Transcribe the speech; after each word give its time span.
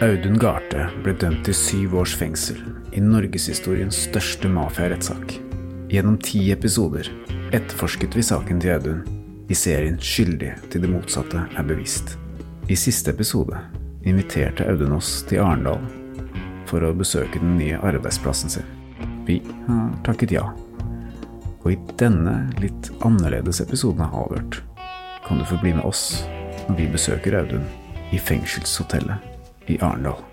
Audun 0.00 0.38
Garthe 0.40 0.86
ble 1.04 1.12
dømt 1.20 1.42
til 1.44 1.52
syv 1.52 1.98
års 2.00 2.14
fengsel 2.16 2.56
i 2.96 3.02
norgeshistoriens 3.04 3.98
største 4.06 4.48
mafiarettssak. 4.48 5.34
Gjennom 5.92 6.14
ti 6.24 6.46
episoder 6.54 7.10
etterforsket 7.52 8.16
vi 8.16 8.24
saken 8.24 8.62
til 8.64 8.78
Audun 8.78 9.02
i 9.52 9.58
serien 9.60 9.98
Skyldig 10.00 10.54
til 10.72 10.86
det 10.86 10.88
motsatte 10.88 11.42
er 11.44 11.68
bevist. 11.68 12.14
I 12.72 12.80
siste 12.80 13.12
episode 13.12 13.60
inviterte 14.08 14.64
Audun 14.72 14.96
oss 14.96 15.18
til 15.28 15.44
Arendal 15.44 15.84
for 16.70 16.80
å 16.80 16.96
besøke 16.96 17.36
den 17.42 17.58
nye 17.60 17.84
arbeidsplassen 17.84 18.56
sin. 18.56 18.74
Vi 19.28 19.42
har 19.68 19.90
takket 20.08 20.32
ja. 20.32 20.46
Og 21.60 21.74
i 21.74 21.80
denne 22.00 22.46
litt 22.62 22.88
annerledes 23.04 23.60
episoden 23.60 24.08
av 24.08 24.16
Avhørt 24.22 24.62
kan 25.28 25.36
du 25.36 25.44
få 25.44 25.60
bli 25.60 25.76
med 25.76 25.84
oss 25.84 26.22
når 26.70 26.86
vi 26.86 26.94
besøker 26.96 27.36
Audun 27.42 27.68
i 28.16 28.28
fengselshotellet 28.30 29.29
i 29.70 29.78
Arendal. 29.80 30.29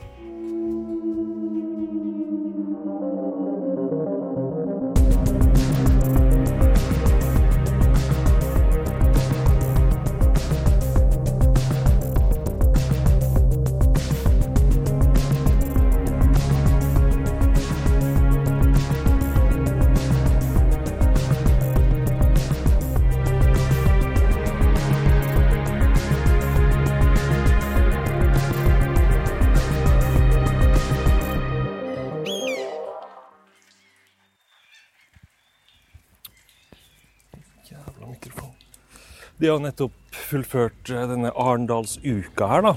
De 39.48 39.52
har 39.54 39.62
nettopp 39.64 40.18
fullført 40.28 40.90
eh, 40.92 41.06
denne 41.08 41.30
Arendalsuka 41.32 42.50
her, 42.52 42.66
da. 42.66 42.74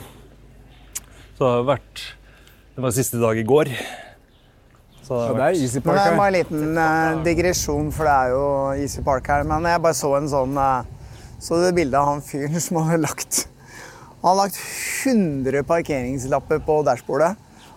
Så 1.34 1.40
det 1.42 1.48
har 1.48 1.64
vært 1.66 2.02
Det 2.76 2.84
var 2.84 2.92
siste 2.94 3.18
dag 3.18 3.40
i 3.40 3.42
går. 3.42 3.72
Så 5.02 5.16
det 5.16 5.24
har 5.24 5.34
Det 5.40 5.48
er 5.48 5.64
Easy 5.64 5.82
Park 5.82 5.98
her. 5.98 6.04
det 6.04 6.12
er 6.12 6.20
bare 6.20 6.30
en 6.30 6.36
liten 6.36 6.78
uh, 6.78 7.24
digresjon, 7.26 7.90
for 7.90 8.06
det 8.06 8.14
er 8.14 8.36
jo 8.36 8.44
Easy 8.84 9.02
Park 9.02 9.32
her. 9.34 9.42
Men 9.50 9.66
jeg 9.66 9.82
bare 9.82 9.98
så 9.98 10.12
en 10.20 10.30
sånn 10.30 10.54
uh, 10.54 10.86
Så 11.42 11.58
det 11.58 11.74
bildet 11.74 11.98
av 11.98 12.06
han 12.12 12.22
fyren 12.22 12.62
som 12.62 12.78
hadde 12.84 13.02
lagt 13.02 13.40
Han 14.20 14.28
hadde 14.28 14.38
lagt 14.44 14.62
100 15.10 15.66
parkeringslapper 15.72 16.62
på 16.70 16.80
dashbordet. 16.86 17.32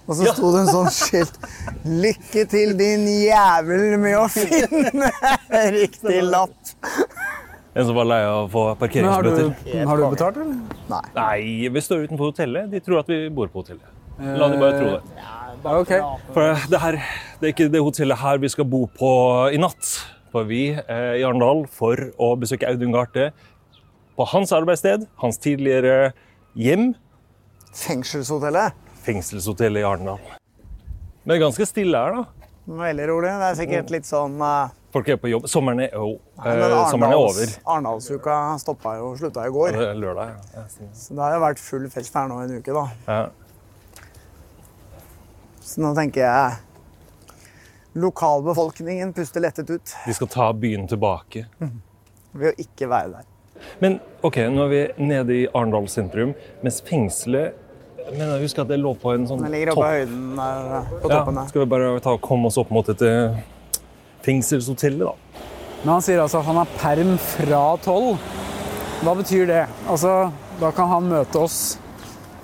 Og 0.06 0.20
så 0.20 0.36
sto 0.36 0.54
det 0.54 0.68
en 0.68 0.74
sånn 0.76 0.94
skilt 0.94 1.42
'Lykke 1.82 2.46
til, 2.46 2.78
din 2.78 3.10
jævel, 3.10 3.98
med 3.98 4.20
å 4.22 4.30
finne 4.38 5.10
riktig 5.82 6.22
lapp'. 6.30 6.76
En 7.74 7.86
som 7.88 7.96
var 7.98 8.06
lei 8.06 8.20
av 8.28 8.46
å 8.46 8.50
få 8.54 8.64
parkeringsbøter. 8.82 9.52
har, 9.74 9.86
har 9.90 9.98
du 9.98 10.04
betalt, 10.14 10.38
eller? 10.38 11.06
Nei, 11.18 11.70
vi 11.74 11.82
står 11.82 12.04
utenfor 12.08 12.30
hotellet. 12.32 12.70
De 12.74 12.82
tror 12.86 13.00
at 13.02 13.10
vi 13.10 13.22
bor 13.34 13.50
på 13.50 13.64
hotellet. 13.64 13.88
La 14.22 14.50
de 14.52 14.60
bare 14.62 14.76
tro 14.78 14.92
det. 14.94 15.24
Ja, 15.64 15.78
ok. 15.80 15.94
For 16.36 16.68
det, 16.70 16.82
her, 16.84 16.98
det 17.42 17.48
er 17.50 17.54
ikke 17.56 17.70
det 17.74 17.82
hotellet 17.82 18.20
her 18.22 18.38
vi 18.44 18.52
skal 18.54 18.68
bo 18.70 18.84
på 19.00 19.10
i 19.56 19.58
natt. 19.62 19.90
For 20.34 20.46
vi 20.50 20.68
eh, 20.76 21.16
i 21.18 21.24
Arendal 21.26 21.64
for 21.70 21.98
å 22.22 22.34
besøke 22.42 22.70
Audun 22.70 22.94
Garthe 22.94 23.32
på 24.18 24.26
hans 24.30 24.54
arbeidssted, 24.54 25.08
hans 25.22 25.40
tidligere 25.42 26.12
hjem, 26.58 26.92
Fengselshotellet. 27.74 28.76
fengselshotellet 29.02 29.82
i 29.82 29.86
Arendal. 29.90 30.20
Men 31.24 31.34
det 31.34 31.38
er 31.40 31.44
ganske 31.48 31.66
stille 31.66 31.98
her, 31.98 32.20
da. 32.20 32.50
Veldig 32.84 33.08
rolig. 33.10 33.32
Det 33.42 33.48
er 33.50 33.58
sikkert 33.58 33.90
litt 33.96 34.06
sånn 34.08 34.38
eh, 34.46 34.76
Folk 34.94 35.08
er 35.10 35.18
på 35.18 35.30
jobb. 35.32 35.48
Sommeren 35.50 35.80
er, 35.82 35.90
jo, 35.96 36.20
Nei, 36.38 36.52
eh, 36.54 36.74
sommeren 36.92 37.12
er 37.16 37.18
over. 37.18 37.32
Arendals- 37.34 37.60
Arendalsuka 37.66 38.36
stoppa 38.62 38.92
jo 39.00 39.08
slutta 39.18 39.48
i 39.48 39.54
går. 39.56 39.74
Er 39.74 39.96
lørdag. 39.98 40.36
ja. 40.54 40.62
Ja. 40.62 40.90
Så 40.94 41.16
det 41.18 41.24
har 41.24 41.34
jo 41.34 41.40
vært 41.42 41.60
full 41.60 41.88
fest 41.90 42.14
her 42.14 42.28
nå 42.30 42.38
en 42.44 42.54
uke, 42.60 42.74
da. 42.78 42.86
Ja. 43.08 43.24
Så 45.64 45.82
nå 45.82 45.96
tenker 45.98 46.22
jeg 46.22 46.60
lokalbefolkningen 47.96 49.14
puster 49.14 49.42
lettet 49.42 49.70
ut 49.70 49.92
Vi 50.08 50.14
skal 50.14 50.28
ta 50.28 50.52
byen 50.54 50.88
tilbake. 50.90 51.46
ved 52.34 52.54
å 52.54 52.56
ikke 52.62 52.88
være 52.90 53.12
der. 53.12 53.26
Men 53.80 54.00
ok, 54.26 54.38
nå 54.52 54.64
er 54.66 54.70
vi 54.72 54.80
nede 55.06 55.36
i 55.44 55.48
Arendal 55.54 55.86
sentrum, 55.88 56.34
mens 56.64 56.82
fengselet 56.82 57.54
Men 58.12 58.20
jeg 58.34 58.42
husker 58.42 58.62
at 58.66 58.68
det 58.74 58.80
lå 58.82 58.92
på 59.00 59.14
en 59.14 59.26
sånn 59.30 59.40
Den 59.46 59.52
ligger 59.54 59.72
oppe 59.72 59.86
i 59.88 60.00
høyden 60.02 60.36
der, 60.36 60.88
på 61.00 61.10
toppen 61.14 61.38
Ja, 61.40 61.46
skal 61.48 61.62
vi 61.64 61.68
bare 61.72 62.00
ta 62.04 62.12
og 62.18 62.22
komme 62.26 62.50
oss 62.50 62.58
opp 62.60 62.72
mot 62.76 62.86
dette 62.90 63.12
fengselshotellet, 64.26 65.06
da? 65.08 65.42
Men 65.84 65.94
han 65.98 66.04
sier 66.06 66.22
altså 66.24 66.40
at 66.40 66.48
han 66.48 66.60
har 66.62 66.70
perm 66.80 67.16
fra 67.20 67.62
tolv. 67.84 68.20
Hva 69.04 69.16
betyr 69.20 69.48
det? 69.50 69.64
Altså, 69.92 70.14
da 70.62 70.70
kan 70.76 70.88
han 70.88 71.10
møte 71.12 71.42
oss 71.44 71.58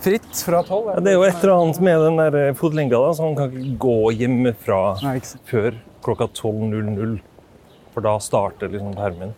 fritt 0.04 0.42
fra 0.44 0.60
tolv? 0.68 0.90
Ja, 0.96 1.00
det 1.04 1.14
er 1.14 1.18
jo 1.18 1.24
et 1.28 1.40
eller 1.44 1.56
annet 1.56 1.80
med 1.84 2.04
den 2.04 2.20
der 2.20 2.38
eh, 2.50 2.54
fotlenka, 2.60 3.00
da, 3.00 3.14
så 3.16 3.26
han 3.30 3.38
kan 3.40 3.56
ikke 3.56 3.78
gå 3.86 3.96
hjemmefra 4.20 4.82
Nei, 5.06 5.16
ikke 5.22 5.40
før 5.54 5.80
klokka 6.04 6.28
12.00. 6.36 7.18
For 7.96 8.06
da 8.06 8.18
starter 8.24 8.70
liksom 8.72 8.94
permen. 8.96 9.32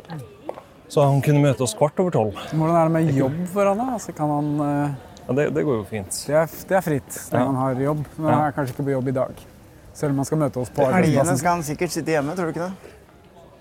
Så 0.92 1.06
han 1.08 1.22
kunne 1.24 1.40
møte 1.46 1.64
oss 1.64 1.74
kvart 1.78 1.98
over 2.04 2.12
tolv. 2.14 2.36
Hvordan 2.52 2.76
er 2.76 2.90
det 2.90 2.94
med 2.98 3.14
jobb 3.16 3.38
for 3.54 3.70
han 3.70 3.80
da? 3.80 3.86
Altså, 3.96 4.14
kan 4.18 4.34
han, 4.34 4.52
eh, 4.66 5.00
Ja, 5.28 5.34
det, 5.38 5.46
det 5.56 5.64
går 5.64 5.78
jo 5.78 5.86
fint. 5.88 6.18
det, 6.28 6.36
er, 6.42 6.50
det 6.68 6.76
er 6.78 6.82
fritt, 6.90 7.22
når 7.32 7.40
Ja. 7.40 7.46
han 7.46 7.56
har 7.62 7.82
jobb. 7.86 8.02
Men 8.18 8.34
han 8.34 8.44
er 8.50 8.58
kanskje 8.58 8.74
ikke 8.76 8.88
på 8.90 8.96
jobb 8.98 9.08
i 9.14 9.18
dag. 9.22 9.46
Selv 9.94 10.14
om 10.14 10.22
han 10.22 10.28
skal 10.30 10.42
møte 10.42 10.62
oss 10.62 10.72
på 10.74 10.86
arbeidsplassen. 10.88 11.40
skal 11.42 11.58
han 11.58 11.64
sikkert 11.68 11.94
sitte 11.94 12.14
hjemme, 12.16 12.36
tror 12.38 12.50
du 12.50 12.56
ikke 12.56 12.70
det? 12.70 12.98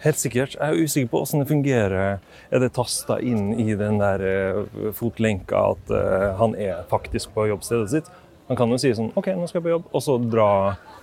Helt 0.01 0.17
sikkert. 0.17 0.55
Jeg 0.57 0.65
er 0.65 0.81
usikker 0.81 1.11
på 1.13 1.21
hvordan 1.21 1.43
det 1.43 1.49
fungerer. 1.51 2.21
Er 2.51 2.63
det 2.63 2.71
tasta 2.77 3.19
inn 3.21 3.51
i 3.61 3.75
den 3.77 3.99
der 4.01 4.23
eh, 4.25 4.93
fotlenka 4.97 5.67
at 5.75 5.93
eh, 5.93 6.31
han 6.41 6.57
er 6.57 6.87
faktisk 6.89 7.35
på 7.35 7.51
jobbstedet 7.51 7.91
sitt? 7.93 8.09
Han 8.49 8.59
kan 8.59 8.73
jo 8.73 8.79
si 8.81 8.95
sånn 8.97 9.13
OK, 9.15 9.29
nå 9.37 9.47
skal 9.51 9.61
jeg 9.61 9.67
på 9.69 9.75
jobb, 9.75 9.91
og 9.93 10.03
så 10.03 10.17
dra 10.23 10.49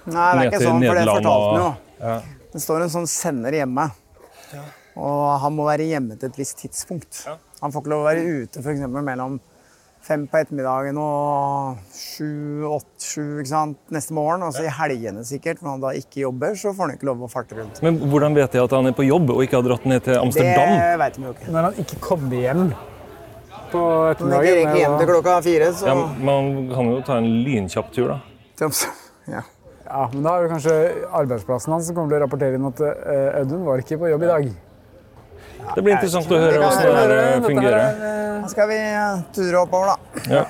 Nei, 0.07 0.11
det 0.11 0.23
er 0.23 0.39
ned 0.39 0.49
ikke 0.49 0.57
til 0.57 0.67
sånn, 0.67 0.81
for 0.81 0.97
det 0.97 1.03
Nederland 1.03 1.29
fortalte 1.29 1.51
han 1.51 1.61
jo. 1.61 1.67
og 1.67 2.07
ja. 2.07 2.17
Det 2.55 2.63
står 2.63 2.83
en 2.83 2.91
sånn 2.95 3.07
sender 3.11 3.55
hjemme. 3.59 3.85
Og 4.97 5.23
han 5.43 5.53
må 5.53 5.67
være 5.67 5.85
hjemme 5.91 6.17
til 6.17 6.31
et 6.31 6.39
visst 6.41 6.57
tidspunkt. 6.63 7.21
Ja. 7.27 7.35
Han 7.61 7.73
får 7.73 7.83
ikke 7.83 7.93
lov 7.93 8.01
å 8.01 8.07
være 8.07 8.23
ute 8.25 8.63
eksempel 8.63 9.05
mellom 9.05 9.37
fem 10.07 10.23
på 10.29 10.39
ettermiddagen 10.39 10.97
og 11.01 11.79
sju, 11.93 12.63
åtte, 12.69 13.03
sju 13.03 13.23
ikke 13.41 13.51
sant? 13.51 13.79
neste 13.93 14.15
morgen. 14.15 14.45
Og 14.47 14.55
så 14.55 14.65
i 14.67 14.73
helgene 14.73 15.23
sikkert, 15.27 15.61
når 15.63 15.75
han 15.75 15.83
da 15.83 15.93
ikke 15.99 16.23
jobber, 16.23 16.55
så 16.59 16.73
får 16.75 16.87
han 16.87 16.95
ikke 16.97 17.09
lov 17.09 17.25
å 17.27 17.31
farte 17.31 17.57
rundt. 17.59 17.81
Men 17.85 17.99
hvordan 18.03 18.37
vet 18.37 18.55
jeg 18.57 18.67
at 18.67 18.77
han 18.77 18.89
er 18.89 18.95
på 18.97 19.07
jobb 19.07 19.33
og 19.35 19.43
ikke 19.45 19.59
har 19.59 19.67
dratt 19.67 19.89
ned 19.89 20.05
til 20.07 20.19
Amsterdam? 20.21 20.77
Det 20.77 21.01
vet 21.03 21.19
vi 21.19 21.27
jo 21.27 21.33
ikke. 21.35 21.49
Når 21.55 21.67
han 21.69 21.81
ikke 21.83 21.99
kommer 22.07 22.39
hjem 22.45 22.63
på 23.67 23.83
Når 23.83 24.31
han 24.31 24.47
ikke 24.47 24.55
rekker 24.61 24.79
hjem 24.79 24.97
til 25.01 25.11
klokka 25.11 25.37
fire, 25.43 25.73
så 25.75 25.91
Ja, 25.91 25.99
Man 26.31 26.53
kan 26.71 26.93
jo 26.93 27.03
ta 27.03 27.19
en 27.19 27.29
lynkjapp 27.43 27.91
tur, 27.95 28.15
da. 28.15 28.67
ja. 29.35 29.43
Ja, 29.87 30.05
men 30.11 30.23
da 30.25 30.33
er 30.35 30.43
det 30.43 30.51
kanskje 30.51 30.73
arbeidsplassen 31.15 31.71
hans 31.71 31.87
som 31.87 31.95
kommer 31.95 32.11
til 32.11 32.19
å 32.19 32.25
rapportere 32.25 32.57
inn 32.59 32.67
at 32.67 32.81
eh, 32.83 33.39
Audun 33.39 33.63
var 33.67 33.79
ikke 33.83 33.99
på 34.01 34.09
jobb 34.11 34.25
i 34.25 34.31
dag. 34.31 34.47
Det 35.75 35.83
blir 35.83 35.93
interessant 35.95 36.31
å 36.31 36.39
høre 36.39 36.61
hvordan 36.61 36.83
det 36.83 37.17
her 37.17 37.41
fungerer. 37.43 37.79
er, 37.79 38.39
eh, 38.43 38.47
skal 38.51 38.69
vi 38.69 38.77
eh, 38.77 39.19
ture 39.35 39.57
oppover, 39.61 39.87
da. 39.87 39.97
Ja. 40.31 40.45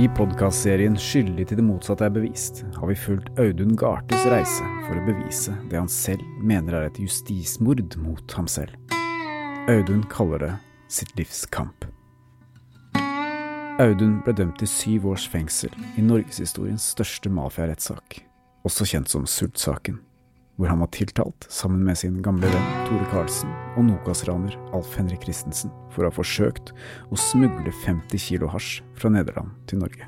I 0.00 0.08
podkastserien 0.16 0.96
'Skyldig 0.96 1.44
til 1.48 1.58
det 1.60 1.64
motsatte 1.64 2.06
er 2.06 2.12
bevist' 2.14 2.62
har 2.78 2.88
vi 2.88 2.94
fulgt 2.96 3.28
Audun 3.38 3.76
Gartes 3.76 4.24
reise 4.32 4.64
for 4.86 4.96
å 4.96 5.04
bevise 5.04 5.52
det 5.68 5.76
han 5.76 5.88
selv 5.92 6.24
mener 6.40 6.78
er 6.78 6.86
et 6.88 7.00
justismord 7.02 7.96
mot 8.00 8.32
ham 8.32 8.48
selv. 8.48 8.72
Audun 9.68 10.02
kaller 10.08 10.38
det 10.38 10.52
sitt 10.88 11.12
livs 11.20 11.44
kamp. 11.52 11.84
Audun 13.80 14.22
ble 14.24 14.32
dømt 14.32 14.58
til 14.58 14.68
syv 14.68 15.06
års 15.12 15.28
fengsel 15.28 15.72
i 15.96 16.02
norgeshistoriens 16.04 16.84
største 16.96 17.28
mafiarettssak, 17.32 18.22
også 18.64 18.88
kjent 18.88 19.12
som 19.12 19.28
Sultsaken. 19.28 20.00
Hvor 20.60 20.68
han 20.68 20.82
var 20.82 20.90
tiltalt 20.92 21.46
sammen 21.48 21.84
med 21.88 21.96
sin 21.96 22.18
gamle 22.20 22.44
venn 22.52 22.72
Tore 22.84 23.06
Karlsen 23.08 23.48
og 23.80 23.86
Nokas-raner 23.86 24.58
Alf 24.76 24.92
Henrik 24.98 25.22
Christensen 25.24 25.72
for 25.88 26.04
å 26.04 26.10
ha 26.10 26.12
forsøkt 26.12 26.74
å 27.08 27.16
smugle 27.16 27.72
50 27.72 28.20
kilo 28.20 28.50
hasj 28.52 28.82
fra 28.92 29.08
Nederland 29.08 29.54
til 29.70 29.80
Norge. 29.80 30.04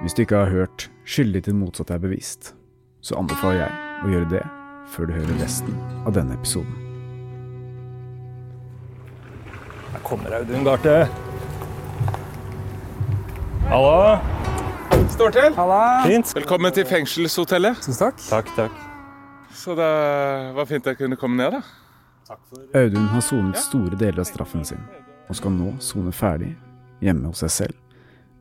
Hvis 0.00 0.16
du 0.16 0.24
ikke 0.24 0.46
har 0.46 0.52
hørt 0.52 0.88
'Skyldig 1.04 1.44
til 1.44 1.54
motsatt 1.60 1.90
er 1.92 2.00
bevist', 2.00 2.54
så 3.04 3.20
anbefaler 3.20 3.68
jeg 3.68 3.72
å 4.00 4.08
gjøre 4.08 4.30
det 4.32 4.44
før 4.88 5.06
du 5.06 5.12
hører 5.12 5.42
resten 5.44 5.76
av 6.06 6.16
denne 6.16 6.32
episoden. 6.32 6.72
Her 9.92 10.00
kommer 10.00 10.32
Audun 10.40 10.64
Garthe. 10.64 11.04
Hallo. 13.68 14.63
Står 14.94 15.30
til. 15.34 15.54
Halla! 15.56 16.02
Fint. 16.06 16.30
Velkommen 16.36 16.72
til 16.74 16.86
fengselshotellet. 16.86 17.80
Tusen 17.82 17.96
takk. 17.98 18.20
Takk, 18.28 18.50
takk. 18.54 18.76
Så 19.54 19.74
det 19.78 19.88
var 20.54 20.68
fint 20.70 20.86
jeg 20.86 20.98
kunne 20.98 21.18
komme 21.18 21.38
ned, 21.40 21.56
da. 21.56 22.36
Audun 22.78 23.08
har 23.10 23.22
sonet 23.22 23.58
store 23.58 23.98
deler 23.98 24.22
av 24.22 24.28
straffen 24.28 24.62
sin, 24.66 24.80
og 25.26 25.38
skal 25.38 25.54
nå 25.54 25.72
sone 25.82 26.12
ferdig 26.14 26.52
hjemme 27.02 27.26
hos 27.30 27.42
seg 27.42 27.52
selv 27.56 27.80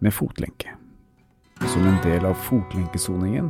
med 0.04 0.14
fotlenke. 0.14 0.76
Som 1.72 1.88
en 1.90 1.98
del 2.06 2.26
av 2.30 2.38
fotlenkesoningen 2.46 3.50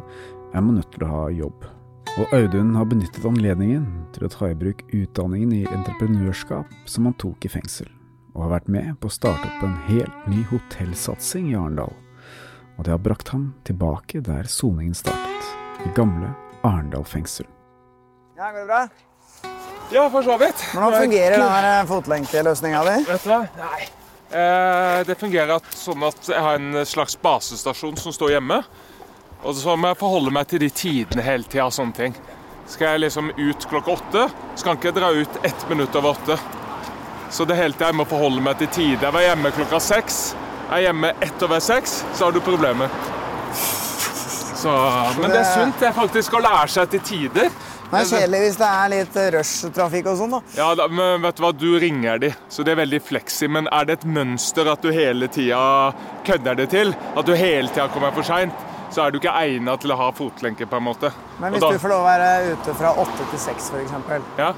er 0.54 0.62
man 0.62 0.80
nødt 0.80 0.92
til 0.96 1.04
å 1.04 1.12
ha 1.12 1.26
jobb. 1.34 1.68
Og 2.14 2.38
Audun 2.38 2.76
har 2.78 2.88
benyttet 2.88 3.26
anledningen 3.26 3.88
til 4.16 4.28
å 4.28 4.32
ta 4.32 4.52
i 4.52 4.58
bruk 4.58 4.86
utdanningen 4.94 5.52
i 5.60 5.66
entreprenørskap 5.66 6.72
som 6.86 7.10
han 7.10 7.18
tok 7.20 7.50
i 7.50 7.52
fengsel, 7.52 7.90
og 8.32 8.46
har 8.46 8.56
vært 8.60 8.72
med 8.78 8.96
på 9.02 9.12
å 9.12 9.18
starte 9.18 9.50
opp 9.50 9.68
en 9.68 9.76
helt 9.90 10.32
ny 10.32 10.46
hotellsatsing 10.54 11.52
i 11.52 11.58
Arendal. 11.58 11.92
Og 12.78 12.86
det 12.86 12.94
har 12.94 13.02
brakt 13.02 13.30
ham 13.34 13.54
tilbake 13.68 14.22
der 14.26 14.48
soningen 14.50 14.96
startet, 14.98 15.50
i 15.86 15.92
gamle 15.96 16.32
Arendal 16.64 17.06
fengsel. 17.06 17.46
Ja, 18.38 18.52
går 18.52 18.60
det 18.60 18.70
bra? 18.70 18.88
Ja, 19.94 20.10
for 20.10 20.26
så 20.26 20.38
vidt. 20.42 20.64
Hvordan 20.74 21.02
fungerer 21.02 21.38
denne 21.38 21.74
fotlenkeløsninga 21.88 22.86
di? 22.88 22.96
Vet 23.10 23.28
du 23.28 23.30
hva? 23.30 23.42
Nei. 23.60 23.90
Eh, 24.34 25.00
det 25.06 25.20
fungerer 25.20 25.60
at, 25.60 25.68
sånn 25.78 26.02
at 26.08 26.30
jeg 26.32 26.42
har 26.42 26.58
en 26.58 26.86
slags 26.90 27.14
basestasjon 27.22 28.00
som 28.02 28.16
står 28.16 28.38
hjemme. 28.38 28.64
Og 29.44 29.58
så 29.60 29.76
må 29.78 29.92
jeg 29.92 30.00
forholde 30.00 30.34
meg 30.34 30.48
til 30.50 30.64
de 30.64 30.72
tidene 30.74 31.26
hele 31.26 31.46
tida 31.46 31.68
og 31.68 31.76
sånne 31.76 31.98
ting. 32.00 32.16
Skal 32.66 32.96
jeg 32.96 33.04
liksom 33.04 33.30
ut 33.36 33.68
klokka 33.70 33.98
åtte, 33.98 34.28
så 34.56 34.66
kan 34.66 34.80
ikke 34.80 34.90
jeg 34.90 34.98
dra 34.98 35.12
ut 35.14 35.40
ett 35.46 35.66
minutt 35.70 35.96
over 36.00 36.16
åtte. 36.16 36.40
Så 37.30 37.46
det 37.46 37.60
hele 37.60 37.76
tida 37.76 37.92
jeg 37.92 38.00
må 38.00 38.08
forholde 38.10 38.42
meg 38.42 38.58
til 38.62 38.72
tider. 38.74 39.10
Jeg 39.10 39.18
var 39.18 39.28
hjemme 39.28 39.52
klokka 39.54 39.82
seks. 39.84 40.24
Er 40.74 40.88
hjemme 40.88 41.12
ett 41.22 41.44
over 41.46 41.60
seks, 41.62 42.00
så 42.18 42.26
har 42.26 42.32
du 42.34 42.40
problemer. 42.42 42.90
Så, 43.54 44.72
men 45.20 45.30
det 45.30 45.42
er 45.44 45.50
sunt 45.52 45.80
det 45.82 45.90
er 45.90 45.96
faktisk 45.96 46.34
å 46.38 46.42
lære 46.42 46.70
seg 46.72 46.90
til 46.94 47.02
tider. 47.04 47.50
Det 47.94 48.00
er 48.00 48.08
kjedelig 48.10 48.40
hvis 48.42 48.56
det 48.58 48.68
er 48.74 48.90
litt 48.90 49.18
rushtrafikk 49.36 50.08
og 50.10 50.16
sånn, 50.18 50.32
da. 50.34 50.40
Ja, 50.58 50.70
da, 50.80 50.88
men 50.90 51.22
vet 51.22 51.38
du 51.38 51.44
hva, 51.44 51.52
du 51.54 51.68
ringer 51.84 52.22
de, 52.24 52.32
så 52.50 52.66
det 52.66 52.74
er 52.74 52.80
veldig 52.80 53.02
fleksi. 53.06 53.50
Men 53.54 53.68
er 53.70 53.86
det 53.90 54.00
et 54.00 54.08
mønster 54.16 54.72
at 54.72 54.82
du 54.82 54.90
hele 54.96 55.28
tida 55.30 55.60
kødder 56.26 56.58
det 56.64 56.70
til, 56.74 56.96
at 57.14 57.28
du 57.28 57.36
hele 57.38 57.70
tida 57.70 57.86
kommer 57.94 58.16
for 58.16 58.26
seint, 58.26 58.66
så 58.94 59.04
er 59.06 59.14
du 59.14 59.20
ikke 59.20 59.36
egnet 59.44 59.84
til 59.84 59.94
å 59.94 60.00
ha 60.00 60.10
fotlenke, 60.16 60.66
på 60.70 60.80
en 60.80 60.88
måte. 60.88 61.12
Men 61.44 61.54
hvis 61.54 61.62
da- 61.62 61.74
du 61.76 61.82
får 61.84 61.94
lov 61.94 62.02
å 62.02 62.10
være 62.10 62.32
ute 62.56 62.76
fra 62.82 62.96
åtte 63.04 63.30
til 63.30 63.44
seks, 63.46 63.70
f.eks. 63.76 63.94
Ja. 64.42 64.54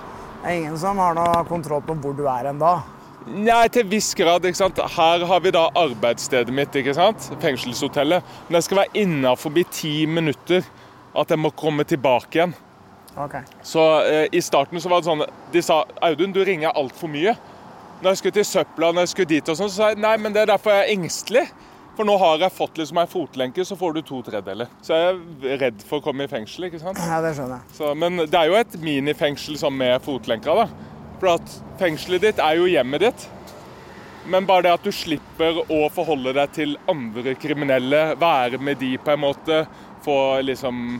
Det 0.46 0.52
er 0.54 0.60
ingen 0.62 0.78
som 0.80 0.98
har 1.02 1.16
noe 1.18 1.44
kontroll 1.50 1.82
på 1.84 1.98
hvor 2.00 2.16
du 2.16 2.24
er 2.30 2.52
enn 2.54 2.60
da. 2.62 2.78
Nei, 3.25 3.68
til 3.74 3.88
viss 3.89 4.12
grad. 4.18 4.45
ikke 4.45 4.57
sant? 4.57 4.77
Her 4.77 5.25
har 5.25 5.39
vi 5.42 5.51
da 5.56 5.66
arbeidsstedet 5.75 6.54
mitt, 6.54 6.75
ikke 6.77 6.94
sant? 6.94 7.31
fengselshotellet. 7.42 8.24
Men 8.48 8.60
jeg 8.60 8.68
skal 8.68 8.77
være 8.83 9.01
innafor 9.01 9.51
ti 9.72 10.06
minutter 10.06 10.62
at 11.16 11.30
jeg 11.30 11.39
må 11.39 11.50
komme 11.50 11.83
tilbake 11.83 12.38
igjen. 12.38 12.54
Ok. 13.18 13.36
Så 13.63 13.81
eh, 14.04 14.27
I 14.31 14.42
starten 14.42 14.81
så 14.81 14.89
var 14.92 15.00
det 15.00 15.07
sånn 15.07 15.24
De 15.54 15.62
sa 15.63 15.86
Audun, 16.04 16.33
du 16.36 16.44
ringer 16.44 16.75
altfor 16.75 17.07
mye. 17.07 17.36
Når 18.01 18.10
jeg 18.12 18.18
skulle 18.18 18.36
til 18.36 18.45
søpla, 18.45 18.92
når 18.92 19.06
jeg 19.06 19.13
skulle 19.13 19.31
dit 19.31 19.50
og 19.50 19.57
sånn, 19.57 19.71
så 19.71 19.75
sa 19.78 19.92
jeg 19.94 20.01
nei, 20.04 20.18
men 20.19 20.36
det 20.36 20.44
er 20.44 20.51
derfor 20.51 20.75
jeg 20.75 20.83
er 20.83 20.94
engstelig. 20.98 21.45
For 21.95 22.04
nå 22.04 22.18
har 22.19 22.42
jeg 22.44 22.51
fått 22.51 22.81
liksom 22.81 22.98
ei 23.00 23.07
fotlenke, 23.07 23.63
så 23.63 23.78
får 23.80 23.94
du 23.95 24.01
to 24.04 24.19
tredjedeler. 24.28 24.68
Så 24.83 24.98
jeg 25.00 25.13
er 25.48 25.62
redd 25.62 25.86
for 25.88 26.01
å 26.01 26.04
komme 26.04 26.28
i 26.28 26.30
fengsel. 26.30 26.68
ikke 26.68 26.81
sant? 26.81 27.00
Ja, 27.00 27.21
det 27.24 27.31
skjønner 27.38 27.62
jeg. 27.62 27.78
Så, 27.78 27.94
men 27.95 28.19
det 28.19 28.36
er 28.36 28.51
jo 28.51 28.57
et 28.60 28.75
minifengsel 28.83 29.56
som 29.62 29.80
med 29.80 30.04
fotlenka. 30.04 30.57
da. 30.60 30.94
For 31.25 31.39
at 31.39 31.54
fengselet 31.80 32.22
ditt 32.22 32.38
er 32.38 32.60
jo 32.60 32.68
hjemmet 32.69 33.01
ditt. 33.01 33.24
Men 34.30 34.45
bare 34.45 34.68
det 34.68 34.74
at 34.75 34.83
du 34.86 34.92
slipper 34.94 35.57
å 35.74 35.80
forholde 35.89 36.36
deg 36.38 36.51
til 36.54 36.75
andre 36.92 37.33
kriminelle, 37.42 38.01
være 38.22 38.60
med 38.62 38.77
de 38.77 38.92
på 39.01 39.16
en 39.16 39.24
måte, 39.24 39.57
få 40.06 40.18
liksom 40.45 41.00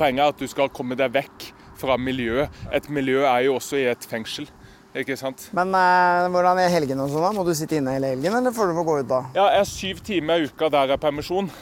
Poenget 0.00 0.24
er 0.24 0.32
at 0.32 0.42
du 0.42 0.48
skal 0.50 0.70
komme 0.74 0.96
deg 0.98 1.12
vekk 1.14 1.46
fra 1.78 1.94
miljøet. 2.00 2.50
Et 2.74 2.86
miljø 2.90 3.20
er 3.20 3.44
jo 3.46 3.58
også 3.60 3.78
i 3.78 3.86
et 3.92 4.06
fengsel. 4.10 4.48
Ikke 4.96 5.14
sant? 5.20 5.44
Men 5.54 5.76
eh, 5.76 6.26
hvordan 6.32 6.58
er 6.58 6.72
helgene 6.72 7.04
og 7.04 7.12
sånn? 7.12 7.26
da? 7.28 7.34
Må 7.36 7.44
du 7.46 7.52
sitte 7.54 7.76
inne 7.78 7.94
hele 7.94 8.14
helgen, 8.16 8.34
eller 8.40 8.56
får 8.56 8.72
du 8.72 8.78
få 8.80 8.86
gå 8.88 8.96
ut 9.04 9.10
da? 9.12 9.20
Ja, 9.36 9.50
jeg 9.52 9.60
har 9.60 9.68
syv 9.68 10.00
timer 10.08 10.40
i 10.40 10.48
uka 10.50 10.72
der 10.72 10.90
jeg 10.90 10.98
er 10.98 11.04
permisjon. 11.04 11.52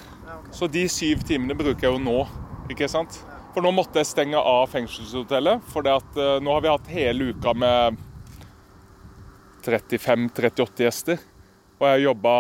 Så 0.54 0.70
de 0.72 0.86
syv 0.88 1.26
timene 1.28 1.58
bruker 1.58 1.90
jeg 1.90 1.98
jo 1.98 2.00
nå. 2.00 2.22
ikke 2.72 2.88
sant? 2.88 3.18
For 3.54 3.64
nå 3.64 3.72
måtte 3.74 4.00
jeg 4.00 4.10
stenge 4.10 4.38
av 4.38 4.68
fengselshotellet. 4.72 5.64
For 5.72 5.86
det 5.86 5.96
at, 5.98 6.20
eh, 6.20 6.36
nå 6.44 6.52
har 6.54 6.64
vi 6.64 6.72
hatt 6.72 6.92
hele 6.92 7.32
uka 7.32 7.54
med 7.56 7.98
35-38 9.64 10.84
gjester. 10.86 11.18
Og 11.78 11.86
jeg 11.86 11.96
har 11.96 12.04
jobba 12.08 12.34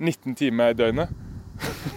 19 0.00 0.34
timer 0.34 0.72
i 0.72 0.78
døgnet. 0.78 1.08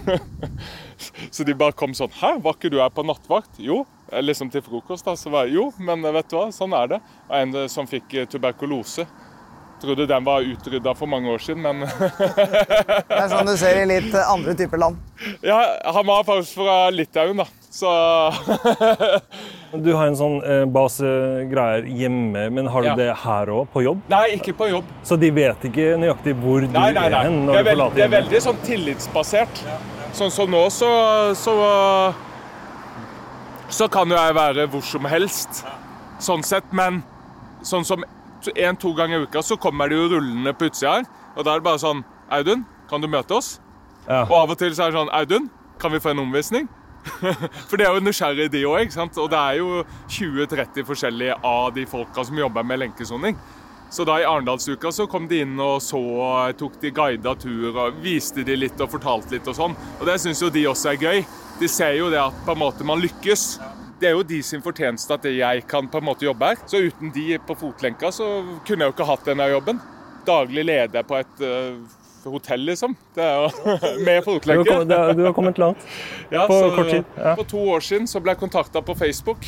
så 1.31 1.45
de 1.47 1.55
bare 1.55 1.71
kom 1.71 1.93
sånn 1.95 2.11
Hæ, 2.17 2.33
var 2.43 2.57
ikke 2.57 2.71
du 2.73 2.81
her 2.81 2.91
på 2.91 3.05
nattvakt? 3.07 3.61
Jo. 3.63 3.83
Liksom 4.13 4.49
til 4.53 4.61
frokost, 4.65 5.05
da. 5.07 5.15
Så 5.17 5.31
var 5.33 5.47
jeg 5.47 5.57
jo, 5.57 5.69
men 5.81 6.03
vet 6.03 6.29
du 6.29 6.37
hva, 6.37 6.49
sånn 6.53 6.75
er 6.77 6.95
det. 6.95 7.03
Og 7.29 7.37
en 7.39 7.61
eh, 7.63 7.69
som 7.71 7.89
fikk 7.89 8.13
eh, 8.19 8.29
tuberkulose. 8.29 9.07
Trodde 9.83 10.05
den 10.07 10.23
var 10.23 10.45
utrydda 10.47 10.93
for 10.95 11.11
mange 11.11 11.27
år 11.27 11.41
siden, 11.43 11.65
men 11.65 11.83
Det 13.09 13.17
er 13.17 13.27
sånn 13.31 13.49
du 13.49 13.55
ser 13.59 13.81
i 13.81 13.87
litt 13.89 14.13
andre 14.15 14.53
typer 14.55 14.79
land. 14.79 15.01
Ja, 15.43 15.57
han 15.91 16.07
var 16.07 16.23
faktisk 16.27 16.61
fra 16.61 16.77
Litauen, 16.93 17.41
da. 17.41 17.47
Så 17.73 17.89
Du 19.83 19.89
har 19.97 20.05
en 20.05 20.17
sånn 20.17 20.35
eh, 20.45 20.63
basegreier 20.69 21.87
hjemme, 21.89 22.43
men 22.53 22.67
har 22.69 22.85
du 22.85 22.89
Ja. 22.91 22.95
det 22.99 23.07
her 23.23 23.49
òg, 23.49 23.63
på 23.73 23.81
jobb? 23.81 24.03
Nei, 24.11 24.35
ikke 24.37 24.53
på 24.59 24.67
jobb. 24.69 24.91
Så 25.07 25.17
de 25.17 25.31
vet 25.33 25.65
ikke 25.69 25.95
nøyaktig 25.97 26.35
hvor 26.43 26.61
du 26.61 26.67
Nei, 26.69 26.91
nei, 26.93 27.07
nei. 27.07 27.07
er 27.07 27.23
hen 27.25 27.39
Det 27.39 27.47
når 27.47 27.57
er, 27.57 27.63
du 27.63 27.95
det 27.97 28.03
er 28.05 28.11
veldig 28.13 28.41
sånn 28.45 28.59
tillitsbasert. 28.67 29.63
Sånn 30.13 30.29
som 30.35 30.51
nå, 30.53 30.61
så, 30.69 30.89
så 31.33 31.55
Så 33.73 33.87
kan 33.89 34.05
jo 34.13 34.19
jeg 34.19 34.35
være 34.37 34.67
hvor 34.69 34.85
som 34.85 35.05
helst, 35.09 35.63
sånn 36.21 36.43
sett. 36.45 36.69
Men 36.71 37.01
sånn 37.65 37.85
som 37.89 38.03
en-to 38.53 38.93
ganger 38.93 39.23
i 39.23 39.25
uka 39.25 39.41
så 39.41 39.57
kommer 39.57 39.89
de 39.89 39.97
jo 39.97 40.11
rullende 40.13 40.53
på 40.53 40.69
utsida 40.69 40.99
her. 40.99 41.09
Og 41.33 41.41
da 41.47 41.55
er 41.55 41.63
det 41.63 41.65
bare 41.71 41.81
sånn 41.81 42.03
Audun, 42.29 42.65
kan 42.89 43.01
du 43.01 43.07
møte 43.09 43.33
oss? 43.33 43.55
Ja. 44.05 44.27
Og 44.27 44.35
av 44.43 44.51
og 44.53 44.57
til 44.61 44.75
så 44.77 44.85
er 44.85 44.91
det 44.93 44.99
sånn 44.99 45.09
Audun, 45.15 45.49
kan 45.81 45.91
vi 45.95 45.99
få 46.03 46.13
en 46.13 46.21
omvisning? 46.27 46.69
For 47.69 47.79
det 47.79 47.87
er 47.87 47.97
jo 47.97 48.03
nysgjerrig, 48.03 48.49
de 48.53 48.63
òg. 48.69 48.95
Og 49.17 49.27
det 49.31 49.41
er 49.41 49.59
jo 49.59 49.83
20-30 50.07 50.87
forskjellige 50.87 51.35
av 51.45 51.73
de 51.75 51.85
folka 51.89 52.25
som 52.27 52.39
jobber 52.39 52.65
med 52.67 52.83
lenkesoning. 52.85 53.37
Så 53.93 54.05
da 54.09 54.15
i 54.17 54.25
Arendalsuka 54.25 54.89
så 54.91 55.05
kom 55.05 55.27
de 55.29 55.43
inn 55.43 55.59
og 55.61 55.75
så, 55.85 55.99
tok 56.57 56.79
de 56.81 56.89
guida 56.89 57.35
tur 57.37 57.75
og 57.75 57.99
viste 58.01 58.41
de 58.41 58.55
litt 58.57 58.79
og 58.81 58.89
fortalte 58.95 59.35
litt 59.35 59.49
og 59.51 59.53
sånn. 59.59 59.75
Og 59.99 60.07
det 60.09 60.17
syns 60.23 60.41
jo 60.41 60.49
de 60.49 60.65
også 60.65 60.95
er 60.95 61.03
gøy. 61.03 61.21
De 61.59 61.69
ser 61.69 61.99
jo 61.99 62.09
det 62.09 62.17
at 62.17 62.39
på 62.47 62.55
en 62.55 62.63
måte 62.63 62.87
man 62.89 63.03
lykkes. 63.03 63.43
Det 64.01 64.09
er 64.09 64.17
jo 64.17 64.25
de 64.25 64.39
sin 64.43 64.63
fortjeneste 64.65 65.13
at 65.13 65.27
jeg 65.29 65.65
kan 65.69 65.85
på 65.93 66.01
en 66.01 66.07
måte 66.09 66.25
jobbe 66.25 66.49
her. 66.49 66.63
Så 66.65 66.81
uten 66.81 67.13
de 67.13 67.37
på 67.45 67.57
fotlenka 67.59 68.09
så 68.11 68.31
kunne 68.65 68.81
jeg 68.81 68.89
jo 68.89 68.95
ikke 68.95 69.09
hatt 69.11 69.29
denne 69.29 69.51
jobben. 69.53 69.83
Daglig 70.25 70.65
leder 70.65 71.05
på 71.05 71.19
et 71.19 71.45
øh, 71.45 71.77
hotell, 72.31 72.63
liksom. 72.69 72.95
Det 73.15 73.23
er 73.23 73.35
jo 73.41 73.75
med 74.05 74.23
Du 74.23 74.31
har, 74.31 74.63
kommet, 74.65 75.17
du 75.17 75.23
har 75.25 75.33
kommet 75.33 75.57
langt. 75.57 75.83
Ja, 76.29 76.47
På 76.47 76.59
så 76.59 76.71
kort 76.75 76.89
tid, 76.89 77.03
ja. 77.17 77.35
For 77.35 77.43
to 77.43 77.65
år 77.75 77.83
siden 77.83 78.07
så 78.07 78.21
ble 78.23 78.35
jeg 78.35 78.43
kontakta 78.45 78.81
på 78.81 78.95
Facebook. 78.95 79.45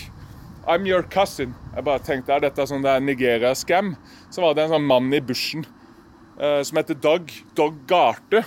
I'm 0.67 0.87
your 0.89 1.03
cousin. 1.13 1.53
Jeg 1.75 1.85
bare 1.85 2.01
tenkte, 2.01 2.33
er 2.33 2.41
dette 2.47 2.65
sånn 2.67 2.83
det 2.83 2.91
er 2.91 3.03
Nigeria-scam? 3.05 3.93
Så 4.33 4.41
var 4.41 4.55
det 4.57 4.65
en 4.65 4.75
sånn 4.75 4.87
mann 4.89 5.13
i 5.13 5.21
bushen 5.21 5.65
uh, 6.41 6.61
som 6.65 6.79
heter 6.81 6.97
Doug. 6.97 7.31
Doug 7.57 7.77
Garte. 7.87 8.41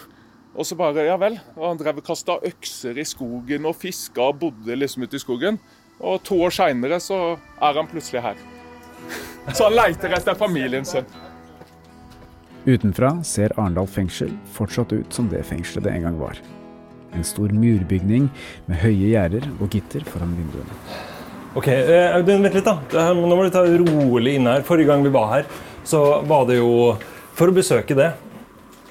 Og 0.58 0.66
så 0.66 0.74
bare, 0.74 1.06
ja 1.06 1.14
vel. 1.20 1.38
Og 1.54 1.68
han 1.68 1.78
drev 1.78 2.00
og 2.00 2.08
kasta 2.08 2.40
økser 2.48 2.98
i 2.98 3.06
skogen 3.06 3.68
og 3.68 3.78
fiska 3.78 4.32
og 4.32 4.40
bodde 4.42 4.78
liksom 4.80 5.06
ute 5.06 5.20
i 5.20 5.22
skogen. 5.22 5.60
Og 5.98 6.18
to 6.26 6.40
år 6.42 6.54
seinere 6.54 6.98
så 7.02 7.36
er 7.36 7.78
han 7.78 7.90
plutselig 7.90 8.24
her. 8.24 8.38
Så 9.54 9.64
han 9.64 9.78
leiter 9.78 10.12
etter 10.12 10.36
familien 10.36 10.84
sin. 10.84 11.06
Utenfra 12.68 13.14
ser 13.24 13.54
Arendal 13.56 13.88
fengsel 13.88 14.34
fortsatt 14.52 14.92
ut 14.92 15.14
som 15.14 15.28
det 15.32 15.40
fengselet 15.48 15.86
det 15.86 15.94
en 15.96 16.08
gang 16.08 16.18
var. 16.20 16.40
En 17.16 17.24
stor 17.24 17.48
murbygning 17.56 18.26
med 18.68 18.82
høye 18.82 19.14
gjerder 19.14 19.46
og 19.56 19.72
gitter 19.72 20.04
foran 20.04 20.34
vinduene. 20.36 20.76
Ok, 21.56 21.70
eh, 21.72 22.12
Audun, 22.12 22.44
vent 22.44 22.58
litt, 22.58 22.68
da. 22.68 23.08
Nå 23.16 23.32
må 23.32 23.46
du 23.46 23.50
ta 23.54 23.64
rolig 23.64 24.36
inn 24.36 24.46
her. 24.50 24.66
Forrige 24.68 24.90
gang 24.92 25.06
vi 25.06 25.14
var 25.14 25.30
her, 25.32 25.48
så 25.88 26.20
var 26.28 26.44
det 26.50 26.58
jo 26.60 26.72
for 27.38 27.48
å 27.48 27.56
besøke 27.56 27.96
det. 27.96 28.12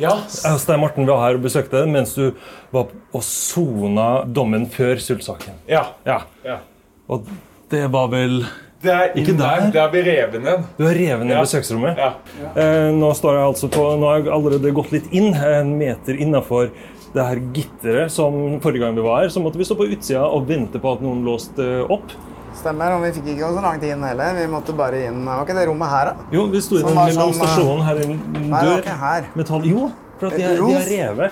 Ja. 0.01 0.15
Stein 0.29 0.81
Morten 0.81 1.05
var 1.09 1.21
her 1.23 1.37
og 1.37 1.45
besøkte 1.45 1.81
det 1.81 1.89
mens 1.89 2.13
du 2.17 2.31
var 2.73 2.89
og 3.13 3.23
sona 3.25 4.23
dommen 4.25 4.67
før 4.69 4.97
Sult-saken. 5.01 5.61
ja. 5.69 5.87
Ja. 6.05 6.23
ja. 6.45 6.59
Og 7.07 7.29
det 7.71 7.85
var 7.91 8.09
vel 8.11 8.41
Det 8.81 8.91
er 8.93 9.15
Ikke 9.17 9.29
inn 9.33 9.37
der. 9.39 9.71
Det 9.73 9.81
er 9.81 9.89
vi 9.89 10.01
revet 10.05 10.43
ned. 10.43 10.65
Du 10.77 10.83
har 10.85 10.93
revet 10.93 11.25
ned 11.25 11.35
Ja. 11.35 11.41
besøksrommet. 11.41 11.97
Ja. 11.97 12.11
Eh, 12.55 12.91
nå 12.93 13.09
står 13.17 13.33
jeg 13.39 13.45
altså 13.47 13.69
på 13.73 13.85
Nå 13.99 14.05
har 14.11 14.19
jeg 14.21 14.27
allerede 14.31 14.73
gått 14.73 14.91
litt 14.91 15.07
inn, 15.11 15.33
en 15.33 15.77
meter 15.79 16.13
innafor 16.21 16.69
det 17.13 17.23
her 17.25 17.39
gitteret 17.55 18.11
som 18.11 18.59
forrige 18.61 18.79
gang 18.85 18.95
vi 18.95 19.01
var 19.01 19.21
her. 19.23 19.29
Så 19.29 19.41
måtte 19.41 19.57
vi 19.57 19.63
stå 19.65 19.75
på 19.79 19.87
utsida 19.89 20.21
og 20.29 20.45
vente 20.47 20.77
på 20.79 20.93
at 20.93 21.01
noen 21.01 21.23
låste 21.25 21.65
opp. 21.89 22.11
Stemmer, 22.57 22.91
og 22.97 23.01
vi 23.03 23.11
fikk 23.17 23.27
ikke 23.35 23.49
så 23.53 23.61
langt 23.61 23.83
inn 23.83 24.01
heller. 24.03 24.33
Vi 24.33 24.45
måtte 24.49 24.75
bare 24.77 25.05
inn 25.07 25.25
Var 25.25 25.43
ikke 25.45 25.55
det 25.57 25.67
rommet 25.69 25.89
her, 25.89 26.05
da? 26.05 26.15
Jo, 26.31 26.45
vi 26.47 26.61
sto 26.61 26.75
i 26.77 26.79
Som 26.81 26.89
den 26.89 26.95
var 26.97 27.07
lille 27.09 27.21
sånn, 27.21 27.33
stasjonen 27.33 27.83
her. 27.85 27.95
En 27.97 28.09
Nei, 28.09 28.41
det 28.41 28.51
var 28.51 28.63
dør. 28.65 28.81
ikke 28.83 28.99
her. 28.99 29.27
Metall. 29.35 29.65
Jo, 29.65 29.91
for 30.19 30.27
at 30.27 30.37
de, 30.37 30.43
er- 30.43 30.55
de 30.55 30.73
har 30.73 31.15
revet. 31.17 31.31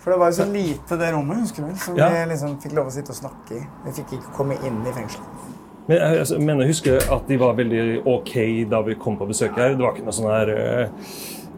For 0.00 0.10
det 0.12 0.18
var 0.18 0.30
jo 0.30 0.36
så 0.42 0.46
lite, 0.52 0.96
det 0.98 1.12
rommet, 1.12 1.36
husker 1.40 1.62
du? 1.68 1.74
Som 1.76 1.96
Ja. 1.96 2.08
vi 2.08 2.34
liksom 2.34 2.56
fikk 2.62 2.72
lov 2.74 2.86
å 2.86 2.90
sitte 2.92 3.10
og 3.10 3.16
snakke 3.16 3.52
i. 3.56 3.66
Vi 3.84 3.90
fikk 3.92 4.12
ikke 4.16 4.32
komme 4.36 4.54
inn 4.64 4.80
i 4.86 4.92
fengselet. 4.92 5.49
Men 5.90 5.98
jeg 5.98 6.18
altså, 6.22 6.36
mener 6.38 6.62
jeg 6.62 6.70
husker 6.70 7.08
at 7.16 7.24
de 7.26 7.36
var 7.40 7.56
veldig 7.58 7.84
OK 8.06 8.34
da 8.70 8.78
vi 8.86 8.94
kom 8.94 9.16
på 9.18 9.26
besøk 9.26 9.56
her. 9.58 9.72
Det 9.74 9.82
var 9.82 9.96
ikke 9.96 10.06
noe 10.06 10.14
sånn 10.14 10.28
her 10.30 10.52
eh, 10.54 11.08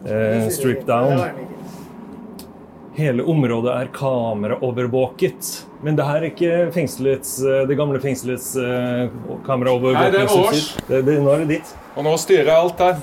eh, 0.09 0.47
strip 0.55 0.87
down. 0.87 1.21
Hele 2.97 3.27
området 3.29 3.75
er 3.77 3.93
kameraovervåket. 3.93 5.51
Men 5.85 6.01
det 6.01 6.09
her 6.09 6.17
er 6.23 6.27
ikke 6.31 6.51
fengselets, 6.73 7.35
eh, 7.45 7.61
det 7.69 7.77
gamle 7.77 8.01
fengselets 8.01 8.49
eh, 8.57 9.13
Nei, 9.13 10.09
det 10.09 10.25
er. 10.25 10.33
Års. 10.33 10.67
Det, 10.89 11.05
det, 11.05 11.21
nå 11.21 11.37
er 11.37 11.45
det 11.45 11.59
ditt. 11.59 11.77
Og 11.93 12.09
nå 12.09 12.17
styrer 12.17 12.49
jeg 12.49 12.57
alt 12.57 12.81
der. 12.81 13.01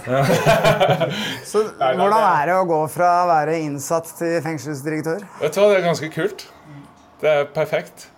Så 1.52 1.68
hvordan 1.78 2.22
er 2.24 2.50
det 2.50 2.56
å 2.58 2.66
gå 2.74 2.84
fra 2.90 3.16
å 3.22 3.26
være 3.30 3.60
innsatt 3.68 4.16
til 4.18 4.40
fengselsdirektør? 4.42 5.22
Vet 5.44 5.54
du 5.54 5.62
hva, 5.62 5.70
Det 5.70 5.78
er 5.78 5.92
ganske 5.92 6.10
kult. 6.10 6.48
Det 7.22 7.36
er 7.36 7.52
perfekt. 7.54 8.10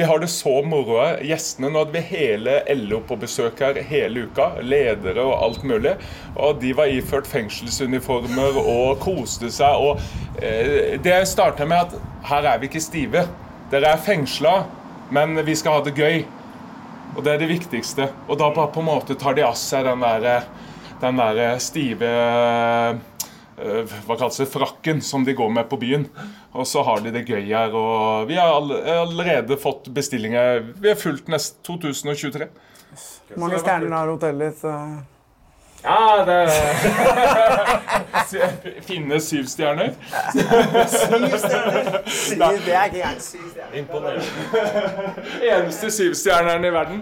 Vi 0.00 0.04
har 0.04 0.18
det 0.18 0.28
så 0.28 0.62
moro. 0.62 1.02
Gjestene, 1.20 1.68
Nå 1.68 1.82
hadde 1.82 1.92
vi 1.92 2.00
hele 2.08 2.54
LO 2.72 3.02
på 3.04 3.18
besøk 3.20 3.58
her 3.60 3.76
hele 3.84 4.22
uka. 4.30 4.46
Ledere 4.64 5.26
og 5.28 5.34
alt 5.44 5.66
mulig. 5.68 5.92
Og 6.40 6.56
de 6.62 6.70
var 6.78 6.88
iført 6.88 7.28
fengselsuniformer 7.28 8.56
og 8.62 9.02
koste 9.04 9.50
seg. 9.52 9.76
Og 9.76 10.00
eh, 10.40 10.96
det 11.04 11.18
starta 11.28 11.68
med 11.68 11.84
at 11.84 12.24
her 12.30 12.48
er 12.48 12.62
vi 12.62 12.70
ikke 12.70 12.80
stive. 12.80 13.26
Dere 13.68 13.92
er 13.92 14.00
fengsla, 14.00 14.54
men 15.12 15.36
vi 15.44 15.58
skal 15.60 15.76
ha 15.76 15.84
det 15.84 15.92
gøy. 16.00 16.24
Og 17.12 17.20
det 17.20 17.34
er 17.34 17.44
det 17.44 17.52
viktigste. 17.52 18.08
Og 18.24 18.40
da 18.40 18.48
bare 18.56 18.72
på 18.72 18.80
en 18.80 18.88
måte 18.88 19.20
tar 19.20 19.36
de 19.36 19.44
av 19.44 19.60
seg 19.60 19.84
den 19.84 20.00
der, 20.00 20.48
den 21.04 21.20
der 21.20 21.60
stive 21.60 22.16
hva 24.06 24.16
kalles 24.16 24.40
det, 24.40 24.48
frakken 24.52 25.00
som 25.04 25.24
de 25.26 25.34
går 25.36 25.50
med 25.52 25.68
på 25.70 25.78
byen. 25.80 26.06
Og 26.52 26.66
så 26.66 26.82
har 26.86 27.00
de 27.04 27.12
det 27.14 27.26
gøy 27.28 27.44
her. 27.52 27.74
Og 27.76 28.28
vi 28.30 28.38
har 28.40 28.56
allerede 28.56 29.56
fått 29.60 29.88
bestillinger. 29.94 30.64
Vi 30.80 30.88
har 30.92 30.98
fulgt 31.00 31.28
nest 31.32 31.60
2023. 31.68 32.48
Hvor 33.30 33.42
mange 33.44 33.58
stjerner 33.62 33.96
har 33.96 34.10
hotellet 34.10 34.54
ditt? 34.54 34.64
eh? 34.64 34.98
Ja, 35.80 36.24
det 36.28 36.50
Finne 38.88 39.20
syv 39.24 39.46
stjerner. 39.48 39.94
Syv 40.34 41.36
stjerner! 41.40 42.02
Syv, 42.20 42.38
det 42.66 42.74
er 42.74 42.84
ikke 42.90 43.00
gærent. 43.00 43.22
Syv 43.24 43.46
stjerner. 43.54 44.20
Eneste 45.40 45.90
syvstjerneren 45.94 46.64
i 46.68 46.72
verden. 46.74 47.00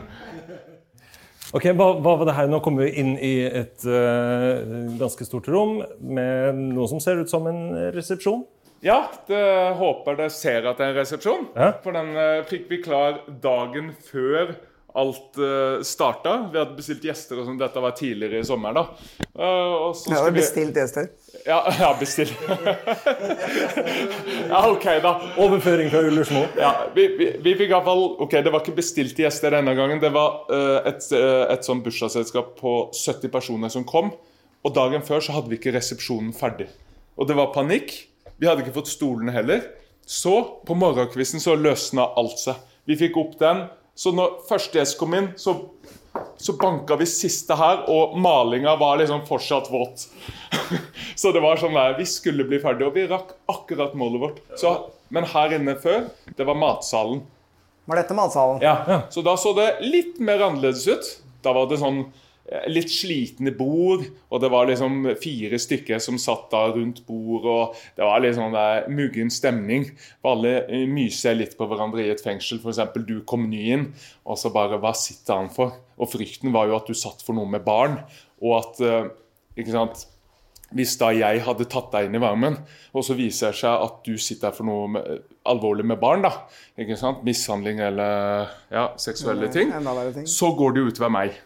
Ok, 1.57 1.65
hva, 1.73 1.93
hva 2.05 2.15
var 2.21 2.29
det 2.29 2.37
her? 2.37 2.49
Nå 2.53 2.61
kommer 2.65 2.85
vi 2.85 3.01
inn 3.01 3.15
i 3.25 3.35
et 3.47 3.85
uh, 3.89 4.61
ganske 5.01 5.25
stort 5.25 5.49
rom 5.49 5.79
med 6.05 6.59
noe 6.75 6.89
som 6.91 7.01
ser 7.01 7.23
ut 7.23 7.31
som 7.33 7.49
en 7.49 7.63
resepsjon. 7.95 8.45
Ja, 8.85 9.01
det 9.27 9.41
håper 9.81 10.19
dere 10.21 10.31
ser 10.31 10.69
at 10.69 10.79
det 10.79 10.87
er 10.87 10.93
en 10.93 10.99
resepsjon. 11.01 11.47
Ja. 11.57 11.71
For 11.85 11.97
den 11.97 12.13
uh, 12.19 12.45
fikk 12.49 12.69
vi 12.71 12.83
klar 12.85 13.23
dagen 13.43 13.95
før 14.11 14.53
alt 14.95 15.39
uh, 15.39 15.83
starta. 15.83 16.49
Vi 16.53 16.59
hadde 16.59 16.75
bestilt 16.77 17.05
gjester, 17.05 17.39
og 17.39 17.47
sånn. 17.49 17.59
Dette 17.61 17.81
var 17.83 17.91
tidligere 17.97 18.41
i 18.41 18.45
sommer. 18.47 18.73
da. 18.75 18.83
Uh, 19.37 19.91
og 19.91 19.97
vi- 20.07 20.33
bestilt 20.41 20.77
gjester. 20.81 21.05
Ja, 21.47 21.61
ja 21.83 21.91
bestilt. 22.01 22.33
ja, 24.53 24.63
OK, 24.71 24.87
da. 25.05 25.13
Overføring 25.45 25.91
fra 25.93 26.01
Ullersmo. 26.09 26.43
Ja, 26.59 26.73
vi, 26.97 27.05
vi, 27.21 27.27
vi 27.45 27.55
fikk 27.61 27.69
i 27.69 27.75
hvert 27.77 27.87
fall 27.87 28.05
Ok, 28.25 28.33
det 28.45 28.53
var 28.55 28.61
ikke 28.65 28.79
bestilte 28.81 29.23
gjester 29.27 29.51
denne 29.59 29.73
gangen. 29.79 30.01
Det 30.03 30.11
var 30.15 30.29
uh, 30.51 30.81
et, 30.89 31.05
uh, 31.15 31.45
et 31.53 31.63
sånn 31.69 31.85
bursdagsselskap 31.85 32.47
på 32.59 32.73
70 32.97 33.29
personer 33.35 33.71
som 33.75 33.85
kom. 33.89 34.07
Og 34.67 34.71
dagen 34.75 35.05
før 35.07 35.21
så 35.23 35.37
hadde 35.37 35.51
vi 35.53 35.57
ikke 35.61 35.77
resepsjonen 35.77 36.33
ferdig. 36.37 36.67
Og 37.19 37.29
det 37.29 37.37
var 37.39 37.53
panikk. 37.55 37.93
Vi 38.39 38.47
hadde 38.49 38.65
ikke 38.65 38.79
fått 38.81 38.91
stolene 38.91 39.35
heller. 39.35 39.61
Så 40.09 40.33
på 40.65 40.75
morgenkvisten 40.79 41.43
så 41.43 41.53
løsna 41.59 42.07
alt 42.17 42.39
seg. 42.41 42.57
Vi 42.89 42.97
fikk 42.97 43.19
opp 43.21 43.35
den. 43.41 43.67
Så 43.99 44.13
når 44.15 44.37
første 44.47 44.79
gjest 44.79 44.95
kom 45.01 45.17
inn, 45.19 45.33
så, 45.41 45.57
så 46.39 46.55
banka 46.61 46.95
vi 47.01 47.07
siste 47.11 47.57
her, 47.59 47.81
og 47.91 48.15
malinga 48.23 48.77
var 48.79 49.01
liksom 49.01 49.25
fortsatt 49.27 49.71
våt. 49.73 50.07
så 51.21 51.33
det 51.35 51.43
var 51.43 51.59
sånn 51.59 51.75
der, 51.75 51.97
Vi 51.99 52.07
skulle 52.07 52.47
bli 52.47 52.61
ferdig, 52.63 52.87
og 52.87 52.95
vi 52.95 53.09
rakk 53.11 53.35
akkurat 53.51 53.97
målet 53.99 54.23
vårt. 54.23 54.39
Så, 54.61 54.77
men 55.15 55.27
her 55.33 55.57
inne 55.59 55.75
før, 55.83 56.07
det 56.39 56.47
var 56.47 56.59
matsalen. 56.59 57.25
Var 57.89 58.03
dette 58.03 58.15
matsalen? 58.15 58.63
Ja, 58.63 59.03
Så 59.11 59.25
da 59.27 59.35
så 59.41 59.55
det 59.57 59.69
litt 59.83 60.19
mer 60.23 60.47
annerledes 60.47 60.87
ut. 60.87 61.11
Da 61.43 61.55
var 61.57 61.67
det 61.71 61.81
sånn 61.81 62.05
litt 62.71 62.91
slitne 62.93 63.53
bord, 63.57 64.05
og 64.33 64.41
det 64.41 64.49
var 64.53 64.69
liksom 64.71 65.11
fire 65.21 65.59
stykker 65.61 66.01
som 66.01 66.19
satt 66.21 66.47
da 66.53 66.65
rundt 66.73 67.03
bord, 67.09 67.45
og 67.45 67.81
det 67.97 68.07
var 68.07 68.23
litt 68.25 68.39
sånn 68.39 68.57
der 68.57 68.89
muggen 68.93 69.33
stemning. 69.33 69.91
For 70.23 70.37
alle 70.37 70.55
eh, 70.65 70.87
myser 70.89 71.37
litt 71.37 71.59
på 71.59 71.69
hverandre 71.69 72.07
i 72.07 72.13
et 72.13 72.23
fengsel. 72.25 72.63
F.eks. 72.63 72.81
du 73.05 73.19
kom 73.29 73.49
ny 73.51 73.65
inn, 73.77 73.89
og 74.25 74.41
så 74.41 74.53
bare 74.55 74.81
Hva 74.81 74.95
sitter 74.97 75.43
han 75.43 75.51
for? 75.53 75.77
Og 75.99 76.13
frykten 76.13 76.55
var 76.55 76.71
jo 76.71 76.79
at 76.79 76.89
du 76.89 76.97
satt 76.97 77.25
for 77.27 77.37
noe 77.37 77.49
med 77.51 77.67
barn, 77.67 77.99
og 78.41 78.61
at 78.63 78.81
eh, 78.85 79.11
Ikke 79.59 79.75
sant? 79.75 80.07
Hvis 80.77 80.99
da 81.01 81.09
jeg 81.17 81.41
hadde 81.47 81.65
tatt 81.73 81.89
deg 81.95 82.07
inn 82.07 82.19
i 82.19 82.21
varmen, 82.21 82.59
og 82.93 83.05
så 83.05 83.15
viser 83.17 83.55
det 83.55 83.61
seg 83.63 83.85
at 83.87 84.03
du 84.05 84.21
sitter 84.21 84.53
for 84.53 84.69
noe 84.69 84.91
med, 84.93 85.23
alvorlig 85.49 85.87
med 85.89 85.97
barn, 86.01 86.27
da, 86.27 86.45
ikke 86.77 86.99
sant? 87.01 87.23
mishandling 87.25 87.81
eller 87.81 88.51
ja, 88.69 88.91
seksuelle 89.01 89.49
ting, 89.49 89.73
ting. 89.73 90.29
så 90.29 90.53
går 90.59 90.77
det 90.77 90.85
utover 90.91 91.15
meg. 91.15 91.39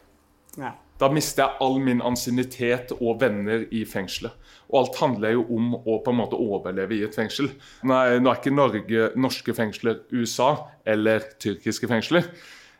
Ja. 0.58 0.74
Da 1.00 1.08
mister 1.10 1.44
jeg 1.44 1.64
all 1.64 1.78
min 1.82 2.02
ansiennitet 2.04 2.92
og 2.98 3.20
venner 3.22 3.64
i 3.74 3.82
fengselet. 3.88 4.34
Og 4.70 4.78
alt 4.82 5.00
handler 5.00 5.34
jo 5.36 5.46
om 5.56 5.74
å 5.76 5.98
på 6.04 6.12
en 6.12 6.20
måte 6.20 6.38
overleve 6.38 6.96
i 6.96 7.02
et 7.06 7.16
fengsel. 7.16 7.50
Nei, 7.88 8.18
nå 8.22 8.30
er 8.30 8.40
ikke 8.40 8.54
Norge 8.54 9.08
norske 9.18 9.54
fengsler 9.56 10.04
USA 10.12 10.52
eller 10.88 11.26
tyrkiske 11.42 11.90
fengsler, 11.90 12.28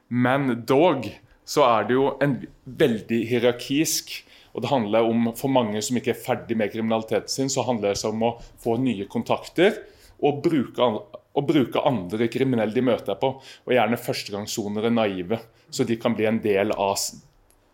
men 0.09 0.63
dog 0.69 1.09
så 1.49 1.65
er 1.67 1.89
det 1.89 1.97
jo 1.97 2.13
en 2.23 2.37
veldig 2.65 3.25
hierarkisk 3.29 4.15
og 4.53 4.63
det 4.63 4.69
handler 4.69 5.09
om, 5.09 5.33
For 5.37 5.53
mange 5.53 5.81
som 5.85 5.97
ikke 5.97 6.13
er 6.13 6.21
ferdig 6.21 6.57
med 6.59 6.73
kriminaliteten 6.73 7.33
sin, 7.33 7.51
så 7.51 7.65
handler 7.65 7.95
det 7.95 8.09
om 8.09 8.25
å 8.29 8.37
få 8.63 8.77
nye 8.81 9.09
kontakter 9.11 9.81
og 10.23 10.43
bruke, 10.45 10.89
og 11.33 11.47
bruke 11.49 11.83
andre 11.89 12.29
kriminelle 12.31 12.75
de 12.75 12.85
møter 12.85 13.17
på. 13.19 13.35
Og 13.41 13.75
gjerne 13.75 14.01
førstegangssonere 14.01 14.93
naive, 14.93 15.41
så 15.73 15.89
de 15.89 15.97
kan 16.01 16.17
bli 16.17 16.29
en 16.29 16.43
del 16.45 16.75
av 16.77 16.99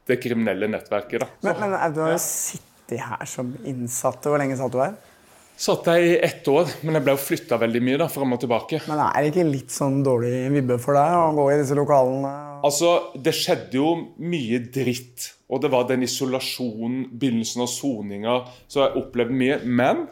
det 0.08 0.18
kriminelle 0.22 0.70
nettverket. 0.70 1.20
da. 1.22 1.28
Men, 1.46 1.60
men 1.62 1.76
eh, 1.78 1.92
du 1.94 2.02
har 2.04 2.14
jo 2.16 2.22
sittet 2.24 3.04
her 3.04 3.28
som 3.28 3.52
innsatte. 3.68 4.30
Hvor 4.32 4.40
lenge 4.40 4.56
satt 4.58 4.74
du 4.74 4.80
her? 4.82 4.96
Satt 5.58 5.88
jeg 5.90 6.04
i 6.06 6.18
ett 6.22 6.46
år, 6.46 6.68
men 6.86 6.94
jeg 6.94 7.02
ble 7.02 7.14
jo 7.16 7.18
flytta 7.18 7.56
veldig 7.58 7.80
mye 7.82 7.98
da, 7.98 8.06
fram 8.12 8.36
og 8.36 8.38
tilbake. 8.44 8.78
Men 8.86 9.00
er 9.08 9.24
det 9.24 9.32
ikke 9.32 9.46
litt 9.48 9.72
sånn 9.74 10.04
dårlig 10.06 10.44
vibbe 10.54 10.76
for 10.78 10.94
deg 10.94 11.16
å 11.18 11.32
gå 11.34 11.46
i 11.50 11.56
disse 11.58 11.74
lokalene? 11.74 12.30
Altså, 12.62 12.92
Det 13.18 13.34
skjedde 13.34 13.80
jo 13.80 13.88
mye 14.22 14.60
dritt. 14.70 15.32
Og 15.50 15.62
det 15.64 15.70
var 15.72 15.88
den 15.88 16.04
isolasjonen, 16.06 17.08
begynnelsen 17.18 17.64
av 17.64 17.70
soninga, 17.72 18.36
så 18.70 18.84
jeg 18.84 19.02
opplevde 19.02 19.34
mye. 19.40 19.58
Men 19.64 20.06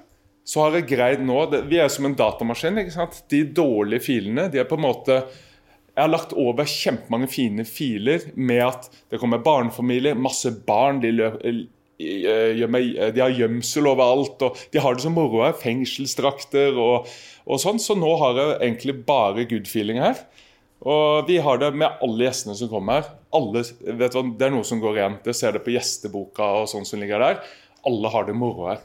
så 0.46 0.64
har 0.64 0.78
jeg 0.78 0.88
greid 0.90 1.22
nå 1.26 1.38
Vi 1.68 1.78
er 1.82 1.88
som 1.94 2.06
en 2.08 2.14
datamaskin. 2.18 2.78
ikke 2.82 2.94
sant? 2.94 3.22
De 3.30 3.44
dårlige 3.44 4.02
filene 4.02 4.48
de 4.50 4.58
er 4.62 4.66
på 4.66 4.78
en 4.78 4.86
måte 4.86 5.20
Jeg 5.96 6.04
har 6.04 6.12
lagt 6.12 6.34
over 6.36 6.68
kjempemange 6.68 7.26
fine 7.32 7.64
filer 7.64 8.26
med 8.36 8.60
at 8.66 8.90
det 9.08 9.16
kommer 9.22 9.40
barnefamilier, 9.40 10.18
masse 10.20 10.50
barn. 10.68 11.00
De, 11.00 11.08
løp, 11.16 11.38
de 11.96 13.22
har 13.22 13.32
gjemsel 13.32 13.88
overalt, 13.88 14.42
og 14.44 14.60
de 14.74 14.82
har 14.84 14.96
det 14.96 15.06
så 15.06 15.12
moro 15.14 15.40
her. 15.40 15.56
Fengselsdrakter 15.56 16.76
og, 16.76 17.08
og 17.48 17.62
sånn. 17.62 17.80
Så 17.80 17.96
nå 17.96 18.12
har 18.20 18.36
jeg 18.36 18.58
egentlig 18.58 18.98
bare 19.08 19.46
good 19.48 19.70
feeling 19.72 20.02
her. 20.04 20.20
Og 20.84 21.30
vi 21.30 21.38
har 21.40 21.62
det 21.62 21.72
med 21.72 22.04
alle 22.04 22.28
gjestene 22.28 22.58
som 22.58 22.68
kommer 22.68 23.00
her. 23.00 23.08
Alle, 23.36 23.64
du 23.64 23.96
det 23.96 24.10
er 24.12 24.52
noe 24.52 24.68
som 24.68 24.82
går 24.84 25.00
igjen. 25.00 25.16
Det 25.24 25.32
ser 25.38 25.56
det 25.56 25.64
på 25.64 25.72
gjesteboka 25.72 26.50
og 26.60 26.68
sånn 26.74 26.84
som 26.84 27.00
ligger 27.00 27.24
der. 27.24 27.40
Alle 27.88 28.12
har 28.12 28.28
det 28.28 28.36
moro 28.36 28.68
her. 28.68 28.84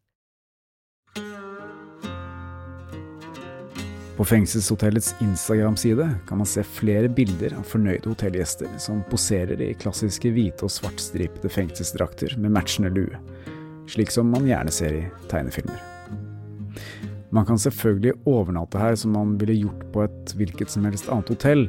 På 4.21 4.25
fengselshotellets 4.25 5.15
Instagram-side 5.19 6.15
kan 6.27 6.37
man 6.37 6.47
se 6.47 6.61
flere 6.63 7.09
bilder 7.09 7.55
av 7.57 7.63
fornøyde 7.65 8.05
hotellgjester 8.05 8.69
som 8.77 8.99
poserer 9.09 9.57
i 9.65 9.71
klassiske 9.81 10.29
hvite 10.35 10.67
og 10.67 10.69
svartstripete 10.69 11.49
fengselsdrakter 11.49 12.35
med 12.37 12.53
matchende 12.53 12.91
lue, 12.93 13.17
slik 13.89 14.13
som 14.13 14.29
man 14.29 14.45
gjerne 14.45 14.69
ser 14.69 14.93
i 14.99 15.01
tegnefilmer. 15.31 15.81
Man 17.33 17.49
kan 17.49 17.57
selvfølgelig 17.65 18.13
overnatte 18.29 18.85
her 18.85 18.93
som 18.93 19.17
man 19.17 19.33
ville 19.41 19.57
gjort 19.63 19.87
på 19.89 20.05
et 20.05 20.37
hvilket 20.37 20.69
som 20.69 20.85
helst 20.85 21.09
annet 21.09 21.33
hotell, 21.33 21.65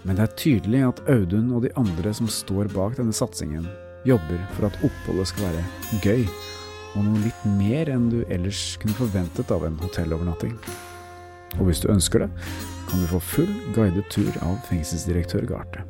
men 0.00 0.16
det 0.16 0.24
er 0.24 0.36
tydelig 0.40 0.84
at 0.88 1.06
Audun 1.12 1.52
og 1.52 1.68
de 1.68 1.76
andre 1.76 2.16
som 2.16 2.32
står 2.32 2.72
bak 2.72 2.96
denne 2.96 3.12
satsingen, 3.12 3.68
jobber 4.08 4.40
for 4.56 4.72
at 4.72 4.86
oppholdet 4.88 5.34
skal 5.34 5.50
være 5.50 6.00
gøy, 6.00 6.24
og 6.94 7.04
noe 7.04 7.26
litt 7.28 7.48
mer 7.60 7.92
enn 7.92 8.08
du 8.08 8.22
ellers 8.32 8.70
kunne 8.80 8.96
forventet 9.04 9.52
av 9.52 9.68
en 9.68 9.76
hotellovernatting. 9.84 10.56
Og 11.58 11.66
hvis 11.66 11.82
du 11.82 11.90
ønsker 11.90 12.24
det, 12.24 12.30
kan 12.90 13.02
du 13.02 13.10
få 13.10 13.20
full 13.22 13.52
guidet 13.74 14.06
tur 14.12 14.30
av 14.44 14.58
fengselsdirektør 14.68 15.46
Garte. 15.50 15.84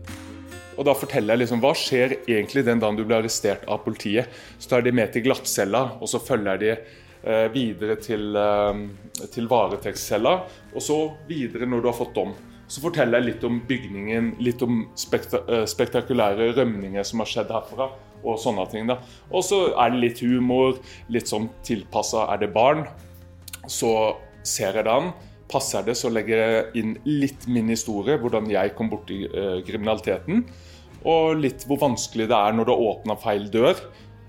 Og 0.80 0.86
da 0.88 0.94
forteller 0.96 1.34
jeg 1.34 1.42
liksom 1.42 1.60
hva 1.60 1.74
skjer 1.76 2.14
egentlig 2.22 2.64
den 2.64 2.80
dagen 2.80 2.96
du 2.96 3.04
blir 3.04 3.18
arrestert 3.18 3.66
av 3.68 3.82
politiet. 3.84 4.30
Så 4.56 4.70
tar 4.72 4.84
de 4.86 4.94
med 4.96 5.12
til 5.12 5.26
glattcella, 5.26 5.82
og 6.00 6.08
så 6.08 6.20
følger 6.24 6.60
de 6.62 6.70
eh, 6.72 7.48
videre 7.52 7.98
til, 8.00 8.30
eh, 8.36 9.26
til 9.34 9.48
varetektscella. 9.50 10.32
Og 10.72 10.84
så 10.84 11.00
videre 11.28 11.68
når 11.68 11.84
du 11.84 11.90
har 11.90 11.98
fått 11.98 12.14
dom. 12.16 12.32
Så 12.70 12.80
forteller 12.84 13.18
jeg 13.20 13.32
litt 13.32 13.44
om 13.44 13.60
bygningen, 13.66 14.34
litt 14.40 14.62
om 14.64 14.84
spekta 14.96 15.42
eh, 15.50 15.66
spektakulære 15.68 16.52
rømninger 16.56 17.04
som 17.04 17.20
har 17.20 17.28
skjedd 17.28 17.52
herfra. 17.52 17.90
Og 18.20 18.40
sånne 18.40 18.66
ting 18.72 18.88
da. 18.88 18.98
Og 19.32 19.44
så 19.44 19.62
er 19.80 19.92
det 19.92 20.00
litt 20.00 20.20
humor, 20.24 20.80
litt 21.12 21.28
sånn 21.28 21.48
tilpassa 21.66 22.26
er 22.32 22.40
det 22.44 22.52
barn. 22.56 22.86
Så 23.68 23.92
ser 24.46 24.80
jeg 24.80 24.88
det 24.88 24.92
an. 24.92 25.12
Passer 25.50 25.82
det, 25.86 25.96
så 25.98 26.10
legger 26.12 26.38
jeg 26.40 26.66
inn 26.78 26.92
litt 27.08 27.48
min 27.50 27.72
historie, 27.72 28.18
hvordan 28.22 28.46
jeg 28.52 28.74
kom 28.78 28.90
borti 28.92 29.24
eh, 29.26 29.58
kriminaliteten. 29.66 30.44
Og 31.10 31.40
litt 31.40 31.64
hvor 31.66 31.80
vanskelig 31.80 32.28
det 32.30 32.36
er 32.36 32.54
når 32.54 32.68
du 32.68 32.72
har 32.74 32.86
åpna 32.92 33.16
feil 33.18 33.48
dør, 33.50 33.78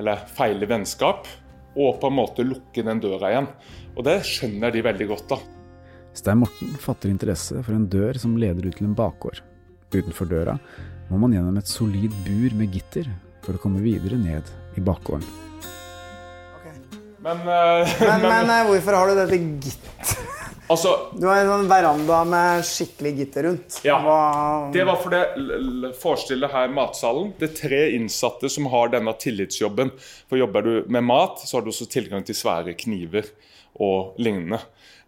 eller 0.02 0.24
feil 0.34 0.66
vennskap, 0.66 1.30
og 1.78 2.00
på 2.02 2.10
en 2.10 2.18
måte 2.18 2.46
lukke 2.48 2.84
den 2.84 3.02
døra 3.04 3.30
igjen. 3.32 3.50
Og 3.96 4.06
det 4.08 4.22
skjønner 4.28 4.74
de 4.74 4.84
veldig 4.86 5.08
godt, 5.12 5.36
da. 5.36 5.40
Stein 6.18 6.42
Morten 6.42 6.74
fatter 6.82 7.12
interesse 7.12 7.62
for 7.64 7.76
en 7.76 7.86
dør 7.92 8.18
som 8.20 8.34
leder 8.40 8.66
ut 8.68 8.76
til 8.80 8.90
en 8.90 8.98
bakgård. 8.98 9.44
Utenfor 9.92 10.28
døra 10.28 10.58
må 11.12 11.20
man 11.22 11.36
gjennom 11.36 11.60
et 11.60 11.70
solid 11.70 12.16
bur 12.26 12.58
med 12.58 12.74
gitter 12.74 13.08
for 13.46 13.56
å 13.56 13.62
komme 13.62 13.84
videre 13.84 14.20
ned 14.20 14.48
i 14.80 14.84
bakgården. 14.84 15.28
Men, 17.22 17.44
uh, 17.46 17.86
Men, 18.02 18.26
men 18.26 18.50
eh, 18.50 18.68
hvorfor 18.72 18.98
har 18.98 19.12
du 19.12 19.20
dette 19.20 19.40
gitt? 19.62 20.16
Altså, 20.72 20.92
Du 21.20 21.26
har 21.28 21.42
en 21.42 21.50
sånn 21.52 21.68
veranda 21.70 22.22
med 22.28 22.64
skikkelig 22.64 23.12
gitter 23.18 23.44
rundt. 23.50 23.80
Ja, 23.84 23.98
Hva- 24.00 24.72
det 24.72 24.86
var 24.88 24.96
for 25.02 25.12
det 25.12 25.24
forestille 25.36 25.92
Forestill 26.00 26.48
her 26.54 26.68
matsalen. 26.72 27.34
Det 27.40 27.50
er 27.50 27.56
tre 27.68 27.82
innsatte 27.98 28.50
som 28.50 28.70
har 28.72 28.88
denne 28.94 29.12
tillitsjobben. 29.20 29.92
For 30.30 30.38
Jobber 30.40 30.62
du 30.64 30.74
med 30.88 31.04
mat, 31.04 31.40
så 31.44 31.58
har 31.58 31.66
du 31.66 31.72
også 31.74 31.90
tilgang 31.92 32.24
til 32.26 32.36
svære 32.36 32.74
kniver 32.80 33.28
og 33.80 34.16
lignende. 34.18 34.62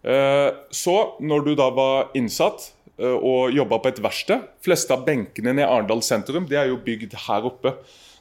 Eh, 0.04 0.50
Så, 0.70 1.16
når 1.20 1.44
du 1.46 1.54
da 1.54 1.70
var 1.70 2.10
innsatt 2.14 2.70
eh, 2.98 3.06
og 3.16 3.50
jobba 3.56 3.78
på 3.80 3.88
et 3.88 4.02
verksted 4.04 4.42
Fleste 4.62 4.92
av 4.92 5.04
benkene 5.06 5.56
i 5.58 5.64
Arendal 5.64 6.02
sentrum 6.04 6.46
det 6.46 6.58
er 6.60 6.68
jo 6.68 6.76
bygd 6.76 7.14
her 7.26 7.42
oppe. 7.48 7.72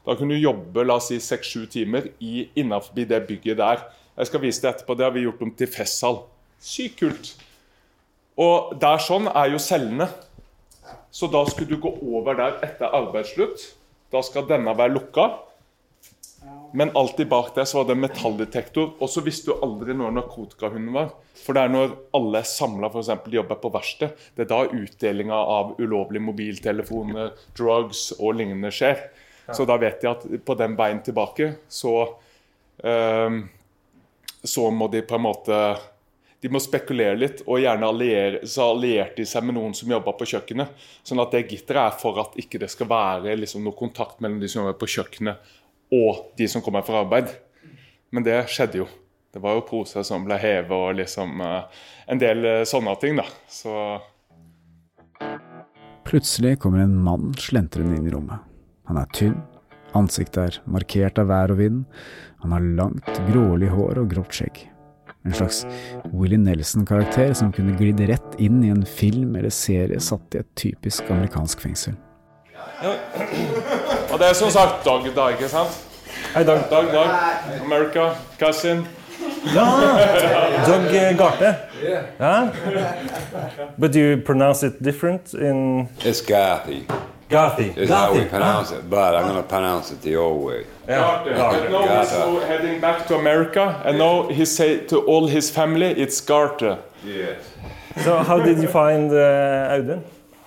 Da 0.05 0.15
kunne 0.15 0.35
du 0.35 0.41
jobbe 0.41 0.85
la 0.85 0.95
oss 0.95 1.07
si 1.11 1.17
seks-sju 1.19 1.67
timer 1.69 2.07
i- 2.21 2.47
innenfor 2.55 2.95
det 2.95 3.27
bygget 3.27 3.57
der. 3.57 3.83
Jeg 4.17 4.27
skal 4.27 4.39
vise 4.39 4.61
deg 4.61 4.75
etterpå. 4.75 4.95
Det 4.97 5.03
har 5.05 5.11
vi 5.11 5.23
gjort 5.25 5.41
om 5.41 5.51
til 5.51 5.67
festsal. 5.67 6.23
Sykt 6.63 7.01
kult. 7.01 7.33
Og 8.39 8.75
der 8.81 9.01
sånn 9.03 9.27
er 9.29 9.51
jo 9.53 9.61
cellene. 9.61 10.07
Så 11.13 11.27
da 11.29 11.43
skulle 11.45 11.75
du 11.75 11.81
gå 11.81 11.91
over 12.15 12.37
der 12.39 12.61
etter 12.65 12.93
arbeidsslutt. 12.95 13.67
Da 14.13 14.23
skal 14.25 14.47
denne 14.49 14.73
være 14.77 14.95
lukka. 14.95 15.27
Men 16.73 16.89
alltid 16.97 17.29
bak 17.29 17.51
der 17.55 17.67
så 17.69 17.81
var 17.81 17.91
det 17.91 17.99
metalldetektor. 18.01 18.95
Og 18.97 19.11
så 19.11 19.21
visste 19.25 19.51
du 19.51 19.65
aldri 19.65 19.93
når 19.97 20.15
narkotikahunden 20.15 20.95
var. 20.95 21.11
For 21.43 21.53
det 21.53 21.67
er 21.67 21.73
når 21.73 21.93
alle 22.17 22.41
er 22.41 22.49
samla, 22.49 22.89
f.eks. 22.89 23.11
jobber 23.35 23.59
på 23.61 23.71
verksted. 23.73 24.15
Det 24.33 24.45
er 24.45 24.49
da 24.49 24.63
utdelinga 24.65 25.37
av 25.37 25.75
ulovlige 25.77 26.25
mobiltelefoner, 26.25 27.35
drugs 27.57 28.07
og 28.17 28.39
lignende 28.39 28.73
skjer. 28.73 29.03
Så 29.53 29.67
da 29.69 29.77
vet 29.77 30.01
de 30.01 30.09
at 30.09 30.25
på 30.47 30.55
den 30.57 30.77
veien 30.79 31.01
tilbake 31.03 31.49
så 31.67 31.97
um, 32.79 33.41
Så 34.43 34.69
må 34.71 34.87
de 34.87 35.01
på 35.03 35.17
en 35.17 35.23
måte 35.23 35.57
de 36.43 36.49
må 36.51 36.59
spekulere 36.59 37.15
litt, 37.15 37.41
og 37.47 37.61
gjerne 37.63 37.87
alliere, 37.87 38.39
så 38.49 38.65
allierte 38.73 39.21
de 39.21 39.25
seg 39.29 39.45
med 39.47 39.55
noen 39.55 39.71
som 39.77 39.91
jobber 39.93 40.17
på 40.19 40.27
kjøkkenet. 40.33 40.73
Sånn 41.07 41.21
at 41.23 41.31
det 41.31 41.45
gitteret 41.47 41.85
er 41.85 42.01
for 42.01 42.19
at 42.19 42.35
ikke 42.41 42.59
det 42.59 42.67
skal 42.73 42.89
være 42.91 43.37
liksom, 43.39 43.63
noe 43.63 43.77
kontakt 43.79 44.19
mellom 44.19 44.41
de 44.41 44.49
som 44.51 44.59
jobber 44.59 44.75
på 44.81 44.89
kjøkkenet 44.97 45.53
og 45.95 46.33
de 46.35 46.47
som 46.51 46.63
kommer 46.65 46.83
fra 46.83 47.05
arbeid. 47.05 47.31
Men 48.11 48.27
det 48.27 48.41
skjedde 48.51 48.81
jo. 48.81 48.89
Det 49.33 49.39
var 49.41 49.55
jo 49.55 49.63
poser 49.69 50.03
som 50.03 50.27
ble 50.27 50.35
hevet 50.41 50.75
og 50.75 50.99
liksom 50.99 51.39
eh, 51.41 51.79
en 52.11 52.19
del 52.21 52.43
eh, 52.49 52.65
sånne 52.67 52.97
ting, 52.99 53.15
da. 53.21 53.25
Så 53.47 53.71
Plutselig 56.03 56.57
kommer 56.61 56.83
en 56.83 56.99
mann 57.07 57.31
slentrende 57.39 57.95
inn 57.95 58.11
i 58.11 58.13
rommet. 58.13 58.43
Han 58.91 58.99
er 58.99 59.07
tynn, 59.15 59.39
ansiktet 59.95 60.43
er 60.43 60.59
markert 60.67 61.23
av 61.23 61.31
vær 61.31 61.55
og 61.55 61.63
vind, 61.63 61.81
han 62.43 62.51
har 62.51 62.69
langt, 62.83 63.23
grålig 63.31 63.71
hår 63.71 64.03
og 64.03 64.11
grått 64.11 64.35
skjegg. 64.35 64.65
En 65.25 65.33
slags 65.33 65.65
Willy 66.11 66.37
Nelson-karakter 66.37 67.33
som 67.33 67.51
kunne 67.51 67.77
glidd 67.79 68.01
rett 68.09 68.35
inn 68.37 68.63
i 68.63 68.71
en 68.73 68.85
film 68.85 69.35
eller 69.35 69.49
serie 69.49 69.99
satt 69.99 70.35
i 70.35 70.41
et 70.41 70.49
typisk 70.59 71.07
amerikansk 71.11 71.63
fengsel. 71.63 71.95
Og 72.83 74.19
det 74.19 74.27
er 74.27 74.35
som 74.35 74.51
sagt 74.51 74.83
Dag, 74.85 75.07
da, 75.15 75.29
ikke 75.31 75.47
sant? 75.47 75.79
Hei, 76.33 76.43
Dag. 76.43 76.65
Dag, 76.69 76.91
Dag. 76.91 77.07
America, 77.63 78.09
cousin. 78.39 78.83
Ja, 79.55 79.65
Doug 80.67 81.17
Garte. 81.17 81.55
Ja? 82.19 82.49
But 83.77 83.93
do 83.93 83.99
you 83.99 84.17
pronounce 84.17 84.63
it 84.67 84.83
different 84.83 85.33
in 85.33 85.87
It's 85.99 86.21
Garthy. 86.21 86.83
Garthy? 87.29 87.73
Is 87.77 87.89
how 87.89 88.13
we 88.13 88.25
pronounce 88.25 88.71
it, 88.71 88.89
but 88.89 89.15
I'm 89.15 89.23
going 89.23 89.35
to 89.35 89.43
pronounce 89.43 89.91
it 89.91 90.01
the 90.01 90.15
old 90.17 90.43
way. 90.45 90.65
Garthe. 90.87 91.25
But 91.35 91.69
now 91.71 91.99
he's 92.01 92.11
Garthe. 92.11 92.47
heading 92.47 92.81
back 92.81 93.07
to 93.07 93.15
America, 93.15 93.81
and 93.85 93.97
now 93.97 94.27
he 94.29 94.45
say 94.45 94.79
to 94.87 94.97
all 95.01 95.27
his 95.27 95.49
family, 95.49 95.87
it's 96.03 96.19
Garthe. 96.21 96.77
Yes. 97.05 97.41
So 98.03 98.17
how 98.23 98.39
did 98.43 98.57
you 98.59 98.67
find 98.67 99.11
uh, 99.11 99.75
Audun? 99.75 100.03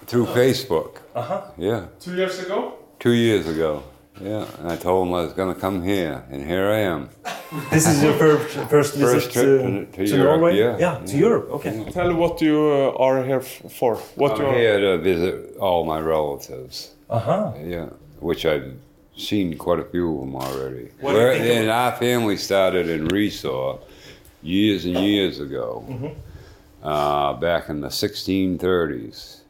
Through 0.06 0.26
Facebook. 0.26 0.98
Uh-huh. 1.14 1.42
Yeah. 1.58 1.86
Two 2.00 2.14
years 2.14 2.38
ago? 2.40 2.74
Two 2.98 3.12
years 3.12 3.46
ago. 3.48 3.82
Yeah. 4.20 4.46
And 4.60 4.72
I 4.72 4.76
told 4.76 5.06
him 5.06 5.14
I 5.14 5.22
was 5.22 5.32
going 5.34 5.54
to 5.54 5.60
come 5.60 5.82
here, 5.82 6.24
and 6.30 6.44
here 6.46 6.68
I 6.70 6.78
am. 6.80 7.08
This 7.70 7.86
is 7.86 8.02
your 8.02 8.14
first, 8.14 8.56
first 8.70 8.94
visit 8.94 9.14
First 9.22 9.32
trip 9.32 9.44
to, 9.44 9.58
to- 9.68 9.86
to 9.92 10.06
to 10.06 10.16
Europe, 10.16 10.40
Norway? 10.40 10.58
yeah. 10.58 10.76
Yeah, 10.78 11.06
to 11.06 11.16
Europe. 11.16 11.46
Okay. 11.56 11.84
Tell 11.92 12.14
what 12.14 12.40
you 12.40 12.56
uh, 12.96 13.04
are 13.04 13.22
here 13.24 13.40
for. 13.40 13.96
What 14.16 14.38
you 14.38 14.46
I'm 14.46 14.54
are. 14.54 14.58
here 14.58 14.78
to 14.80 14.98
visit 14.98 15.56
all 15.58 15.84
my 15.84 16.00
relatives. 16.00 16.92
Uh-huh. 17.10 17.52
Yeah. 17.62 17.88
Which 18.20 18.44
I've 18.46 18.72
seen 19.16 19.56
quite 19.56 19.80
a 19.80 19.84
few 19.84 20.14
of 20.14 20.20
them 20.20 20.36
already. 20.36 20.90
What 21.00 21.14
Where, 21.14 21.32
and 21.32 21.70
our 21.70 21.92
family 21.92 22.36
started 22.36 22.88
in 22.88 23.06
Resort 23.08 23.82
years 24.42 24.84
and 24.84 24.94
years 24.94 25.40
ago. 25.40 25.84
Mm-hmm. 25.88 26.86
uh, 26.86 27.34
back 27.34 27.68
in 27.68 27.80
the 27.80 27.88
1630s. 27.88 29.40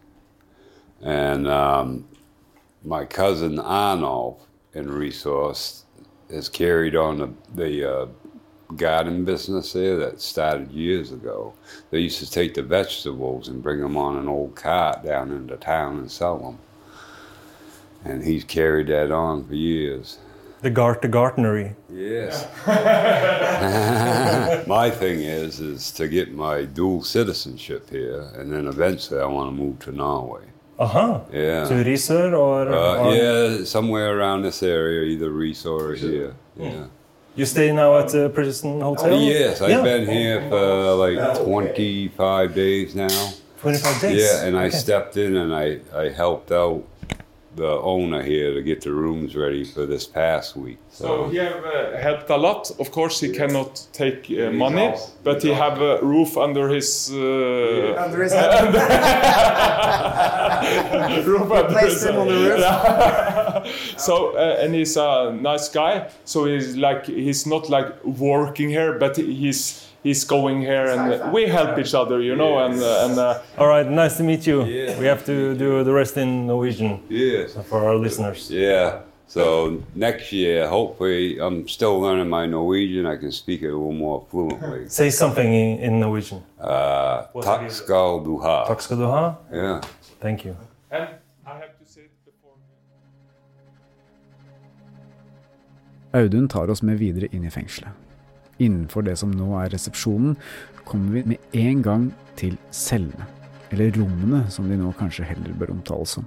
And 1.02 1.46
um, 1.46 2.06
my 2.84 3.04
cousin 3.04 3.58
Arnold 3.58 4.40
in 4.72 4.90
Resource 4.90 5.84
has 6.30 6.48
carried 6.48 6.96
on 6.96 7.18
the, 7.18 7.32
the 7.54 7.90
uh, 7.90 8.06
garden 8.74 9.24
business 9.24 9.72
there 9.72 9.96
that 9.98 10.20
started 10.20 10.70
years 10.72 11.12
ago. 11.12 11.54
They 11.90 12.00
used 12.00 12.18
to 12.20 12.30
take 12.30 12.54
the 12.54 12.62
vegetables 12.62 13.48
and 13.48 13.62
bring 13.62 13.80
them 13.80 13.96
on 13.96 14.16
an 14.16 14.28
old 14.28 14.56
cart 14.56 15.04
down 15.04 15.30
into 15.30 15.56
town 15.56 15.98
and 15.98 16.10
sell 16.10 16.38
them. 16.38 16.58
And 18.08 18.24
he's 18.24 18.44
carried 18.44 18.86
that 18.88 19.10
on 19.10 19.44
for 19.46 19.54
years. 19.54 20.18
The 20.62 20.70
Garthe 20.70 21.02
Gartnery. 21.10 21.74
Yes. 21.92 22.46
my 24.66 24.90
thing 24.90 25.20
is 25.20 25.60
is 25.60 25.90
to 25.92 26.08
get 26.08 26.32
my 26.32 26.64
dual 26.64 27.02
citizenship 27.02 27.90
here, 27.90 28.28
and 28.36 28.52
then 28.52 28.66
eventually 28.66 29.20
I 29.20 29.26
want 29.26 29.48
to 29.50 29.54
move 29.62 29.78
to 29.80 29.92
Norway. 29.92 30.42
Uh-huh. 30.78 31.20
Yeah. 31.32 31.64
To 31.68 31.74
Risør 31.84 32.36
or, 32.38 32.68
Uh, 32.68 33.04
or 33.04 33.14
yeah, 33.14 33.64
somewhere 33.64 34.18
around 34.18 34.42
this 34.42 34.62
area, 34.62 35.02
either 35.02 35.30
Reese 35.30 35.64
or 35.66 35.94
here. 35.94 36.34
Yeah. 36.56 36.86
You 37.34 37.44
stay 37.46 37.72
now 37.72 37.98
at 37.98 38.08
the 38.08 38.28
prison 38.30 38.80
hotel? 38.80 39.18
Yes, 39.20 39.60
I've 39.60 39.70
Yeah. 39.70 39.82
been 39.82 40.06
here 40.06 40.40
for 40.48 40.94
like 41.04 41.44
25 41.44 42.54
days 42.54 42.94
now. 42.94 43.08
25 43.60 44.00
days? 44.00 44.22
Yeah, 44.22 44.44
and 44.46 44.56
I 44.56 44.68
stepped 44.70 45.16
in 45.16 45.36
and 45.36 45.54
I, 45.54 45.80
I 45.94 46.08
helped 46.10 46.50
out 46.52 46.82
the 47.56 47.80
owner 47.80 48.22
here 48.22 48.52
to 48.54 48.62
get 48.62 48.82
the 48.82 48.92
rooms 48.92 49.34
ready 49.34 49.64
for 49.64 49.86
this 49.86 50.06
past 50.06 50.56
week. 50.56 50.78
So 50.90 51.28
he 51.28 51.38
have 51.38 51.64
uh, 51.64 51.96
helped 51.96 52.30
a 52.30 52.36
lot. 52.36 52.70
Of 52.78 52.90
course, 52.90 53.18
he 53.20 53.30
cannot 53.32 53.86
take 53.92 54.30
uh, 54.30 54.50
money, 54.52 54.94
but 55.24 55.42
he 55.42 55.52
have 55.52 55.80
a 55.80 55.98
roof 56.02 56.36
under 56.36 56.68
his 56.68 57.10
uh, 57.12 57.96
Under 58.04 58.22
his 58.22 58.32
head. 58.40 58.74
roof 61.26 61.50
under 61.50 61.72
Placed 61.72 61.94
his 61.94 62.04
him 62.04 62.16
on 62.16 62.28
the 62.28 62.34
roof. 62.34 62.58
Yeah. 62.60 63.64
so 63.96 64.36
uh, 64.36 64.58
and 64.62 64.74
he's 64.74 64.96
a 64.96 65.32
nice 65.32 65.68
guy. 65.68 66.10
So 66.24 66.44
he's 66.44 66.76
like 66.76 67.06
he's 67.06 67.46
not 67.46 67.70
like 67.70 68.04
working 68.04 68.68
here, 68.68 68.98
but 68.98 69.16
he's 69.16 69.86
he's 70.06 70.24
going 70.24 70.60
here 70.60 70.86
and 70.92 71.32
we 71.32 71.42
help 71.58 71.78
each 71.78 71.94
other, 71.94 72.18
you 72.22 72.34
know. 72.36 72.52
And 72.64 72.74
uh, 72.82 73.04
and 73.04 73.18
uh, 73.18 73.58
All 73.58 73.68
right, 73.74 73.86
nice 73.90 74.16
to 74.16 74.22
meet 74.22 74.46
you. 74.46 74.58
We 75.00 75.06
have 75.12 75.22
to 75.24 75.54
do 75.54 75.84
the 75.84 75.92
rest 75.92 76.16
in 76.16 76.46
Norwegian 76.46 76.92
Yes. 77.08 77.56
for 77.68 77.78
our 77.88 77.96
listeners. 78.06 78.50
Yeah. 78.50 78.90
So 79.28 79.42
next 79.94 80.32
year, 80.32 80.68
hopefully, 80.68 81.38
I'm 81.40 81.66
still 81.68 82.00
learning 82.00 82.28
my 82.28 82.46
Norwegian. 82.46 83.06
I 83.14 83.16
can 83.18 83.32
speak 83.32 83.62
it 83.62 83.70
a 83.70 83.76
little 83.76 83.92
more 83.92 84.24
fluently. 84.30 84.88
Say 85.00 85.10
something 85.10 85.52
in, 85.62 85.78
in 85.86 86.00
Norwegian. 86.00 86.40
Uh, 86.60 87.26
Takk 87.42 87.70
skal 87.70 88.22
du 88.24 88.38
ha. 88.38 88.64
Takk 88.66 88.80
skal 88.80 88.96
du 88.98 89.04
ha. 89.10 89.34
Yeah. 89.52 89.80
Thank 90.20 90.44
you. 90.46 90.54
and 90.90 91.08
I 91.46 91.54
have 91.58 91.74
to 91.78 91.84
say 91.84 92.02
it 92.02 92.12
before. 92.24 92.54
Audun 96.12 96.48
tar 96.48 96.70
oss 96.70 96.82
med 96.82 96.98
videre 96.98 97.26
inn 97.32 97.44
i 97.44 97.50
fengselet. 97.50 97.90
Innenfor 98.58 99.04
det 99.06 99.18
som 99.20 99.32
nå 99.36 99.50
er 99.60 99.72
resepsjonen, 99.74 100.36
kommer 100.86 101.18
vi 101.18 101.34
med 101.34 101.58
en 101.60 101.82
gang 101.84 102.06
til 102.38 102.56
cellene. 102.70 103.28
Eller 103.74 103.90
rommene, 103.98 104.44
som 104.50 104.68
de 104.70 104.78
nå 104.78 104.92
kanskje 104.98 105.26
heller 105.26 105.54
bør 105.58 105.74
omtales 105.74 106.16
som. 106.16 106.26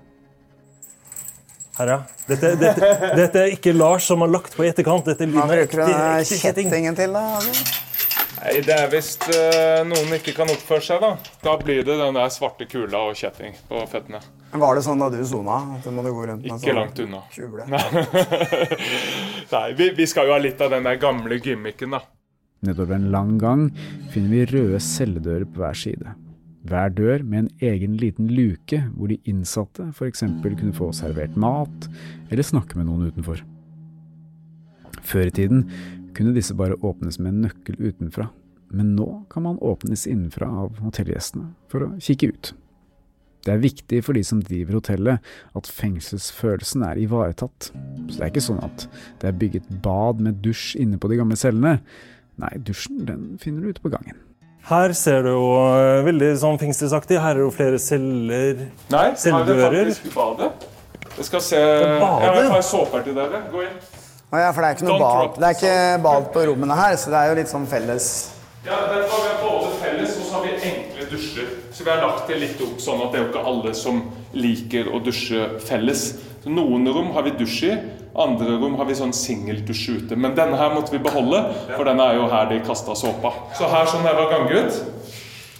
Herre. 1.79 2.01
Dette, 2.27 2.55
dette, 2.59 2.87
dette 3.15 3.39
er 3.39 3.53
ikke 3.55 3.71
Lars 3.71 4.09
som 4.09 4.19
har 4.25 4.31
lagt 4.31 4.57
på 4.57 4.65
i 4.65 4.71
etterkant. 4.71 5.07
Dette 5.07 5.23
er 5.23 5.31
bruker 5.31 5.85
kjetting. 6.27 6.41
kjettingen 6.43 6.97
til, 6.97 7.15
da? 7.15 7.39
Nei, 8.39 8.59
det 8.63 8.75
er 8.75 8.91
hvis 8.91 9.13
uh, 9.31 9.81
noen 9.87 10.11
ikke 10.15 10.33
kan 10.35 10.51
oppføre 10.51 10.83
seg, 10.83 10.99
da. 11.03 11.13
Da 11.43 11.55
blir 11.59 11.81
det 11.87 11.95
den 11.99 12.19
der 12.19 12.29
svarte 12.31 12.67
kula 12.69 13.05
og 13.09 13.17
kjetting 13.19 13.55
på 13.71 13.81
føttene. 13.91 14.21
Var 14.59 14.75
det 14.75 14.83
sånn 14.85 15.01
da 15.03 15.09
du 15.13 15.19
sona? 15.27 15.57
At 15.77 15.87
du 15.87 15.91
måtte 15.95 16.13
gå 16.15 16.27
rundt 16.29 16.45
med 16.45 16.55
Ikke 16.55 16.67
sånn 16.67 16.79
langt 16.79 16.99
unna. 17.03 17.23
Nei, 17.69 18.77
Nei, 19.55 19.65
vi, 19.79 19.91
vi 19.97 20.07
skal 20.09 20.29
jo 20.29 20.35
ha 20.35 20.39
litt 20.43 20.61
av 20.63 20.71
den 20.75 20.87
der 20.87 20.99
gamle 21.01 21.39
gimmicken, 21.43 21.95
da. 21.95 22.03
Nedover 22.65 22.97
en 22.97 23.11
lang 23.13 23.37
gang 23.39 23.69
finner 24.11 24.33
vi 24.33 24.47
røde 24.51 24.81
celledører 24.83 25.47
på 25.47 25.61
hver 25.61 25.77
side. 25.77 26.15
Hver 26.67 26.91
dør 26.91 27.23
med 27.23 27.39
en 27.39 27.51
egen 27.71 27.95
liten 28.01 28.27
luke 28.35 28.81
hvor 28.95 29.07
de 29.11 29.19
innsatte 29.29 29.87
f.eks. 29.93 30.25
kunne 30.43 30.75
få 30.75 30.91
servert 30.95 31.37
mat 31.39 31.87
eller 32.29 32.43
snakke 32.43 32.77
med 32.77 32.89
noen 32.89 33.07
utenfor. 33.07 33.45
Før 34.99 35.29
i 35.29 35.33
tiden 35.33 35.63
kunne 36.17 36.35
disse 36.35 36.55
bare 36.57 36.77
åpnes 36.83 37.19
med 37.19 37.31
en 37.31 37.43
nøkkel 37.47 37.79
utenfra, 37.79 38.27
men 38.75 38.95
nå 38.97 39.07
kan 39.31 39.45
man 39.47 39.61
åpnes 39.63 40.07
innenfra 40.09 40.49
av 40.65 40.81
hotellgjestene 40.83 41.53
for 41.71 41.87
å 41.87 41.93
kikke 42.03 42.33
ut. 42.33 42.51
Det 43.47 43.53
er 43.53 43.63
viktig 43.63 44.01
for 44.03 44.17
de 44.17 44.21
som 44.27 44.41
driver 44.43 44.81
hotellet 44.81 45.27
at 45.55 45.69
fengselsfølelsen 45.71 46.83
er 46.89 46.99
ivaretatt, 46.99 47.69
så 47.71 48.17
det 48.17 48.23
er 48.25 48.31
ikke 48.33 48.43
sånn 48.43 48.59
at 48.65 48.87
det 49.21 49.29
er 49.29 49.37
bygget 49.39 49.69
bad 49.85 50.19
med 50.23 50.41
dusj 50.43 50.75
inne 50.83 50.99
på 50.99 51.09
de 51.11 51.21
gamle 51.21 51.39
cellene. 51.39 51.77
Nei, 52.39 52.51
dusjen 52.63 53.03
den 53.07 53.23
finner 53.41 53.65
du 53.65 53.73
ute 53.73 53.83
på 53.83 53.91
gangen. 53.91 54.17
Her 54.69 54.93
ser 54.93 55.23
du 55.25 55.31
jo 55.33 55.45
eh, 55.59 56.01
veldig 56.05 56.33
sånn 56.39 56.59
fengselsaktig. 56.61 57.17
Her 57.19 57.39
er 57.39 57.45
jo 57.45 57.51
flere 57.53 57.79
celler. 57.81 58.65
Nei, 58.91 59.05
her 59.05 59.07
er 59.07 59.15
det 59.15 59.21
Celledører. 59.23 59.93
faktisk 59.93 60.15
badet. 60.15 60.67
Jeg 61.19 61.25
skal 61.27 61.41
se 61.43 61.59
Jeg? 61.59 62.09
Jeg 62.23 62.51
har 62.53 62.61
såper 62.63 63.03
til 63.07 63.15
dere. 63.17 63.41
Gå 63.51 63.63
inn. 63.65 63.79
Å 64.29 64.37
ja, 64.43 64.49
for 64.53 64.61
det 64.61 64.67
er 64.69 64.75
ikke 64.77 64.85
noe 64.87 64.99
bad. 65.01 65.15
drop 65.23 65.39
Det 65.41 65.47
er 65.47 65.55
ikke 65.57 66.03
bad 66.05 66.27
på 66.35 66.43
rommene 66.51 66.75
her, 66.77 66.95
så 67.01 67.09
det 67.11 67.17
er 67.23 67.31
jo 67.31 67.37
litt 67.39 67.49
sånn 67.49 67.65
felles. 67.67 68.09
Ja, 68.67 68.75
derfor 68.91 69.23
har 69.23 69.25
Vi 69.25 69.37
både 69.41 69.69
felles 69.81 70.17
og 70.19 70.25
så 70.27 70.35
har 70.35 70.43
vi 70.45 70.51
enkle 70.69 71.07
dusjer. 71.09 71.47
Så 71.73 71.83
vi 71.87 71.89
har 71.89 72.01
lagt 72.03 72.27
det 72.29 72.37
litt 72.43 72.61
opp 72.61 72.83
sånn 72.83 73.01
at 73.05 73.11
det 73.11 73.19
er 73.19 73.23
jo 73.25 73.29
ikke 73.31 73.45
alle 73.51 73.73
som 73.79 74.01
liker 74.37 74.91
å 74.93 74.99
dusje 75.01 75.47
felles. 75.65 76.03
Så 76.43 76.51
Noen 76.53 76.87
rom 76.87 77.11
har 77.15 77.25
vi 77.25 77.33
dusj 77.35 77.63
i, 77.67 77.73
andre 78.19 78.55
rom 78.61 78.77
har 78.79 78.87
vi 78.87 78.95
sånn 78.95 79.11
singeldusj 79.15 79.85
ute. 79.99 80.17
Men 80.19 80.37
denne 80.37 80.57
her 80.59 80.71
måtte 80.73 80.93
vi 80.93 81.01
beholde, 81.03 81.41
for 81.73 81.87
den 81.87 81.99
er 82.03 82.15
jo 82.15 82.29
her 82.31 82.47
de 82.49 82.61
kasta 82.65 82.95
såpa. 82.95 83.33
Så 83.59 83.67
her 83.71 83.89
som 83.91 84.05
jeg 84.07 84.15
var 84.15 84.31
ganggutt, 84.31 84.79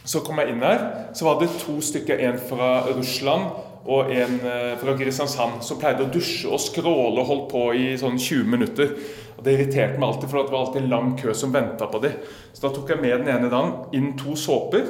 så 0.08 0.22
kom 0.26 0.40
jeg 0.42 0.54
inn 0.54 0.64
her, 0.64 0.86
så 1.14 1.28
var 1.28 1.42
det 1.42 1.52
to 1.62 1.78
stykker, 1.84 2.24
en 2.30 2.40
fra 2.50 2.70
Russland 2.90 3.52
og 3.90 4.10
en 4.12 4.40
eh, 4.46 4.74
fra 4.80 4.96
Kristiansand, 4.98 5.62
som 5.66 5.80
pleide 5.82 6.06
å 6.06 6.12
dusje 6.14 6.50
og 6.50 6.62
skråle 6.64 7.22
og 7.22 7.30
holdt 7.30 7.46
på 7.52 7.64
i 7.78 7.86
sånn 8.00 8.18
20 8.20 8.50
minutter. 8.50 8.96
Og 9.38 9.44
Det 9.46 9.56
irriterte 9.56 10.00
meg 10.00 10.10
alltid, 10.10 10.32
for 10.32 10.42
det 10.42 10.54
var 10.54 10.66
alltid 10.66 10.82
en 10.84 10.92
lang 10.92 11.14
kø 11.20 11.36
som 11.38 11.54
venta 11.54 11.88
på 11.92 12.02
dem. 12.04 12.18
Så 12.54 12.66
da 12.66 12.74
tok 12.76 12.92
jeg 12.92 13.04
med 13.04 13.24
den 13.24 13.32
ene 13.36 13.52
dagen 13.52 13.96
inn 13.96 14.12
to 14.20 14.36
såper. 14.40 14.88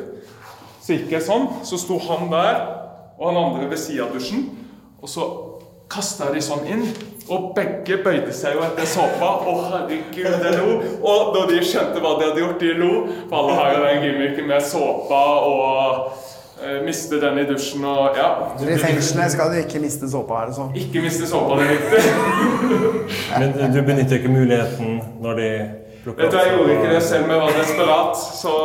Så 0.82 0.95
gikk 0.95 1.13
jeg 1.13 1.25
sånn, 1.25 1.49
så 1.67 1.78
sto 1.78 1.99
han 2.08 2.32
der 2.32 2.63
og 3.19 3.28
han 3.28 3.41
andre 3.43 3.67
ved 3.69 3.82
sida 3.82 4.08
av 4.08 4.15
dusjen. 4.15 4.47
Og 4.99 5.12
så 5.12 5.28
kasta 5.89 6.30
de 6.34 6.41
sånn 6.43 6.67
inn, 6.69 6.84
og 7.30 7.52
begge 7.58 7.99
bøyde 8.06 8.34
seg 8.34 8.58
jo 8.58 8.63
etter 8.65 8.88
såpa. 8.89 9.30
Å, 9.45 9.54
herregud, 9.73 10.17
jeg 10.45 10.56
lo! 10.58 10.80
Og 11.02 11.32
da 11.36 11.45
de 11.49 11.60
skjønte 11.65 12.02
hva 12.02 12.15
de 12.19 12.30
hadde 12.30 12.43
gjort, 12.43 12.62
de 12.62 12.73
lo. 12.78 12.91
For 13.30 13.38
alle 13.41 13.58
har 13.60 13.75
jo 13.75 13.84
den 13.86 14.04
gimmicken 14.06 14.49
med 14.49 14.65
såpa 14.65 15.19
og 15.45 15.99
eh, 16.62 16.80
miste 16.86 17.19
den 17.21 17.41
i 17.41 17.45
dusjen 17.49 17.86
og 17.89 18.17
ja. 18.17 18.30
Så 18.58 18.69
I 18.69 18.80
fengselet 18.82 19.36
skal 19.36 19.54
du 19.54 19.60
ikke 19.62 19.82
miste 19.84 20.10
såpa, 20.10 20.43
er 20.43 20.49
det 20.49 20.58
sånn? 20.58 20.73
Ikke 20.86 21.06
miste 21.06 21.30
såpa, 21.30 21.60
det 21.60 21.67
er 21.67 21.75
viktig. 21.78 22.02
Men 23.60 23.78
du 23.78 23.82
benytter 23.84 24.21
ikke 24.21 24.34
muligheten 24.34 24.97
når 25.21 25.41
de 25.41 25.52
plukker 26.04 26.25
Vet 26.25 26.34
du, 26.34 26.41
Jeg 26.41 26.58
gjorde 26.58 26.80
ikke 26.80 26.91
det 26.95 27.06
selv, 27.06 27.28
om 27.28 27.36
jeg 27.36 27.45
var 27.45 27.62
desperat, 27.62 28.25
så 28.41 28.56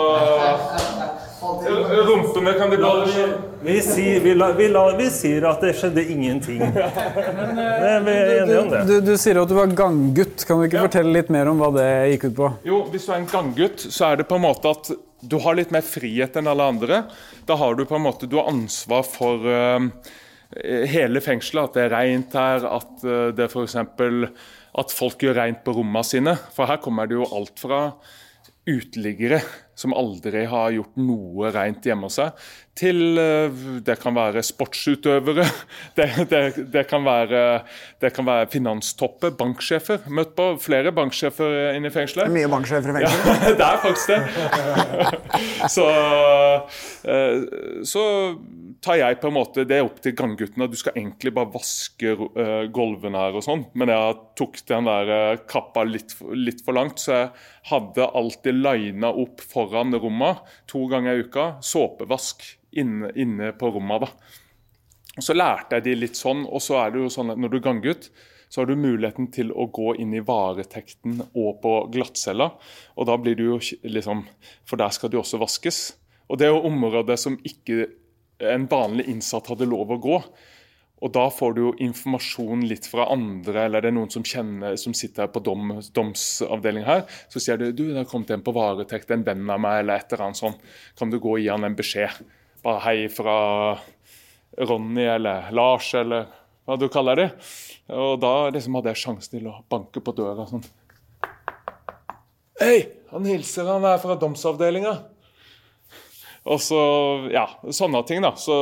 Rumpene 1.44 2.52
kan 2.52 2.70
de 2.70 2.78
bare 2.80 3.26
Vi 3.62 3.76
sier, 3.82 4.20
vi, 4.20 4.34
la, 4.34 4.52
vi, 4.52 4.68
la, 4.68 4.84
vi 4.96 5.06
sier 5.12 5.44
at 5.48 5.62
det 5.64 5.72
skjedde 5.78 6.04
ingenting. 6.12 6.60
Men 6.64 7.60
eh, 7.60 8.00
vi 8.04 8.14
er 8.14 8.32
enige 8.42 8.58
om 8.60 8.72
det. 8.72 8.82
Du, 8.88 8.94
du 9.04 9.14
sier 9.20 9.40
at 9.40 9.50
du 9.50 9.54
var 9.56 9.72
ganggutt. 9.76 10.44
Kan 10.48 10.60
du 10.60 10.66
ikke 10.68 10.84
fortelle 10.86 11.14
litt 11.16 11.32
mer 11.32 11.48
om 11.52 11.62
hva 11.62 11.70
det 11.76 11.88
gikk 12.14 12.28
ut 12.28 12.36
på? 12.40 12.50
Jo, 12.68 12.82
hvis 12.92 13.08
du 13.08 13.14
er 13.14 13.22
en 13.22 13.30
ganggutt, 13.30 13.86
så 13.86 14.10
er 14.10 14.20
det 14.20 14.28
på 14.30 14.38
en 14.38 14.44
måte 14.44 14.72
at 14.72 14.92
du 15.24 15.38
har 15.40 15.56
litt 15.56 15.72
mer 15.72 15.84
frihet 15.86 16.36
enn 16.36 16.50
alle 16.52 16.68
andre. 16.74 17.00
Da 17.48 17.56
har 17.60 17.76
du 17.76 17.86
på 17.88 17.96
en 17.96 18.04
måte 18.04 18.28
du 18.28 18.36
har 18.40 18.50
ansvar 18.52 19.04
for 19.08 19.48
uh, 19.48 19.80
hele 20.92 21.24
fengselet. 21.24 21.70
At 21.70 21.78
det 21.78 21.86
er 21.86 21.94
rent 21.96 22.36
her, 22.36 22.68
at 22.68 23.06
uh, 23.06 23.30
det 23.36 23.48
f.eks. 23.48 23.78
at 23.80 24.96
folk 25.00 25.24
gjør 25.24 25.40
rent 25.40 25.64
på 25.64 25.76
rommene 25.80 26.04
sine. 26.04 26.36
For 26.56 26.68
her 26.68 26.82
kommer 26.84 27.08
det 27.08 27.16
jo 27.16 27.28
alt 27.32 27.56
fra 27.60 27.86
uteliggere 28.68 29.40
som 29.78 29.94
aldri 29.96 30.44
har 30.50 30.74
gjort 30.74 30.98
noe 31.00 31.50
rent 31.54 31.86
hjemme 31.86 32.08
hos 32.08 32.18
seg, 32.20 32.46
til 32.78 33.18
eh, 33.20 33.62
det 33.86 33.96
kan 34.02 34.16
være 34.16 34.42
sportsutøvere, 34.44 35.46
det, 35.98 36.08
det, 36.30 36.42
det, 36.74 36.84
kan 36.90 37.04
være, 37.06 37.42
det 38.02 38.10
kan 38.14 38.26
være 38.26 38.48
finanstopper, 38.52 39.34
banksjefer. 39.38 40.08
Møtt 40.10 40.34
på 40.38 40.50
flere 40.62 40.92
banksjefer 40.94 41.74
inne 41.76 41.90
i 41.90 41.94
fengselet. 41.94 42.32
Mye 42.34 42.50
banksjefer 42.50 42.90
i 42.90 42.96
fengselet? 42.98 43.30
Ja, 43.30 43.54
det 43.60 43.68
er 43.68 43.80
faktisk 43.84 44.10
det. 44.10 44.20
så, 45.76 45.86
eh, 47.14 47.84
så 47.86 48.04
tar 48.84 48.98
jeg 49.00 49.16
på 49.22 49.30
en 49.30 49.36
måte 49.38 49.62
Det 49.64 49.78
er 49.78 49.86
opp 49.86 50.00
til 50.04 50.12
gangguttene. 50.18 50.68
Du 50.68 50.76
skal 50.76 50.98
egentlig 50.98 51.32
bare 51.36 51.52
vaske 51.54 52.10
eh, 52.10 52.66
gulvene 52.74 53.22
her 53.22 53.38
og 53.38 53.46
sånn, 53.46 53.64
men 53.78 53.94
jeg 53.94 54.18
tok 54.38 54.58
den 54.66 54.90
der 54.90 55.38
kappa 55.50 55.86
litt, 55.86 56.16
litt 56.34 56.66
for 56.66 56.76
langt, 56.76 56.98
så 57.06 57.14
jeg 57.14 57.30
hadde 57.70 58.10
alltid 58.18 58.58
lina 58.58 59.14
opp 59.14 59.40
foran 59.46 59.94
rommet 59.94 60.42
to 60.70 60.84
ganger 60.90 61.14
i 61.14 61.24
uka. 61.24 61.48
Såpevask 61.64 62.42
inne, 62.80 63.10
inne 63.14 63.52
på 63.58 63.70
rommet. 63.74 64.06
da. 64.06 64.38
Og 65.16 65.22
Så 65.22 65.34
lærte 65.36 65.78
jeg 65.78 65.86
de 65.86 65.98
litt 65.98 66.18
sånn, 66.18 66.44
og 66.46 66.62
så 66.62 66.80
er 66.82 66.94
det 66.94 67.04
jo 67.04 67.12
sånn 67.12 67.34
at 67.34 67.40
når 67.40 67.52
du 67.52 67.58
er 67.58 67.66
ganggutt, 67.68 68.08
så 68.48 68.60
har 68.60 68.68
du 68.70 68.76
muligheten 68.78 69.30
til 69.34 69.50
å 69.50 69.66
gå 69.74 69.96
inn 69.98 70.14
i 70.14 70.22
varetekten 70.22 71.18
og 71.26 71.60
på 71.62 71.74
glattcella. 71.94 72.52
Og 72.94 73.08
da 73.08 73.16
blir 73.18 73.34
du 73.34 73.44
jo 73.48 73.58
liksom 73.82 74.22
For 74.64 74.78
der 74.78 74.94
skal 74.94 75.10
jo 75.10 75.22
også 75.24 75.40
vaskes. 75.42 75.80
Og 76.28 76.38
det 76.38 76.46
er 76.46 76.54
jo 76.54 76.66
området 76.68 77.18
som 77.20 77.38
ikke 77.42 77.88
en 78.38 78.66
vanlig 78.70 79.08
innsatt 79.10 79.50
hadde 79.50 79.66
lov 79.66 79.90
å 79.90 79.98
gå. 80.02 80.20
Og 81.04 81.12
da 81.12 81.24
får 81.34 81.56
du 81.56 81.60
jo 81.60 81.72
informasjon 81.84 82.62
litt 82.70 82.86
fra 82.88 83.08
andre, 83.12 83.66
eller 83.66 83.82
det 83.82 83.90
er 83.90 83.96
noen 83.96 84.12
som 84.12 84.24
kjenner, 84.24 84.78
som 84.80 84.94
sitter 84.96 85.26
her 85.26 85.32
på 85.34 85.42
dom, 85.44 85.74
domsavdelingen 85.92 86.86
her. 86.86 87.02
Så 87.28 87.42
sier 87.42 87.58
du 87.60 87.66
du, 87.72 87.88
det 87.90 87.98
har 87.98 88.08
kommet 88.08 88.30
en 88.32 88.44
på 88.44 88.54
varetekt, 88.56 89.10
en 89.12 89.26
venn 89.26 89.44
av 89.50 89.60
meg, 89.60 89.82
eller 89.82 90.00
et 90.00 90.14
eller 90.14 90.28
annet 90.28 90.40
sånt. 90.40 90.64
Kan 90.96 91.12
du 91.12 91.18
gå 91.18 91.34
og 91.36 91.42
gi 91.42 91.50
han 91.50 91.66
en 91.66 91.76
beskjed? 91.76 92.22
Bare 92.64 92.80
hei 92.86 93.08
fra 93.12 93.36
Ronny 94.56 95.04
eller 95.04 95.50
Lars, 95.52 95.90
eller 95.94 96.30
hva 96.64 96.78
du 96.80 96.86
kaller 96.88 97.20
det. 97.20 97.26
Og 97.92 98.16
da 98.22 98.48
liksom 98.54 98.78
hadde 98.78 98.94
jeg 98.94 99.02
sjansen 99.02 99.36
til 99.36 99.50
å 99.50 99.58
banke 99.68 100.00
på 100.00 100.14
døra 100.16 100.46
sånn. 100.48 100.64
Hei, 102.62 102.78
han 103.10 103.26
hilser, 103.28 103.68
han 103.68 103.84
er 103.84 104.00
fra 104.00 104.16
domsavdelinga. 104.16 104.94
Og 106.44 106.60
så, 106.60 106.78
ja, 107.32 107.46
sånne 107.72 108.02
ting, 108.04 108.20
da. 108.20 108.34
Så 108.36 108.52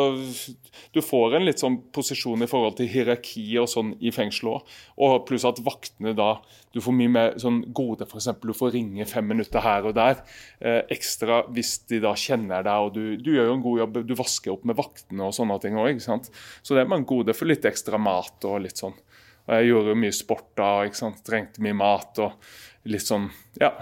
du 0.94 1.00
får 1.02 1.34
en 1.34 1.46
litt 1.48 1.58
sånn 1.58 1.80
posisjon 1.94 2.44
i 2.44 2.46
forhold 2.46 2.76
til 2.78 2.86
hierarki 2.92 3.42
og 3.58 3.66
sånn 3.70 3.96
i 3.98 4.12
fengselet 4.14 4.52
òg. 4.60 4.74
Og 5.02 5.14
pluss 5.26 5.46
at 5.48 5.62
vaktene 5.64 6.14
da 6.18 6.36
Du 6.72 6.78
får 6.80 6.94
mye 6.96 7.10
mer 7.12 7.34
sånn 7.36 7.58
gode, 7.76 8.06
f.eks. 8.06 8.30
Du 8.40 8.54
får 8.56 8.70
ringe 8.72 9.04
fem 9.04 9.26
minutter 9.28 9.60
her 9.60 9.84
og 9.84 9.92
der. 9.98 10.22
Eh, 10.56 10.78
ekstra 10.94 11.42
hvis 11.52 11.74
de 11.90 11.98
da 12.00 12.14
kjenner 12.16 12.64
deg, 12.64 12.86
og 12.86 12.94
du, 12.94 13.18
du 13.20 13.28
gjør 13.34 13.50
jo 13.50 13.56
en 13.58 13.64
god 13.66 13.82
jobb. 13.82 13.98
Du 14.08 14.14
vasker 14.16 14.54
opp 14.54 14.64
med 14.64 14.78
vaktene 14.78 15.26
og 15.26 15.34
sånne 15.36 15.58
ting 15.60 15.76
òg. 15.76 16.00
Så 16.00 16.72
det 16.72 16.80
er 16.80 16.88
man 16.88 17.04
gode 17.04 17.34
for 17.36 17.50
litt 17.50 17.68
ekstra 17.68 18.00
mat 18.00 18.48
og 18.48 18.62
litt 18.64 18.80
sånn. 18.80 18.96
Og 19.42 19.52
jeg 19.58 19.68
gjorde 19.68 19.98
mye 20.00 20.16
sport 20.16 20.48
da, 20.56 20.70
ikke 20.86 21.02
sant. 21.02 21.20
Trengte 21.26 21.66
mye 21.66 21.76
mat 21.76 22.22
og 22.24 22.88
litt 22.88 23.04
sånn, 23.04 23.28
ja. 23.60 23.74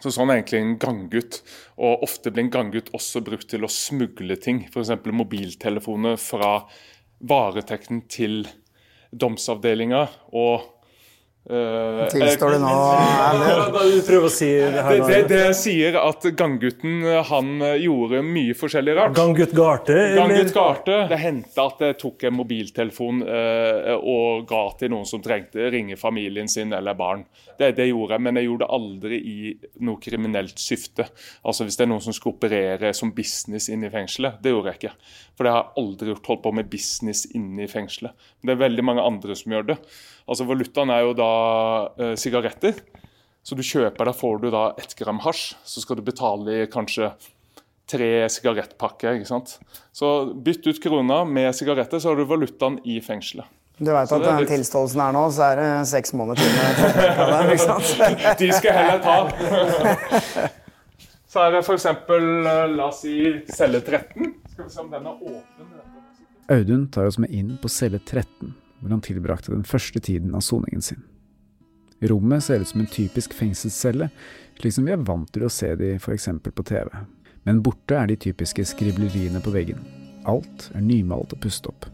Så 0.00 0.12
sånn 0.14 0.32
er 0.32 0.40
egentlig 0.40 0.60
en 0.62 0.76
ganggutt. 0.80 1.40
Og 1.80 2.04
ofte 2.06 2.32
blir 2.32 2.46
en 2.46 2.54
ganggutt 2.54 2.92
også 2.96 3.22
brukt 3.24 3.50
til 3.52 3.66
å 3.66 3.72
smugle 3.72 4.38
ting. 4.40 4.64
F.eks. 4.70 4.94
mobiltelefoner 5.04 6.16
fra 6.20 6.54
varetekten 7.20 8.06
til 8.10 8.42
domsavdelinga. 9.12 10.06
Og 10.32 10.68
eh, 11.48 12.02
Tilstår 12.12 12.56
det 12.56 12.60
nå, 12.62 12.72
Prøv 14.10 14.26
å 14.26 14.32
si 14.32 14.48
det 14.50 14.84
her 14.84 14.96
det, 14.96 15.00
nå. 15.00 15.08
det, 15.10 15.20
det 15.30 15.44
sier 15.58 15.96
at 16.00 16.26
ganggutten 16.36 17.06
han 17.30 17.64
gjorde 17.80 18.22
mye 18.26 18.56
forskjellig 18.58 18.96
rart. 18.98 19.14
Ganggutt 19.16 19.54
Garte? 19.56 19.96
Ganggutt 20.16 20.52
Garte. 20.54 20.98
Det 21.10 21.20
hendte 21.22 21.66
at 21.66 21.84
jeg 21.86 21.98
tok 22.00 22.26
en 22.28 22.36
mobiltelefon 22.38 23.22
uh, 23.24 23.94
og 23.98 24.46
ga 24.50 24.62
til 24.80 24.92
noen 24.94 25.08
som 25.08 25.22
trengte 25.24 25.70
ringe 25.72 25.98
familien 26.00 26.50
sin 26.50 26.74
eller 26.76 26.98
barn. 26.98 27.24
Det, 27.58 27.72
det 27.78 27.90
gjorde 27.90 28.16
jeg, 28.16 28.24
men 28.26 28.40
jeg 28.40 28.48
gjorde 28.48 28.66
det 28.66 28.74
aldri 28.76 29.20
i 29.20 29.38
noe 29.86 30.00
kriminelt 30.02 30.60
syfte. 30.60 31.08
Altså 31.44 31.66
Hvis 31.66 31.78
det 31.78 31.86
er 31.86 31.92
noen 31.92 32.04
som 32.04 32.16
skal 32.16 32.34
operere 32.34 32.94
som 32.96 33.14
business 33.16 33.68
inne 33.72 33.88
i 33.88 33.92
fengselet, 33.92 34.40
det 34.42 34.54
gjorde 34.54 34.72
jeg 34.72 34.80
ikke. 34.80 34.94
For 35.36 35.46
det 35.46 35.52
har 35.54 35.62
jeg 35.66 35.84
aldri 35.84 36.12
gjort, 36.12 36.30
holdt 36.32 36.44
på 36.44 36.54
med 36.56 36.70
business 36.72 37.26
inne 37.36 37.64
i 37.64 37.70
fengselet. 37.70 38.28
Det 38.44 38.54
er 38.54 38.60
veldig 38.60 38.86
mange 38.86 39.04
andre 39.04 39.36
som 39.38 39.54
gjør 39.54 39.70
det. 39.72 39.78
Altså 40.30 40.46
Valutaen 40.46 40.90
er 40.94 41.02
jo 41.08 41.12
da 41.18 41.30
eh, 41.98 42.14
sigaretter. 42.20 42.78
Så 43.42 43.56
du 43.56 43.62
kjøper, 43.64 44.04
da 44.06 44.12
får 44.14 44.40
du 44.42 44.48
da 44.52 44.64
ett 44.78 44.92
gram 44.98 45.18
hasj. 45.24 45.54
Så 45.66 45.82
skal 45.82 45.98
du 45.98 46.04
betale 46.06 46.60
i 46.62 46.66
kanskje 46.70 47.08
tre 47.90 48.10
sigarettpakker. 48.30 49.16
ikke 49.18 49.26
sant? 49.30 49.56
Så 49.96 50.10
bytt 50.46 50.66
ut 50.70 50.78
krona 50.84 51.24
med 51.26 51.50
sigaretter, 51.58 51.98
så 51.98 52.12
har 52.12 52.20
du 52.20 52.28
valutaen 52.30 52.76
i 52.86 53.00
fengselet. 53.02 53.48
Du 53.80 53.88
veit 53.88 54.10
at 54.12 54.12
er 54.12 54.26
den 54.26 54.42
litt- 54.44 54.50
tilståelsen 54.52 55.00
her 55.00 55.14
nå, 55.16 55.22
så 55.32 55.46
er 55.54 55.56
det 55.56 55.68
seks 55.88 56.12
måneder 56.12 56.36
til 56.36 56.50
med 56.52 57.54
ikke 57.54 57.64
sant? 57.64 57.88
De 58.42 58.50
skal 58.52 58.76
heller 58.76 59.00
ta. 59.00 60.48
Så 61.30 61.40
er 61.46 61.54
det 61.56 61.62
f.eks. 61.64 61.86
La 62.76 62.86
oss 62.90 63.00
si 63.06 63.14
celle 63.56 63.80
13. 63.86 64.34
Skal 64.52 64.66
vi 64.66 64.70
se 64.74 64.80
om 64.84 64.90
den 64.92 65.06
er 65.08 65.16
åpen. 65.16 65.72
Audun 66.50 66.84
tar 66.92 67.06
oss 67.08 67.16
med 67.22 67.30
inn 67.32 67.54
på 67.62 67.70
celle 67.72 68.00
13, 68.02 68.52
hvor 68.80 68.94
han 68.94 69.04
tilbrakte 69.04 69.52
den 69.52 69.66
første 69.68 70.00
tiden 70.00 70.34
av 70.34 70.44
soningen 70.44 70.84
sin. 70.84 71.02
Rommet 72.00 72.44
ser 72.44 72.62
ut 72.62 72.68
som 72.68 72.80
en 72.80 72.88
typisk 72.88 73.34
fengselscelle, 73.36 74.08
slik 74.60 74.74
som 74.76 74.86
vi 74.88 74.94
er 74.94 75.04
vant 75.04 75.28
til 75.32 75.44
å 75.44 75.52
se 75.52 75.74
de 75.76 75.94
f.eks. 75.98 76.28
på 76.46 76.64
TV. 76.64 76.88
Men 77.44 77.62
borte 77.64 77.96
er 77.96 78.08
de 78.08 78.16
typiske 78.20 78.64
skribleriene 78.72 79.42
på 79.44 79.52
veggen. 79.52 79.84
Alt 80.28 80.70
er 80.76 80.84
nymalt 80.84 81.34
og 81.36 81.42
pustet 81.44 81.70
opp. 81.72 81.88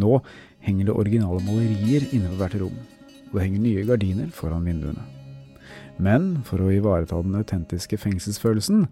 Nå 0.00 0.18
henger 0.64 0.88
det 0.88 0.96
originale 0.96 1.44
malerier 1.44 2.08
inne 2.12 2.32
på 2.32 2.40
hvert 2.40 2.58
rom, 2.62 2.82
og 3.28 3.38
det 3.38 3.46
henger 3.46 3.64
nye 3.64 3.86
gardiner 3.88 4.34
foran 4.34 4.68
vinduene. 4.68 5.04
Men 5.98 6.36
for 6.46 6.62
å 6.62 6.72
ivareta 6.72 7.18
den 7.24 7.36
autentiske 7.40 7.98
fengselsfølelsen, 8.00 8.86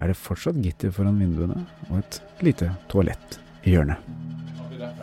er 0.00 0.12
det 0.12 0.20
fortsatt 0.20 0.60
gitter 0.64 0.94
foran 0.94 1.20
vinduene 1.20 1.62
og 1.90 2.00
et 2.02 2.22
lite 2.44 2.72
toalett 2.92 3.40
i 3.64 3.76
hjørnet. 3.76 4.25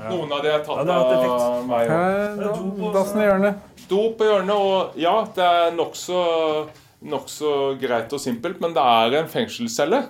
Noen 0.10 0.34
av 0.36 0.42
de 0.44 0.52
er 0.52 0.64
tatt 0.66 0.94
av 0.96 1.68
meg 1.70 1.92
òg. 1.94 2.82
Dassen 2.96 3.22
i 3.22 3.28
hjørnet. 3.30 3.70
Do 3.90 4.02
på 4.18 4.28
hjørnet, 4.28 4.56
og 4.56 4.98
ja, 5.00 5.16
det 5.36 5.46
er 5.46 5.78
nokså 5.78 6.24
nok 7.04 7.28
så 7.28 7.54
greit 7.80 8.14
og 8.16 8.22
simpelt, 8.24 8.62
men 8.64 8.76
det 8.76 8.84
er 8.84 9.18
en 9.22 9.32
fengselscelle. 9.32 10.04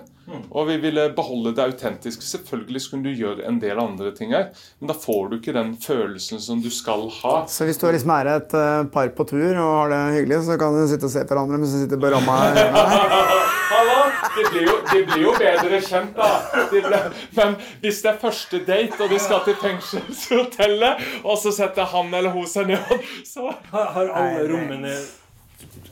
Og 0.54 0.68
vi 0.70 0.78
ville 0.80 1.02
beholde 1.12 1.52
det 1.56 1.64
autentiske. 1.66 2.24
Selvfølgelig 2.24 2.80
skulle 2.80 3.10
du 3.10 3.18
gjøre 3.24 3.44
en 3.48 3.58
del 3.60 3.80
andre 3.80 4.12
ting 4.16 4.32
her, 4.32 4.46
men 4.80 4.88
da 4.88 4.96
får 4.96 5.28
du 5.30 5.36
ikke 5.36 5.52
den 5.56 5.74
følelsen 5.80 6.40
som 6.40 6.62
du 6.64 6.70
skal 6.72 7.10
ha. 7.20 7.34
Så 7.50 7.68
hvis 7.68 7.80
du 7.80 7.84
liksom 7.90 8.14
er 8.16 8.30
et 8.38 8.56
eh, 8.56 8.86
par 8.94 9.12
på 9.16 9.26
tur 9.28 9.50
og 9.52 9.68
har 9.82 9.92
det 9.92 10.00
hyggelig, 10.20 10.40
så 10.48 10.56
kan 10.60 10.76
du 10.78 10.86
sitte 10.88 11.10
og 11.10 11.12
se 11.12 11.26
på 11.26 11.34
hverandre 11.34 11.60
mens 11.60 11.76
du 11.76 11.82
sitter 11.84 12.00
på 12.00 12.14
ramma 12.14 12.40
her. 12.40 12.72
Hallo, 13.74 13.93
de 14.36 14.44
blir, 14.50 14.62
jo, 14.68 14.76
de 14.92 15.02
blir 15.08 15.22
jo 15.22 15.32
bedre 15.38 15.80
kjent, 15.84 16.16
da. 16.16 16.30
De 16.72 16.80
ble, 16.84 17.00
men 17.38 17.56
hvis 17.82 18.00
det 18.04 18.10
er 18.12 18.18
første 18.22 18.60
date, 18.66 19.00
og 19.00 19.10
de 19.10 19.18
skal 19.22 19.44
til 19.46 19.58
fengselshotellet, 19.62 21.04
og 21.24 21.38
så 21.42 21.52
setter 21.54 21.90
han 21.94 22.14
eller 22.14 22.34
hun 22.34 22.46
seg 22.50 22.72
ned, 22.74 22.96
så 23.28 23.52
Har, 23.70 23.92
har 23.96 24.10
alle 24.14 24.48
rommene 24.52 24.94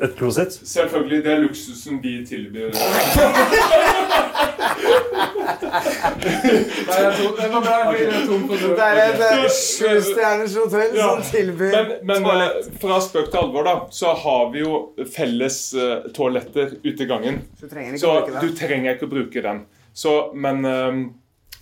et 0.03 0.17
klosett? 0.19 0.53
Selvfølgelig. 0.69 1.25
Det 1.25 1.33
er 1.33 1.43
luksusen 1.45 2.03
de 2.03 2.15
tilbyr. 2.27 2.71
Det 8.77 8.87
er 8.87 9.01
et 9.03 9.23
eh, 9.27 9.47
sjustjerners 9.53 10.55
hotell 10.59 10.97
Ja. 10.97 11.09
som 11.13 11.23
tilbyr 11.31 11.73
Men, 11.73 11.93
men 12.09 12.25
toalett. 12.27 12.67
eh, 12.67 12.77
fra 12.83 12.99
spøk 13.05 13.31
til 13.33 13.41
alvor, 13.43 13.67
da, 13.67 13.75
så 13.95 14.13
har 14.23 14.51
vi 14.53 14.63
jo 14.65 14.75
felles 15.15 15.59
eh, 15.75 16.07
toaletter 16.17 16.77
ute 16.85 17.03
i 17.05 17.09
gangen. 17.11 17.41
Så 17.59 17.67
du 17.67 17.75
trenger 17.75 17.97
ikke 17.97 18.03
Så 18.05 18.13
å 18.13 18.23
bruke 18.29 18.57
trenger 18.63 18.97
ikke 18.97 19.09
å 19.09 19.13
bruke 19.13 19.45
den. 19.49 19.63
Så, 19.95 20.15
men 20.35 20.65
eh, 20.69 21.03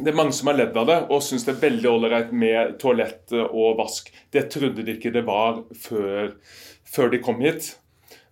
det 0.01 0.13
er 0.13 0.17
mange 0.21 0.33
som 0.37 0.49
har 0.51 0.59
ledd 0.61 0.77
av 0.81 0.87
det 0.89 0.99
og 1.13 1.23
syns 1.25 1.45
det 1.49 1.57
er 1.57 1.63
veldig 1.67 1.91
ålreit 1.91 2.33
med 2.33 2.77
toalett 2.81 3.35
og 3.51 3.77
vask. 3.81 4.09
Det 4.33 4.47
trodde 4.53 4.85
de 4.87 4.97
ikke 4.97 5.13
det 5.13 5.25
var 5.29 5.63
før, 5.77 6.33
før 6.89 7.13
de 7.13 7.21
kom 7.25 7.41
hit. 7.45 7.75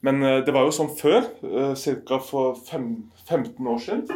Men 0.01 0.23
det 0.47 0.53
var 0.55 0.63
jo 0.63 0.71
sånn 0.71 0.93
før, 0.95 1.25
ca. 2.07 2.19
for 2.23 2.55
fem, 2.69 2.85
15 3.27 3.67
år 3.67 3.81
siden. 3.83 4.07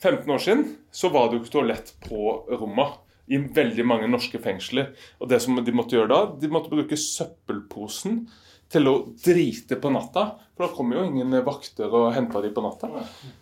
15 0.00 0.30
år 0.34 0.42
siden 0.42 0.66
så 0.92 1.10
var 1.12 1.28
det 1.28 1.38
jo 1.38 1.44
ikke 1.44 1.54
toalett 1.58 1.94
på 2.06 2.34
rommet 2.60 2.98
i 3.30 3.38
veldig 3.38 3.84
mange 3.86 4.08
norske 4.10 4.40
fengsler. 4.42 4.94
Og 5.20 5.30
det 5.30 5.38
som 5.44 5.58
de 5.58 5.74
måtte 5.76 5.94
gjøre 5.96 6.10
da, 6.10 6.20
de 6.40 6.50
måtte 6.50 6.72
bruke 6.72 6.98
søppelposen 6.98 8.24
til 8.70 8.86
å 8.86 8.94
drite 9.22 9.78
på 9.82 9.90
natta. 9.92 10.26
For 10.54 10.66
da 10.66 10.74
kom 10.74 10.92
jo 10.94 11.04
ingen 11.06 11.34
vakter 11.46 11.90
og 11.90 12.12
henta 12.14 12.42
de 12.42 12.52
på 12.54 12.62
natta. 12.64 12.90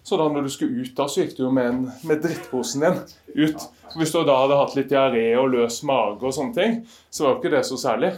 Så 0.04 0.18
da 0.20 0.28
når 0.32 0.46
du 0.46 0.52
skulle 0.52 0.84
ut 0.84 0.94
da, 0.96 1.08
så 1.08 1.22
gikk 1.22 1.36
du 1.36 1.42
jo 1.46 1.52
med, 1.54 1.70
en, 1.72 1.82
med 2.08 2.22
drittposen 2.24 2.84
din 2.84 3.00
ut. 3.46 3.66
Hvis 3.96 4.12
du 4.12 4.22
da 4.22 4.38
hadde 4.42 4.60
hatt 4.60 4.76
litt 4.76 4.92
diaré 4.92 5.26
og 5.40 5.52
løs 5.56 5.82
mage 5.88 6.24
og 6.24 6.36
sånne 6.36 6.56
ting, 6.56 6.78
så 7.10 7.24
var 7.24 7.34
jo 7.34 7.40
ikke 7.42 7.54
det 7.56 7.64
så 7.68 7.80
særlig. 7.80 8.14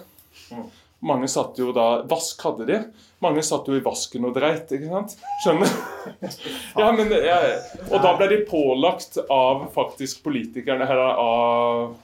Mange 1.00 1.28
satt 1.32 1.56
jo 1.60 1.70
da 1.72 2.02
Vask 2.08 2.42
hadde 2.44 2.66
de. 2.68 2.78
Mange 3.24 3.42
satt 3.44 3.68
jo 3.68 3.76
i 3.76 3.84
vasken 3.84 4.26
og 4.28 4.34
dreit. 4.36 4.68
ikke 4.72 4.90
sant? 4.90 5.16
Skjønner? 5.44 5.72
ja, 6.82 6.90
men, 6.96 7.14
ja, 7.24 7.38
og 7.88 8.02
da 8.04 8.12
ble 8.18 8.28
de 8.34 8.42
pålagt 8.48 9.16
av 9.24 9.66
faktisk 9.74 10.22
politikerne 10.26 10.88
her, 10.88 11.00
av 11.20 11.94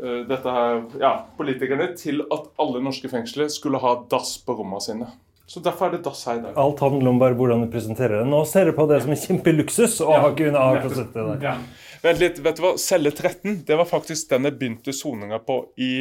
eh, 0.00 0.20
dette 0.28 0.58
her, 0.58 0.82
ja, 1.00 1.14
politikerne 1.40 1.88
til 1.96 2.20
at 2.26 2.52
alle 2.60 2.84
norske 2.84 3.08
fengsler 3.12 3.48
skulle 3.52 3.80
ha 3.84 3.96
dass 4.12 4.36
på 4.44 4.60
rommene 4.60 4.84
sine. 4.84 5.10
Så 5.48 5.62
derfor 5.64 5.88
er 5.88 5.96
det 5.96 6.04
dass 6.04 6.26
her 6.28 6.36
i 6.36 6.44
dag. 6.44 6.56
Alt 6.60 6.80
handler 6.84 7.08
om 7.08 7.20
bare 7.20 7.36
hvordan 7.36 7.64
du 7.64 7.70
presenterer 7.72 8.20
det. 8.20 8.28
Nå 8.28 8.42
ser 8.44 8.68
du 8.68 8.74
på 8.76 8.84
det 8.90 9.00
som 9.00 9.14
en 9.14 9.20
kjempeluksus 9.20 10.02
og 10.04 10.12
har 10.12 10.34
ikke 10.34 10.52
ha 10.52 10.72
klosettet 10.82 11.16
der. 11.16 11.46
Ja. 11.46 11.54
Vent 12.02 12.20
litt, 12.20 12.40
vet 12.44 12.58
du 12.58 12.62
hva? 12.66 12.74
Celle 12.78 13.10
13 13.10 13.62
det 13.66 13.78
var 13.80 13.88
faktisk 13.88 14.28
den 14.30 14.46
jeg 14.46 14.58
begynte 14.60 14.92
soninga 14.94 15.40
på 15.48 15.62
i, 15.80 15.92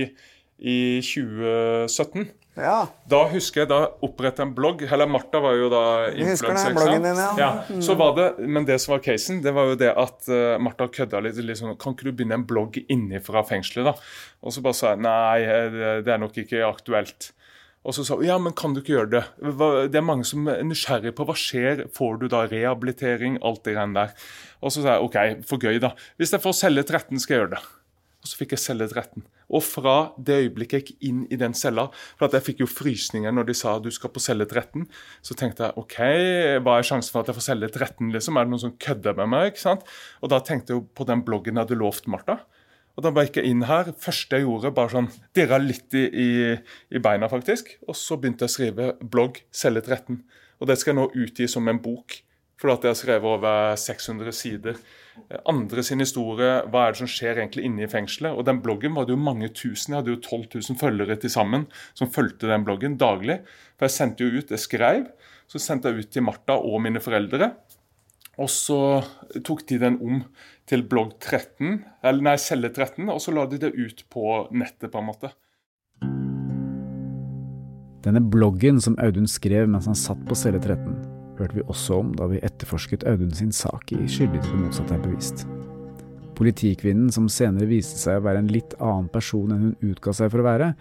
i 0.57 0.99
2017. 1.05 2.27
Ja. 2.57 2.87
Da 3.09 3.19
husker 3.29 3.63
jeg 3.63 3.69
da 3.69 3.79
opprettet 4.05 4.41
en 4.41 4.53
blogg. 4.57 4.81
Eller 4.89 5.09
Martha 5.09 5.39
var 5.43 5.55
jo 5.59 5.69
da 5.71 5.83
influenser. 6.09 6.73
din, 6.73 7.21
ja. 7.37 7.51
Mm. 7.69 7.81
Så 7.85 7.95
var 7.99 8.15
det, 8.17 8.27
Men 8.47 8.65
det 8.65 8.79
som 8.81 8.95
var 8.95 9.03
casen, 9.05 9.41
det 9.43 9.53
var 9.53 9.71
jo 9.71 9.79
det 9.79 9.93
at 9.93 10.29
uh, 10.31 10.57
Martha 10.61 10.89
kødda 10.89 11.21
litt. 11.21 11.37
sånn, 11.37 11.77
Kan 11.77 11.93
ikke 11.93 12.09
du 12.09 12.13
begynne 12.13 12.39
en 12.41 12.47
blogg 12.49 12.79
innenfra 12.87 13.45
fengselet, 13.45 13.91
da? 13.91 13.95
Og 14.41 14.55
så 14.55 14.65
bare 14.65 14.77
sa 14.77 14.93
jeg 14.95 15.03
nei, 15.05 15.41
eh, 15.45 16.01
det, 16.05 16.13
er 16.13 16.21
nok 16.21 16.37
ikke 16.41 16.65
aktuelt. 16.65 17.31
Og 17.87 17.93
så 17.95 18.03
sa 18.03 18.17
hun 18.17 18.25
ja, 18.25 18.35
men 18.41 18.55
kan 18.57 18.73
du 18.73 18.81
ikke 18.81 18.95
gjøre 18.95 19.11
det? 19.13 19.23
Det 19.93 19.99
er 19.99 20.05
mange 20.05 20.25
som 20.27 20.49
er 20.51 20.65
nysgjerrig 20.65 21.13
på 21.15 21.27
hva 21.29 21.37
skjer. 21.37 21.85
Får 21.95 22.19
du 22.23 22.27
da 22.33 22.47
rehabilitering? 22.49 23.37
Alt 23.45 23.63
det 23.67 23.77
greiene 23.77 24.01
der. 24.01 24.29
Og 24.65 24.73
så 24.73 24.81
sa 24.81 24.97
jeg 24.97 25.05
OK, 25.05 25.47
for 25.47 25.61
gøy, 25.61 25.77
da. 25.83 25.93
Hvis 26.17 26.33
jeg 26.33 26.43
får 26.43 26.57
celle 26.57 26.83
13, 26.83 27.21
skal 27.21 27.37
jeg 27.37 27.45
gjøre 27.45 27.55
det. 27.55 27.65
Og 28.17 28.31
så 28.31 28.41
fikk 28.41 28.57
jeg 28.57 28.65
celle 28.65 28.89
13. 28.89 29.23
Og 29.47 29.63
fra 29.63 29.95
det 30.19 30.41
øyeblikket 30.43 30.75
jeg 30.75 30.83
gikk 30.83 31.05
inn 31.07 31.21
i 31.31 31.37
den 31.39 31.53
cella 31.55 31.85
For 32.17 32.27
jeg 32.35 32.43
fikk 32.43 32.65
jo 32.65 32.67
frysninger 32.67 33.31
når 33.31 33.47
de 33.47 33.55
sa 33.55 33.77
du 33.79 33.87
skal 33.95 34.11
på 34.11 34.23
celle 34.23 34.47
13. 34.47 34.83
Så 35.23 35.37
tenkte 35.39 35.69
jeg 35.69 35.79
OK, 35.79 35.97
hva 36.65 36.75
er 36.75 36.87
sjansen 36.87 37.13
for 37.13 37.23
at 37.23 37.31
jeg 37.31 37.39
får 37.39 37.47
celle 37.47 37.71
13? 37.71 38.11
liksom? 38.15 38.37
Er 38.37 38.47
det 38.47 38.53
noen 38.53 38.65
som 38.65 38.75
kødder 38.75 39.17
med 39.21 39.31
meg? 39.31 39.53
ikke 39.53 39.63
sant? 39.63 39.87
Og 40.21 40.33
da 40.33 40.41
tenkte 40.43 40.73
jeg 40.73 40.81
jo 40.81 40.87
på 40.97 41.07
den 41.07 41.23
bloggen 41.27 41.55
jeg 41.55 41.67
hadde 41.67 41.79
lovt 41.79 42.11
Martha. 42.11 42.41
Og 42.97 43.05
da 43.05 43.13
gikk 43.13 43.37
jeg 43.37 43.51
inn 43.53 43.65
her. 43.69 43.91
første 44.01 44.39
jeg 44.39 44.47
gjorde, 44.47 44.73
bare 44.73 44.95
sånn 44.95 45.11
dirra 45.37 45.59
litt 45.61 45.93
i, 45.93 46.07
i, 46.09 46.29
i, 46.89 46.99
beina, 46.99 47.29
faktisk. 47.29 47.75
Og 47.85 47.95
så 47.95 48.17
begynte 48.17 48.47
jeg 48.47 48.49
å 48.49 48.55
skrive 48.55 48.87
blogg, 49.01 49.43
Celle 49.53 49.83
13. 49.85 50.23
Og 50.57 50.69
det 50.69 50.79
skal 50.81 50.95
jeg 50.95 50.97
nå 50.97 51.11
utgi 51.13 51.47
som 51.51 51.69
en 51.69 51.81
bok. 51.81 52.17
For 52.57 52.73
jeg 52.73 52.89
har 52.89 52.97
skrevet 52.97 53.29
over 53.37 53.77
600 53.77 54.33
sider. 54.33 54.79
Andre 55.49 55.83
sin 55.83 56.03
historie, 56.03 56.61
hva 56.71 56.85
er 56.85 56.93
det 56.93 57.01
som 57.01 57.09
skjer 57.11 57.41
egentlig 57.41 57.65
inne 57.67 57.83
i 57.85 57.89
fengselet. 57.91 58.35
Og 58.37 58.45
den 58.47 58.61
bloggen 58.63 58.95
var 58.95 59.07
det 59.07 59.15
jo 59.15 59.21
mange 59.21 59.49
tusen. 59.51 59.93
Jeg 59.93 60.01
hadde 60.01 60.13
jo 60.15 60.21
12 60.21 60.45
000 60.71 60.79
følgere 60.79 61.17
til 61.19 61.33
sammen 61.33 61.65
som 61.97 62.11
fulgte 62.13 62.49
den 62.51 62.65
bloggen 62.67 62.99
daglig. 63.01 63.41
For 63.75 63.87
jeg 63.87 63.95
sendte 63.97 64.27
jo 64.27 64.39
ut, 64.39 64.53
jeg 64.53 64.63
skrev, 64.63 65.07
så 65.47 65.61
sendte 65.61 65.91
jeg 65.91 66.05
ut 66.05 66.13
til 66.15 66.25
Martha 66.27 66.59
og 66.59 66.79
mine 66.85 67.03
foreldre. 67.03 67.51
Og 68.37 68.49
så 68.53 68.79
tok 69.45 69.65
de 69.69 69.79
den 69.81 69.97
om 69.97 70.21
til 70.69 70.83
blogg 70.85 71.15
13, 71.17 71.79
eller 72.05 72.25
nei, 72.27 72.37
celle 72.37 72.69
13, 72.69 73.07
og 73.09 73.19
så 73.23 73.33
la 73.33 73.47
de 73.49 73.59
det 73.63 73.73
ut 73.73 74.03
på 74.13 74.39
nettet, 74.53 74.91
på 74.93 75.01
en 75.01 75.09
måte. 75.09 75.33
Denne 78.05 78.21
bloggen 78.21 78.77
som 78.83 78.95
Audun 79.01 79.27
skrev 79.27 79.65
mens 79.71 79.89
han 79.89 79.97
satt 79.97 80.21
på 80.29 80.37
celle 80.37 80.61
13, 80.61 81.16
hørte 81.39 81.59
vi 81.59 81.65
også 81.67 82.01
om 82.01 82.13
da 82.17 82.27
vi 82.31 82.41
etterforsket 82.45 83.05
Audun 83.09 83.33
sin 83.35 83.53
sak 83.55 83.93
i 83.95 84.03
Skyldig 84.09 84.41
til 84.43 84.55
det 84.55 84.61
motsatte 84.63 84.97
er 84.97 85.03
bevist. 85.03 85.45
Politikvinnen, 86.37 87.11
som 87.13 87.29
senere 87.33 87.69
viste 87.69 87.99
seg 88.01 88.19
å 88.19 88.25
være 88.27 88.43
en 88.43 88.51
litt 88.53 88.75
annen 88.77 89.07
person 89.13 89.53
enn 89.53 89.69
hun 89.69 89.93
utga 89.93 90.13
seg 90.13 90.33
for 90.33 90.43
å 90.43 90.47
være, 90.47 90.71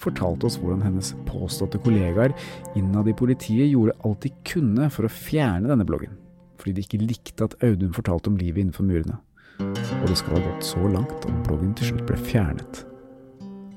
fortalte 0.00 0.48
oss 0.48 0.56
hvordan 0.60 0.84
hennes 0.84 1.12
påståtte 1.28 1.80
kollegaer 1.84 2.32
innad 2.78 3.08
i 3.08 3.16
politiet 3.16 3.68
gjorde 3.68 3.96
alt 4.04 4.24
de 4.24 4.32
kunne 4.48 4.88
for 4.92 5.08
å 5.08 5.12
fjerne 5.12 5.68
denne 5.68 5.88
bloggen 5.88 6.16
fordi 6.60 6.76
de 6.76 6.84
ikke 6.84 7.02
likte 7.02 7.46
at 7.46 7.56
Audun 7.64 7.94
fortalte 7.96 8.30
om 8.30 8.38
livet 8.40 8.60
innenfor 8.60 8.84
murene. 8.84 9.18
Og 9.60 10.06
det 10.08 10.16
skal 10.20 10.38
ha 10.38 10.44
gått 10.44 10.66
så 10.68 10.86
langt 10.92 11.26
at 11.28 11.44
bloggen 11.46 11.74
til 11.76 11.92
slutt 11.92 12.06
ble 12.08 12.18
fjernet. 12.20 12.84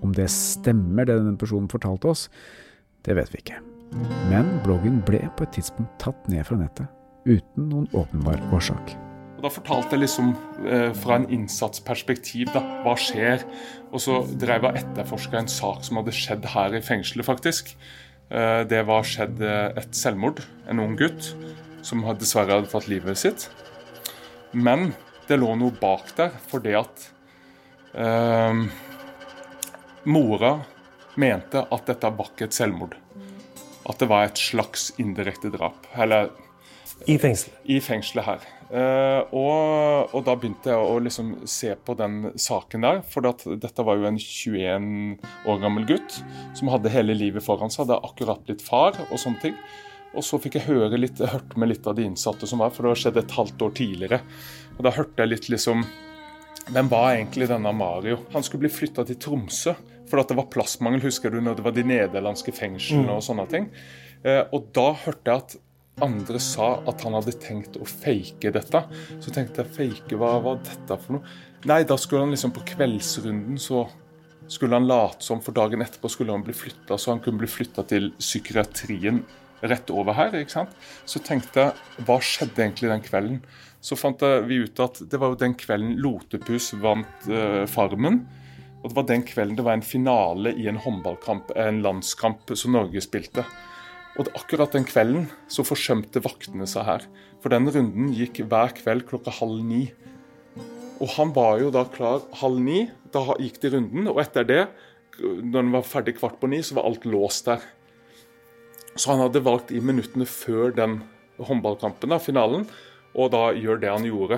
Om 0.03 0.15
det 0.15 0.29
stemmer 0.31 1.07
det 1.07 1.19
denne 1.19 1.39
personen 1.39 1.71
fortalte 1.71 2.11
oss, 2.11 2.27
det 3.07 3.15
vet 3.19 3.31
vi 3.31 3.43
ikke. 3.43 3.72
Men 4.31 4.49
bloggen 4.65 5.01
ble 5.05 5.21
på 5.37 5.45
et 5.45 5.55
tidspunkt 5.57 5.95
tatt 6.01 6.29
ned 6.31 6.45
fra 6.47 6.57
nettet, 6.59 6.89
uten 7.25 7.69
noen 7.69 7.89
åpenbar 7.93 8.41
årsak. 8.55 8.95
Da 9.43 9.51
fortalte 9.51 9.97
jeg 9.97 10.05
liksom 10.05 10.29
eh, 10.63 10.93
fra 10.95 11.17
en 11.19 11.27
innsatsperspektiv, 11.35 12.53
da. 12.55 12.61
Hva 12.85 12.93
skjer? 12.99 13.43
Og 13.91 13.99
så 13.99 14.21
drev 14.39 14.69
jeg 14.69 14.85
etterforska 14.85 15.41
en 15.41 15.51
sak 15.51 15.83
som 15.83 15.99
hadde 15.99 16.15
skjedd 16.15 16.47
her 16.53 16.77
i 16.77 16.81
fengselet, 16.83 17.27
faktisk. 17.27 17.73
Eh, 18.31 18.61
det 18.71 18.85
var 18.87 19.03
skjedd 19.07 19.43
eh, 19.43 19.81
et 19.81 19.99
selvmord. 19.99 20.39
En 20.71 20.79
ung 20.85 20.95
gutt 20.99 21.33
som 21.83 22.05
dessverre 22.15 22.55
hadde 22.55 22.71
tatt 22.71 22.87
livet 22.87 23.19
sitt. 23.19 23.49
Men 24.55 24.93
det 25.27 25.41
lå 25.41 25.51
noe 25.59 25.75
bak 25.75 26.13
der, 26.15 26.31
fordi 26.47 26.77
at 26.79 27.07
eh, 27.99 28.63
mora 30.07 30.53
mente 31.19 31.67
at 31.67 31.89
dette 31.91 32.15
var 32.15 32.31
ikke 32.31 32.47
et 32.47 32.55
selvmord. 32.55 32.95
At 33.89 33.99
det 33.99 34.09
var 34.11 34.27
et 34.27 34.39
slags 34.39 34.91
indirekte 35.01 35.51
drap. 35.53 35.87
Eller 35.99 36.31
I 37.09 37.17
fengselet? 37.19 37.55
I 37.67 37.79
fengselet 37.83 38.27
her. 38.27 38.45
Eh, 38.73 39.19
og, 39.37 40.13
og, 40.15 40.21
da 40.25 40.33
begynte 40.39 40.71
jeg 40.71 40.81
å 40.81 40.97
liksom 41.03 41.33
se 41.49 41.73
på 41.75 41.93
den 41.99 42.31
saken 42.39 42.85
der. 42.87 43.01
For 43.05 43.25
dette 43.25 43.85
var 43.85 43.99
jo 43.99 44.07
en 44.09 44.19
21 44.19 44.87
år 45.49 45.59
gammel 45.61 45.87
gutt 45.89 46.19
som 46.57 46.71
hadde 46.73 46.93
hele 46.93 47.17
livet 47.17 47.45
foran 47.45 47.73
seg. 47.73 47.85
Hadde 47.85 48.01
akkurat 48.07 48.45
blitt 48.47 48.63
far 48.65 48.97
og 49.09 49.19
sånne 49.21 49.43
ting. 49.43 49.59
Og 50.13 50.25
så 50.25 50.37
fikk 50.41 50.59
jeg 50.59 50.69
høre 50.69 50.97
litt, 50.99 51.21
jeg 51.21 51.33
hørte 51.33 51.59
med 51.59 51.71
litt 51.71 51.87
av 51.89 51.97
de 51.97 52.05
innsatte 52.05 52.49
som 52.49 52.61
var, 52.61 52.73
for 52.73 52.85
det 52.85 52.99
skjedde 53.01 53.23
et 53.23 53.37
halvt 53.37 53.63
år 53.65 53.77
tidligere. 53.79 54.19
Og 54.77 54.83
da 54.85 54.93
hørte 54.93 55.23
jeg 55.23 55.35
litt 55.35 55.53
liksom 55.53 55.85
Hvem 56.63 56.87
var 56.87 57.09
egentlig 57.17 57.49
denne 57.49 57.73
Mario? 57.75 58.21
Han 58.31 58.45
skulle 58.45 58.63
bli 58.63 58.69
flytta 58.71 59.03
til 59.03 59.17
Tromsø, 59.19 59.73
for 60.09 60.21
at 60.21 60.31
det 60.31 60.37
var 60.39 60.49
plassmangel, 60.53 61.03
husker 61.05 61.33
du, 61.33 61.39
når 61.43 61.59
det 61.59 61.65
var 61.65 61.75
de 61.75 61.85
nederlandske 61.87 62.53
fengslene 62.55 63.07
mm. 63.09 63.15
og 63.15 63.23
sånne 63.25 63.45
ting. 63.51 63.69
Eh, 64.23 64.43
og 64.55 64.69
da 64.75 64.89
hørte 65.05 65.31
jeg 65.31 65.43
at 65.43 65.55
andre 66.03 66.39
sa 66.41 66.75
at 66.89 67.03
han 67.05 67.15
hadde 67.17 67.35
tenkt 67.41 67.77
å 67.77 67.85
fake 67.87 68.53
dette. 68.55 68.83
Så 69.21 69.33
tenkte 69.33 69.63
jeg 69.63 69.75
fake, 69.77 70.17
hva 70.19 70.37
var 70.43 70.61
dette 70.65 70.97
for 71.03 71.19
noe? 71.19 71.35
Nei, 71.69 71.83
da 71.87 71.97
skulle 71.99 72.25
han 72.25 72.33
liksom 72.33 72.53
på 72.55 72.65
kveldsrunden 72.73 73.59
så 73.61 73.85
skulle 74.51 74.75
han 74.75 74.89
late 74.89 75.23
som, 75.23 75.39
for 75.41 75.55
dagen 75.55 75.81
etterpå 75.85 76.09
skulle 76.11 76.33
han 76.35 76.43
bli 76.43 76.55
flytta, 76.55 76.97
så 76.99 77.13
han 77.13 77.21
kunne 77.23 77.39
bli 77.41 77.49
flytta 77.49 77.85
til 77.87 78.11
psykiatrien 78.19 79.21
rett 79.63 79.91
over 79.93 80.17
her. 80.17 80.35
ikke 80.35 80.57
sant? 80.57 80.73
Så 81.07 81.21
tenkte 81.23 81.67
jeg 81.69 82.05
hva 82.07 82.17
skjedde 82.19 82.65
egentlig 82.65 82.91
den 82.91 83.05
kvelden? 83.05 83.39
Så 83.83 83.95
fant 83.99 84.21
vi 84.47 84.61
ut 84.63 84.79
at 84.83 85.01
det 85.11 85.19
var 85.19 85.33
jo 85.33 85.39
den 85.39 85.55
kvelden 85.59 85.97
Lotepus 86.03 86.71
vant 86.83 87.27
eh, 87.31 87.63
Farmen. 87.71 88.23
Og 88.83 88.91
det 88.91 88.97
var 88.97 89.05
den 89.07 89.23
kvelden 89.23 89.55
det 89.55 89.63
var 89.63 89.77
en 89.77 89.85
finale 89.85 90.51
i 90.59 90.67
en 90.67 90.79
håndballkamp, 90.83 91.53
en 91.55 91.79
landskamp 91.85 92.51
som 92.59 92.75
Norge 92.75 93.01
spilte. 93.03 93.45
Og 94.19 94.27
akkurat 94.37 94.75
den 94.75 94.85
kvelden 94.85 95.29
så 95.49 95.63
forsømte 95.65 96.21
vaktene 96.21 96.67
seg 96.69 96.85
her. 96.85 97.05
For 97.41 97.53
den 97.53 97.69
runden 97.71 98.11
gikk 98.13 98.43
hver 98.51 98.75
kveld 98.77 99.07
klokka 99.09 99.33
halv 99.39 99.63
ni. 99.65 99.87
Og 100.99 101.15
han 101.15 101.31
var 101.35 101.61
jo 101.63 101.71
da 101.73 101.85
klar 101.89 102.27
halv 102.43 102.59
ni. 102.61 102.83
Da 103.15 103.23
gikk 103.39 103.61
de 103.63 103.73
runden. 103.77 104.11
Og 104.11 104.19
etter 104.21 104.45
det, 104.47 104.61
når 105.19 105.57
den 105.61 105.73
var 105.73 105.87
ferdig 105.87 106.17
kvart 106.19 106.37
på 106.41 106.51
ni, 106.51 106.61
så 106.61 106.77
var 106.77 106.89
alt 106.89 107.07
låst 107.09 107.49
der. 107.49 107.63
Så 108.93 109.13
han 109.13 109.23
hadde 109.23 109.41
valgt 109.45 109.71
i 109.73 109.81
minuttene 109.81 110.27
før 110.29 110.75
den 110.75 110.99
håndballkampen, 111.41 112.11
da, 112.13 112.19
finalen, 112.21 112.67
og 113.17 113.31
da 113.33 113.47
gjør 113.57 113.79
det 113.81 113.89
han 113.89 114.05
gjorde. 114.05 114.37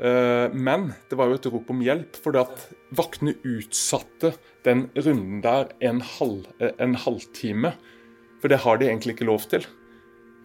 Eh, 0.00 0.50
men 0.50 0.88
det 1.10 1.18
var 1.18 1.30
jo 1.30 1.38
et 1.38 1.46
rop 1.52 1.70
om 1.70 1.82
hjelp, 1.84 2.18
fordi 2.24 2.42
at 2.42 2.66
vaktene 2.98 3.36
utsatte 3.46 4.34
den 4.66 4.88
runden 4.96 5.40
der 5.44 5.70
en, 5.84 6.02
halv, 6.16 6.48
eh, 6.58 6.74
en 6.82 6.96
halvtime. 6.98 7.74
For 8.42 8.52
det 8.52 8.62
har 8.64 8.80
de 8.80 8.90
egentlig 8.90 9.16
ikke 9.16 9.30
lov 9.30 9.46
til. 9.50 9.66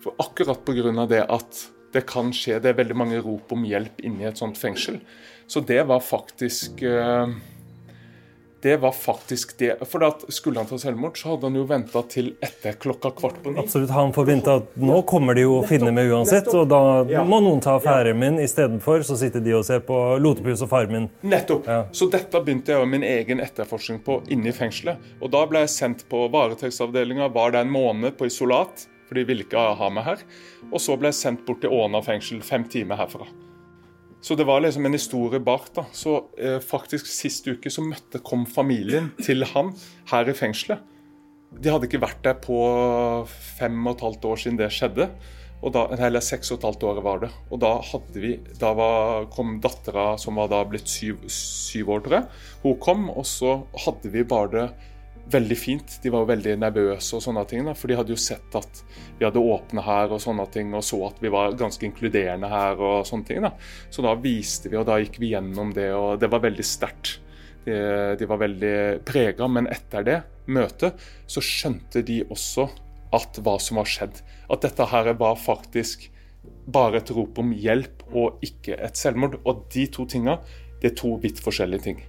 For 0.03 0.15
akkurat 0.21 0.63
pga. 0.65 1.05
det 1.09 1.25
at 1.27 1.65
det 1.93 2.05
kan 2.05 2.29
skje, 2.35 2.59
det 2.61 2.69
er 2.69 2.77
veldig 2.77 2.95
mange 2.95 3.21
rop 3.25 3.51
om 3.51 3.65
hjelp 3.65 4.03
inni 4.05 4.27
et 4.29 4.37
sånt 4.37 4.57
fengsel. 4.57 4.99
Så 5.49 5.65
det 5.65 5.81
var 5.89 6.05
faktisk 6.05 6.83
eh, 6.85 7.33
det 8.61 8.77
var 8.77 8.91
faktisk 8.91 9.57
det. 9.57 9.87
For 9.87 10.03
at 10.03 10.25
skulle 10.33 10.59
han 10.59 10.67
ta 10.67 10.77
selvmord, 10.79 11.17
så 11.17 11.33
hadde 11.33 11.47
han 11.47 11.55
jo 11.55 11.63
venta 11.69 12.01
til 12.11 12.33
etter 12.43 12.75
klokka 12.81 13.11
kvart 13.15 13.39
på 13.43 13.53
ni. 13.53 13.61
Absolutt, 13.63 13.93
Han 13.95 14.13
forventa 14.15 14.57
at 14.59 14.75
nå 14.79 15.01
kommer 15.07 15.37
de 15.37 15.45
jo 15.45 15.59
å 15.59 15.63
finne 15.67 15.93
meg 15.95 16.11
uansett, 16.11 16.49
og 16.53 16.67
da 16.71 17.23
må 17.27 17.39
noen 17.45 17.63
ta 17.63 17.77
affæren 17.79 18.19
min 18.19 18.39
istedenfor. 18.43 19.05
Så 19.07 19.17
sitter 19.21 19.43
de 19.43 19.55
og 19.55 19.65
ser 19.67 19.83
på 19.87 19.97
Lotepus 20.19 20.63
og 20.65 20.71
Farmen. 20.73 21.09
Nettopp. 21.21 21.67
Ja. 21.71 21.81
Så 21.95 22.09
dette 22.11 22.43
begynte 22.43 22.75
jeg 22.75 22.91
min 22.91 23.07
egen 23.07 23.43
etterforskning 23.43 24.03
på 24.05 24.21
inne 24.33 24.51
i 24.51 24.55
fengselet. 24.55 24.99
Og 25.23 25.31
da 25.33 25.45
ble 25.49 25.63
jeg 25.63 25.75
sendt 25.77 26.07
på 26.11 26.27
varetektsavdelinga, 26.33 27.31
var 27.35 27.55
det 27.55 27.63
en 27.63 27.73
måned 27.73 28.17
på 28.19 28.27
isolat, 28.27 28.87
for 29.07 29.17
de 29.17 29.25
ville 29.25 29.47
ikke 29.47 29.69
ha 29.79 29.93
meg 29.93 30.05
her. 30.05 30.25
Og 30.69 30.81
så 30.83 30.99
ble 30.99 31.13
jeg 31.13 31.21
sendt 31.23 31.45
bort 31.47 31.63
til 31.63 31.73
Åna 31.73 32.03
fengsel, 32.05 32.43
fem 32.45 32.67
timer 32.69 32.99
herfra. 32.99 33.29
Så 34.21 34.35
det 34.35 34.45
var 34.47 34.61
liksom 34.61 34.85
en 34.85 34.97
historie 34.97 35.39
bak. 35.39 35.69
da. 35.75 35.85
Så 35.95 36.15
eh, 36.37 36.59
faktisk 36.59 37.07
Sist 37.07 37.47
uke 37.47 37.71
så 37.71 37.83
møtte, 37.85 38.19
kom 38.19 38.45
familien 38.49 39.13
til 39.23 39.45
han 39.53 39.73
her 40.11 40.29
i 40.29 40.35
fengselet. 40.35 40.83
De 41.49 41.71
hadde 41.71 41.87
ikke 41.87 42.03
vært 42.03 42.21
der 42.25 42.35
på 42.37 42.59
fem 43.57 43.79
og 43.87 43.95
et 43.95 44.03
halvt 44.05 44.25
år 44.29 44.41
siden 44.43 44.59
det 44.59 44.69
skjedde. 44.75 45.09
Og 45.59 45.73
da, 45.75 45.87
eller 45.91 46.23
seks 46.23 46.51
og 46.53 46.59
et 46.59 46.67
halvt 46.69 46.85
år 46.87 47.01
var 47.03 47.23
det. 47.23 47.31
Og 47.49 47.59
da 47.63 47.71
hadde 47.83 48.21
vi, 48.21 48.35
da 48.61 48.69
var, 48.77 49.25
kom 49.33 49.57
dattera, 49.63 50.13
som 50.21 50.39
var 50.39 50.51
da 50.51 50.61
blitt 50.67 50.87
syv, 50.87 51.25
syv 51.33 51.95
år, 51.95 52.05
tror 52.05 52.19
jeg. 52.19 52.29
Hun 52.63 52.77
kom, 52.83 53.09
og 53.11 53.27
så 53.27 53.57
hadde 53.85 54.13
vi 54.13 54.23
bare 54.27 54.53
det 54.53 54.67
veldig 55.31 55.57
fint. 55.57 55.95
De 56.03 56.11
var 56.13 56.27
veldig 56.29 56.55
nervøse, 56.61 57.13
og 57.15 57.23
sånne 57.23 57.45
ting, 57.49 57.63
da, 57.67 57.75
for 57.77 57.91
de 57.91 57.97
hadde 57.99 58.13
jo 58.13 58.19
sett 58.19 58.55
at 58.57 58.81
vi 59.19 59.25
hadde 59.27 59.41
åpne 59.41 59.83
her 59.85 60.13
og 60.15 60.21
sånne 60.23 60.45
ting, 60.53 60.73
og 60.77 60.83
så 60.85 61.01
at 61.09 61.21
vi 61.23 61.31
var 61.33 61.57
ganske 61.59 61.85
inkluderende 61.87 62.49
her. 62.51 62.79
og 62.79 63.07
sånne 63.07 63.27
ting. 63.27 63.41
Da. 63.45 63.53
Så 63.89 64.05
da 64.05 64.15
viste 64.19 64.71
vi, 64.71 64.77
og 64.79 64.87
da 64.89 64.99
gikk 65.01 65.19
vi 65.21 65.33
gjennom 65.33 65.73
det, 65.75 65.89
og 65.95 66.19
det 66.21 66.31
var 66.31 66.43
veldig 66.45 66.65
sterkt. 66.65 67.19
De, 67.65 67.75
de, 68.17 68.25
var 68.25 68.39
veldig 68.41 68.75
prega, 69.05 69.47
men 69.51 69.67
etter 69.69 70.05
det 70.07 70.19
møtet 70.49 71.01
så 71.29 71.43
skjønte 71.43 72.01
de 72.07 72.23
også 72.31 72.69
at 73.13 73.41
hva 73.43 73.57
som 73.61 73.81
var 73.81 73.89
skjedd. 73.89 74.21
At 74.49 74.63
dette 74.65 74.87
her 74.89 75.11
var 75.19 75.37
faktisk 75.37 76.07
bare 76.69 77.01
et 77.01 77.11
rop 77.13 77.41
om 77.41 77.51
hjelp 77.53 78.05
og 78.09 78.41
ikke 78.45 78.77
et 78.79 78.97
selvmord. 78.97 79.39
Og 79.45 79.67
de 79.73 79.85
to 79.91 80.07
tinga, 80.09 80.39
det 80.81 80.93
er 80.93 80.97
to 81.01 81.17
vidt 81.21 81.41
forskjellige 81.43 81.85
ting. 81.89 82.01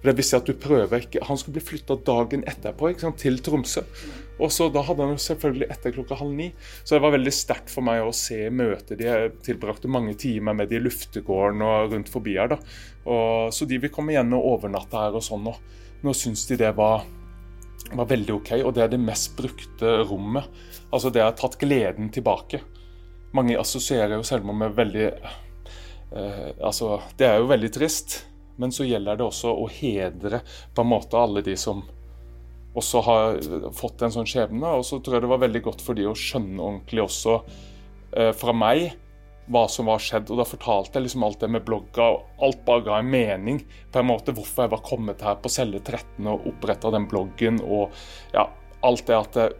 For 0.00 0.08
det 0.08 0.16
vil 0.16 0.26
si 0.26 0.36
at 0.38 0.48
du 0.48 0.54
prøver 0.56 1.02
ikke 1.04 1.20
Han 1.28 1.36
skulle 1.36 1.58
bli 1.58 1.66
flytta 1.66 1.98
dagen 2.06 2.44
etterpå 2.48 2.94
sant, 2.98 3.20
til 3.20 3.36
Tromsø. 3.44 3.84
Og 4.40 4.52
så 4.52 4.70
Da 4.72 4.82
hadde 4.86 5.04
han 5.04 5.12
jo 5.12 5.20
selvfølgelig 5.20 5.68
etter 5.74 5.92
klokka 5.92 6.16
halv 6.16 6.32
ni. 6.32 6.48
Så 6.82 6.96
det 6.96 7.02
var 7.04 7.12
veldig 7.12 7.34
sterkt 7.34 7.72
for 7.72 7.84
meg 7.84 8.00
å 8.02 8.14
se 8.16 8.48
møtet. 8.48 8.96
De 9.00 9.28
tilbrakte 9.44 9.90
mange 9.92 10.16
timer 10.20 10.56
med 10.56 10.70
de 10.70 10.78
i 10.78 10.82
luftegården 10.82 11.60
og 11.66 11.92
rundt 11.92 12.08
forbi 12.12 12.38
her. 12.38 12.54
da. 12.54 12.60
Og, 13.04 13.52
så 13.52 13.68
de 13.68 13.80
vil 13.82 13.92
komme 13.92 14.14
igjen 14.14 14.32
og 14.36 14.48
overnatte 14.54 14.96
her 14.96 15.18
og 15.18 15.24
sånn. 15.24 15.50
Og 15.52 15.60
nå 16.06 16.16
syns 16.16 16.46
de 16.48 16.56
det 16.60 16.72
var, 16.78 17.04
var 17.92 18.08
veldig 18.08 18.38
OK, 18.38 18.54
og 18.64 18.72
det 18.76 18.86
er 18.86 18.94
det 18.94 19.02
mest 19.04 19.36
brukte 19.36 20.00
rommet. 20.08 20.48
Altså 20.88 21.12
det 21.12 21.24
har 21.24 21.36
tatt 21.36 21.60
gleden 21.60 22.08
tilbake. 22.14 22.62
Mange 23.36 23.60
assosierer 23.60 24.16
jo 24.16 24.24
selvmord 24.26 24.58
med 24.58 24.74
veldig 24.74 25.06
eh, 25.12 26.48
Altså, 26.58 26.96
det 27.20 27.28
er 27.28 27.38
jo 27.38 27.52
veldig 27.52 27.70
trist. 27.76 28.22
Men 28.60 28.74
så 28.74 28.86
gjelder 28.88 29.18
det 29.18 29.26
også 29.26 29.54
å 29.56 29.66
hedre 29.72 30.42
på 30.74 30.84
en 30.84 30.92
måte 30.92 31.18
alle 31.18 31.42
de 31.44 31.56
som 31.58 31.82
også 32.76 33.02
har 33.02 33.38
fått 33.74 34.04
en 34.04 34.12
sånn 34.14 34.28
skjebne. 34.28 34.76
Og 34.78 34.84
så 34.86 35.00
tror 35.00 35.18
jeg 35.18 35.26
det 35.26 35.32
var 35.32 35.44
veldig 35.44 35.62
godt 35.66 35.84
for 35.84 35.98
de 35.98 36.08
å 36.10 36.16
skjønne 36.16 36.60
ordentlig 36.60 37.06
også 37.06 37.38
eh, 37.40 38.34
fra 38.36 38.54
meg 38.56 38.90
hva 39.50 39.64
som 39.68 39.88
var 39.90 40.02
skjedd. 40.02 40.30
Og 40.30 40.38
da 40.38 40.46
fortalte 40.46 40.98
jeg 40.98 41.08
liksom 41.08 41.26
alt 41.26 41.40
det 41.42 41.50
med 41.50 41.66
blogga, 41.66 42.12
og 42.12 42.46
alt 42.46 42.62
bare 42.68 42.86
ga 42.86 43.00
en 43.00 43.10
mening. 43.10 43.64
på 43.92 43.98
en 43.98 44.10
måte 44.10 44.34
Hvorfor 44.36 44.66
jeg 44.66 44.74
var 44.76 44.86
kommet 44.86 45.24
her 45.26 45.40
på 45.42 45.50
celle 45.50 45.80
13 45.80 46.30
og 46.30 46.46
oppretta 46.52 46.92
den 46.94 47.08
bloggen. 47.10 47.60
Og 47.64 47.90
ja, 48.34 48.46
alt 48.86 49.06
det 49.08 49.18
at 49.18 49.40
jeg 49.40 49.58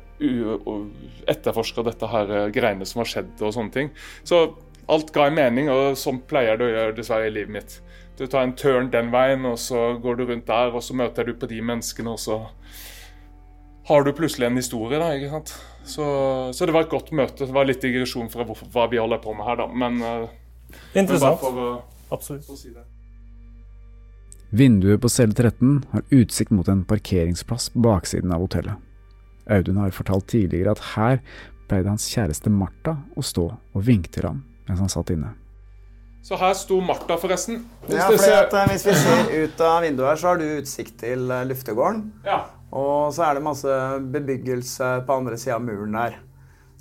etterforska 1.31 1.83
dette 1.87 2.09
her 2.13 2.35
eh, 2.37 2.51
greiene 2.55 2.87
som 2.87 3.01
har 3.03 3.09
skjedd 3.09 3.41
og 3.41 3.55
sånne 3.57 3.75
ting. 3.75 3.95
Så 4.23 4.51
alt 4.91 5.13
ga 5.15 5.27
en 5.27 5.39
mening, 5.39 5.71
og 5.73 5.97
sånn 5.99 6.21
pleier 6.29 6.59
det 6.59 6.67
å 6.67 6.75
gjøre 6.75 6.97
dessverre 6.99 7.31
i 7.31 7.35
livet 7.35 7.55
mitt. 7.55 7.81
Du 8.21 8.27
tar 8.29 8.45
en 8.45 8.53
turn 8.53 8.91
den 8.93 9.09
veien, 9.15 9.47
og 9.49 9.57
så 9.59 9.95
går 10.03 10.19
du 10.19 10.27
rundt 10.29 10.49
der, 10.51 10.75
og 10.77 10.83
så 10.85 10.93
møter 10.93 11.25
du 11.25 11.33
på 11.41 11.49
de 11.49 11.63
menneskene, 11.65 12.13
og 12.13 12.21
så 12.21 12.43
har 13.89 14.05
du 14.05 14.13
plutselig 14.13 14.51
en 14.51 14.61
historie. 14.61 15.01
da, 15.01 15.15
ikke 15.17 15.31
sant? 15.33 15.55
Så, 15.89 16.05
så 16.53 16.69
det 16.69 16.75
var 16.77 16.85
et 16.85 16.93
godt 16.93 17.09
møte. 17.17 17.47
Det 17.47 17.57
var 17.57 17.65
litt 17.65 17.81
digresjon 17.81 18.29
fra 18.29 18.45
hvor, 18.45 18.61
hva 18.75 18.85
vi 18.93 19.01
holder 19.01 19.23
på 19.25 19.33
med 19.39 19.49
her, 19.49 19.63
da. 19.63 19.69
Men, 19.73 19.99
uh, 20.05 20.77
Interessant. 20.93 21.41
Men 21.41 21.43
for, 21.47 21.65
å, 21.65 22.13
Absolutt. 22.13 22.53
si 22.61 22.75
det. 22.77 22.85
Vinduet 24.53 25.01
på 25.01 25.09
celle 25.09 25.33
13 25.33 25.81
har 25.95 26.07
utsikt 26.13 26.53
mot 26.53 26.69
en 26.69 26.85
parkeringsplass 26.85 27.73
på 27.73 27.89
baksiden 27.89 28.37
av 28.37 28.45
hotellet. 28.45 28.89
Audun 29.51 29.81
har 29.81 29.97
fortalt 29.97 30.29
tidligere 30.29 30.77
at 30.77 30.89
her 30.93 31.23
pleide 31.71 31.89
hans 31.89 32.05
kjæreste 32.13 32.53
Martha 32.53 32.99
å 33.17 33.25
stå 33.25 33.49
og 33.57 33.87
vinke 33.87 34.13
til 34.13 34.29
ham 34.29 34.43
mens 34.69 34.83
han 34.83 34.93
satt 34.93 35.15
inne. 35.15 35.40
Så 36.23 36.37
her 36.37 36.53
sto 36.55 36.81
Martha, 36.85 37.17
forresten. 37.17 37.63
Hvis 37.87 37.97
Ja, 37.97 38.07
for 38.11 38.33
at, 38.37 38.53
eh, 38.55 38.69
hvis 38.75 38.85
vi 38.87 38.95
ser 38.95 39.31
ut 39.45 39.61
av 39.65 39.83
vinduet 39.83 40.09
her, 40.13 40.17
så 40.21 40.29
har 40.29 40.37
du 40.39 40.45
utsikt 40.61 40.99
til 41.01 41.31
eh, 41.31 41.45
luftegården. 41.49 42.03
Ja. 42.27 42.43
Og 42.73 43.13
så 43.17 43.25
er 43.31 43.35
det 43.39 43.43
masse 43.43 43.79
bebyggelse 44.13 44.91
på 45.07 45.17
andre 45.17 45.39
sida 45.41 45.57
av 45.57 45.65
muren 45.65 45.93
der. 45.97 46.19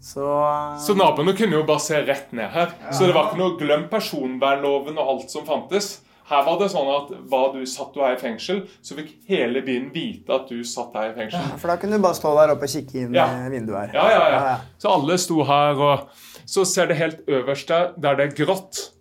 Så, 0.01 0.21
eh, 0.27 0.77
Så 0.83 0.95
naboene 0.95 1.33
kunne 1.37 1.55
jo 1.57 1.63
bare 1.63 1.79
se 1.79 2.03
rett 2.05 2.31
ned 2.33 2.51
her. 2.51 2.75
Så 2.91 3.07
det 3.07 3.15
var 3.15 3.29
ikke 3.31 3.37
noe 3.39 3.57
glem 3.57 3.87
personvernloven 3.89 4.97
og 4.99 5.07
alt 5.15 5.31
som 5.31 5.45
fantes. 5.47 6.01
Her 6.29 6.43
var 6.45 6.59
det 6.59 6.67
sånn 6.69 6.89
at 6.93 7.09
var 7.31 7.53
du, 7.55 7.63
satt 7.65 7.93
du 7.95 8.01
her 8.03 8.13
i 8.13 8.19
fengsel, 8.21 8.67
så 8.85 8.93
fikk 8.99 9.15
hele 9.27 9.63
byen 9.65 9.87
vite 9.91 10.29
at 10.29 10.47
du 10.51 10.59
satt 10.63 10.93
her 10.93 11.09
i 11.09 11.15
fengsel. 11.15 11.39
Ja, 11.41 11.57
For 11.57 11.67
da 11.71 11.77
kunne 11.81 11.97
du 11.97 12.03
bare 12.03 12.13
stå 12.19 12.35
der 12.37 12.53
oppe 12.53 12.67
og 12.67 12.69
kikke 12.69 13.01
inn 13.01 13.15
Ja. 13.17 13.25
vinduet 13.49 13.89
her. 13.89 13.91
Ja, 13.95 14.09
ja, 14.11 14.29
ja. 14.29 14.57
Så 14.77 14.91
alle 14.93 15.17
sto 15.17 15.41
her, 15.43 15.73
og 15.81 16.09
så 16.45 16.65
ser 16.67 16.85
det 16.91 16.97
helt 16.97 17.25
øverst 17.25 17.67
der, 17.67 17.93
der 17.97 18.15
det 18.15 18.27
er 18.29 18.45
grått. 18.45 18.91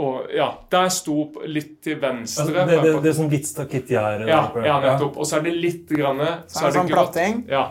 Og 0.00 0.30
ja, 0.32 0.46
der 0.72 0.88
sto 0.88 1.26
litt 1.44 1.82
til 1.84 1.98
venstre. 2.00 2.46
Altså, 2.46 2.54
det, 2.70 2.76
det, 2.82 2.92
det 3.04 3.10
er 3.10 3.16
sånn 3.18 3.28
hvitt 3.28 3.48
stakittgjerde 3.50 4.28
Ja, 4.30 4.38
ja, 4.64 4.78
nettopp. 4.80 5.18
Og 5.20 5.26
så 5.28 5.36
er 5.36 5.42
det 5.44 5.52
litt 5.60 5.90
grann, 5.92 6.22
Så 6.48 6.62
er 6.64 6.70
det 6.70 6.78
sånn 6.78 6.88
platting. 6.88 7.42
Ja. 7.50 7.66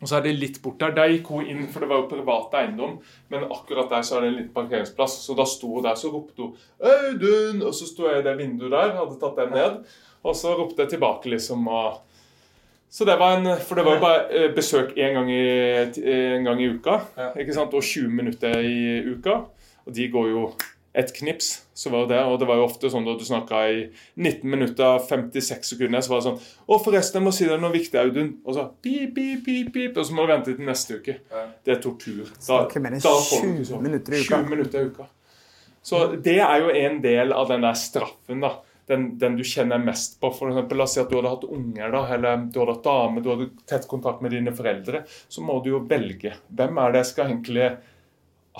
Og 0.00 0.06
så 0.06 0.18
er 0.18 0.26
det 0.28 0.34
litt 0.38 0.58
bort 0.62 0.76
der. 0.78 0.92
Der 0.94 1.08
gikk 1.10 1.30
hun 1.32 1.46
inn, 1.50 1.62
for 1.72 1.80
det 1.82 1.88
var 1.90 2.02
jo 2.02 2.08
privat 2.10 2.52
eiendom. 2.60 2.98
Men 3.32 3.46
akkurat 3.50 3.88
der 3.90 4.04
så 4.06 4.18
er 4.18 4.26
det 4.26 4.28
en 4.28 4.36
liten 4.42 4.52
parkeringsplass. 4.54 5.16
Så 5.24 5.34
da 5.38 5.46
sto 5.48 5.72
hun 5.78 5.82
der, 5.88 5.96
så 5.98 6.10
ropte 6.12 6.36
hun 6.42 6.52
'Audun!' 6.82 7.64
Og 7.66 7.72
så 7.74 7.86
sto 7.88 8.06
jeg 8.10 8.20
i 8.20 8.26
det 8.28 8.36
vinduet 8.38 8.70
der, 8.70 8.92
hadde 8.98 9.18
tatt 9.20 9.36
den 9.40 9.50
ned. 9.56 9.80
Og 10.24 10.36
så 10.36 10.52
ropte 10.58 10.82
jeg 10.84 10.90
tilbake, 10.90 11.26
liksom. 11.30 11.66
og 11.68 12.00
så 12.90 13.04
det 13.04 13.18
var 13.18 13.36
en, 13.38 13.56
For 13.58 13.74
det 13.74 13.84
var 13.84 13.94
jo 13.94 14.00
bare 14.00 14.22
eh, 14.30 14.52
besøk 14.54 14.94
én 14.96 15.12
gang, 15.12 15.30
i- 15.30 16.34
en 16.36 16.44
gang 16.44 16.60
i 16.60 16.68
uka. 16.76 17.00
ikke 17.36 17.54
sant? 17.54 17.74
Og 17.74 17.82
20 17.82 18.08
minutter 18.08 18.60
i 18.60 19.02
uka. 19.16 19.44
Og 19.86 19.94
de 19.94 20.08
går 20.08 20.28
jo 20.30 20.52
et 20.94 21.12
knips. 21.14 21.64
så 21.78 21.90
var 21.90 22.08
det, 22.10 22.18
Og 22.24 22.38
det 22.40 22.46
var 22.48 22.56
jo 22.58 22.64
ofte 22.66 22.90
sånn 22.90 23.04
da 23.06 23.14
du 23.14 23.24
snakka 23.24 23.58
i 23.70 23.82
19 24.16 24.50
minutter 24.50 24.96
og 24.96 25.04
56 25.06 25.74
sekunder, 25.74 26.00
så 26.00 26.10
var 26.10 26.20
det 26.20 26.26
sånn 26.26 26.40
'Å, 26.40 26.84
forresten, 26.84 27.20
jeg 27.20 27.26
må 27.26 27.32
si 27.32 27.44
deg 27.46 27.60
noe 27.60 27.72
viktig, 27.72 27.94
Audun.' 28.00 28.34
Og 28.44 28.54
så 28.54 28.64
pip, 28.82 29.14
pip, 29.14 29.44
pip, 29.44 29.72
pip, 29.72 29.96
og 29.96 30.04
så 30.04 30.12
må 30.12 30.26
du 30.26 30.32
vente 30.32 30.56
til 30.56 30.66
neste 30.66 30.98
uke. 30.98 31.18
Det 31.64 31.76
er 31.76 31.80
tortur. 31.80 32.26
Da, 32.46 32.64
da 32.66 33.14
får 33.20 33.42
du 33.42 33.62
20 33.62 33.64
sånn 33.64 33.82
minutter 33.82 34.12
i 34.12 34.22
uka. 34.24 34.42
20 34.42 34.50
minutter 34.50 34.80
i 34.80 34.90
uka. 34.90 35.06
Så 35.82 36.20
det 36.20 36.38
er 36.40 36.60
jo 36.60 36.70
en 36.70 37.00
del 37.00 37.32
av 37.32 37.48
den 37.48 37.62
der 37.62 37.74
straffen, 37.74 38.40
da. 38.40 38.58
Den, 38.88 39.18
den 39.18 39.36
du 39.36 39.44
kjenner 39.44 39.78
mest 39.78 40.18
på. 40.18 40.30
For 40.32 40.48
eksempel, 40.48 40.78
la 40.78 40.84
oss 40.84 40.94
si 40.96 41.00
at 41.00 41.10
du 41.10 41.18
hadde 41.18 41.28
hatt 41.28 41.44
unger, 41.44 41.90
da, 41.92 42.06
eller 42.14 42.46
du 42.48 42.58
hadde 42.60 42.74
hatt 42.74 42.86
dame, 42.88 43.20
du 43.20 43.28
hadde 43.30 43.50
tett 43.68 43.86
kontakt 43.86 44.22
med 44.24 44.32
dine 44.32 44.54
foreldre. 44.56 45.02
Så 45.28 45.44
må 45.44 45.62
du 45.62 45.70
jo 45.70 45.82
velge. 45.84 46.32
Hvem 46.48 46.80
er 46.80 46.92
det 46.92 47.02
jeg 47.04 47.10
skal 47.12 47.28
egentlig 47.28 47.68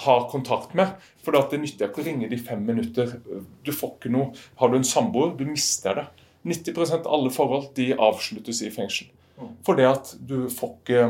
ha 0.05 0.17
kontakt 0.31 0.75
med? 0.79 0.97
For 1.25 1.37
det 1.37 1.61
nytter 1.61 1.89
ikke 1.89 2.03
å 2.03 2.07
ringe 2.07 2.31
de 2.31 2.39
fem 2.41 2.63
minutter. 2.65 3.19
Du 3.65 3.73
får 3.75 3.97
ikke 3.97 4.13
noe. 4.15 4.33
Har 4.61 4.73
du 4.73 4.79
en 4.79 4.87
samboer, 4.87 5.35
du 5.39 5.45
mister 5.49 5.99
det. 5.99 6.07
90 6.49 6.95
av 6.95 7.09
alle 7.13 7.33
forhold 7.35 7.73
de 7.77 7.91
avsluttes 7.95 8.63
i 8.65 8.71
fengsel. 8.73 9.11
For 9.67 9.79
det 9.79 9.87
at 9.87 10.13
du 10.19 10.49
får 10.51 10.71
ikke 10.81 11.03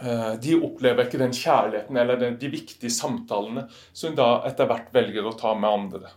eh, 0.00 0.34
De 0.40 0.54
opplever 0.56 1.04
ikke 1.06 1.20
den 1.20 1.34
kjærligheten 1.36 1.98
eller 2.00 2.36
de 2.40 2.50
viktige 2.52 2.92
samtalene 2.92 3.66
som 3.92 4.14
da 4.16 4.38
etter 4.48 4.68
hvert 4.70 4.92
velger 4.94 5.26
å 5.28 5.34
ta 5.36 5.52
med 5.58 5.70
andre. 5.70 6.12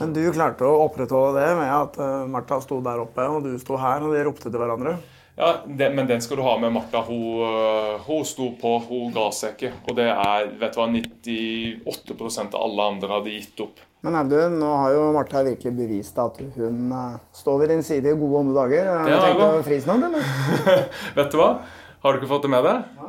Men 0.00 0.14
du 0.16 0.24
klarte 0.34 0.66
å 0.66 0.86
opprettholde 0.88 1.38
det 1.38 1.52
med 1.58 1.70
at 1.70 1.98
uh, 2.00 2.26
Martha 2.30 2.58
sto 2.64 2.80
der 2.82 3.02
oppe, 3.04 3.22
og 3.30 3.44
du 3.46 3.52
sto 3.62 3.76
her, 3.78 4.02
og 4.02 4.16
de 4.16 4.24
ropte 4.26 4.50
til 4.50 4.58
hverandre. 4.58 4.96
Ja, 5.38 5.52
det, 5.66 5.92
Men 5.94 6.08
den 6.08 6.20
skal 6.24 6.40
du 6.40 6.42
ha 6.42 6.56
med 6.58 6.72
Martha. 6.74 7.00
Hun, 7.06 7.42
øh, 7.46 8.00
hun 8.08 8.24
sto 8.26 8.48
på, 8.58 8.72
hun 8.88 9.12
ga 9.14 9.28
seg 9.34 9.54
ikke. 9.54 9.70
Og 9.86 9.94
det 9.98 10.08
er 10.10 10.48
vet 10.58 10.74
du 10.74 10.80
hva, 10.80 10.88
98% 10.90 12.56
av 12.56 12.64
alle 12.66 12.88
andre 12.94 13.12
hadde 13.12 13.36
gitt 13.36 13.62
opp. 13.62 13.84
Men 14.06 14.14
Audun, 14.18 14.58
nå 14.60 14.70
har 14.82 14.92
jo 14.94 15.06
Martha 15.14 15.42
virkelig 15.46 15.72
bevist 15.74 16.18
at 16.22 16.36
hun 16.56 16.92
uh, 16.94 17.16
står 17.34 17.62
ved 17.64 17.72
din 17.74 17.82
side 17.86 18.06
i 18.12 18.18
gode 18.18 18.30
og 18.30 18.42
onde 18.44 18.54
dager. 18.54 18.90
Har 18.92 19.06
du 19.06 19.10
Det 19.10 19.22
tenkt 19.24 19.42
å 19.42 19.48
jeg. 19.56 19.64
fri 19.66 19.78
snart, 19.82 20.04
eller? 20.06 20.28
Vet 21.18 21.32
du 21.34 21.38
hva? 21.40 21.48
Har 22.04 22.14
du 22.14 22.20
ikke 22.20 22.30
fått 22.30 22.46
det 22.46 22.52
med 22.54 22.68
deg? 22.68 23.08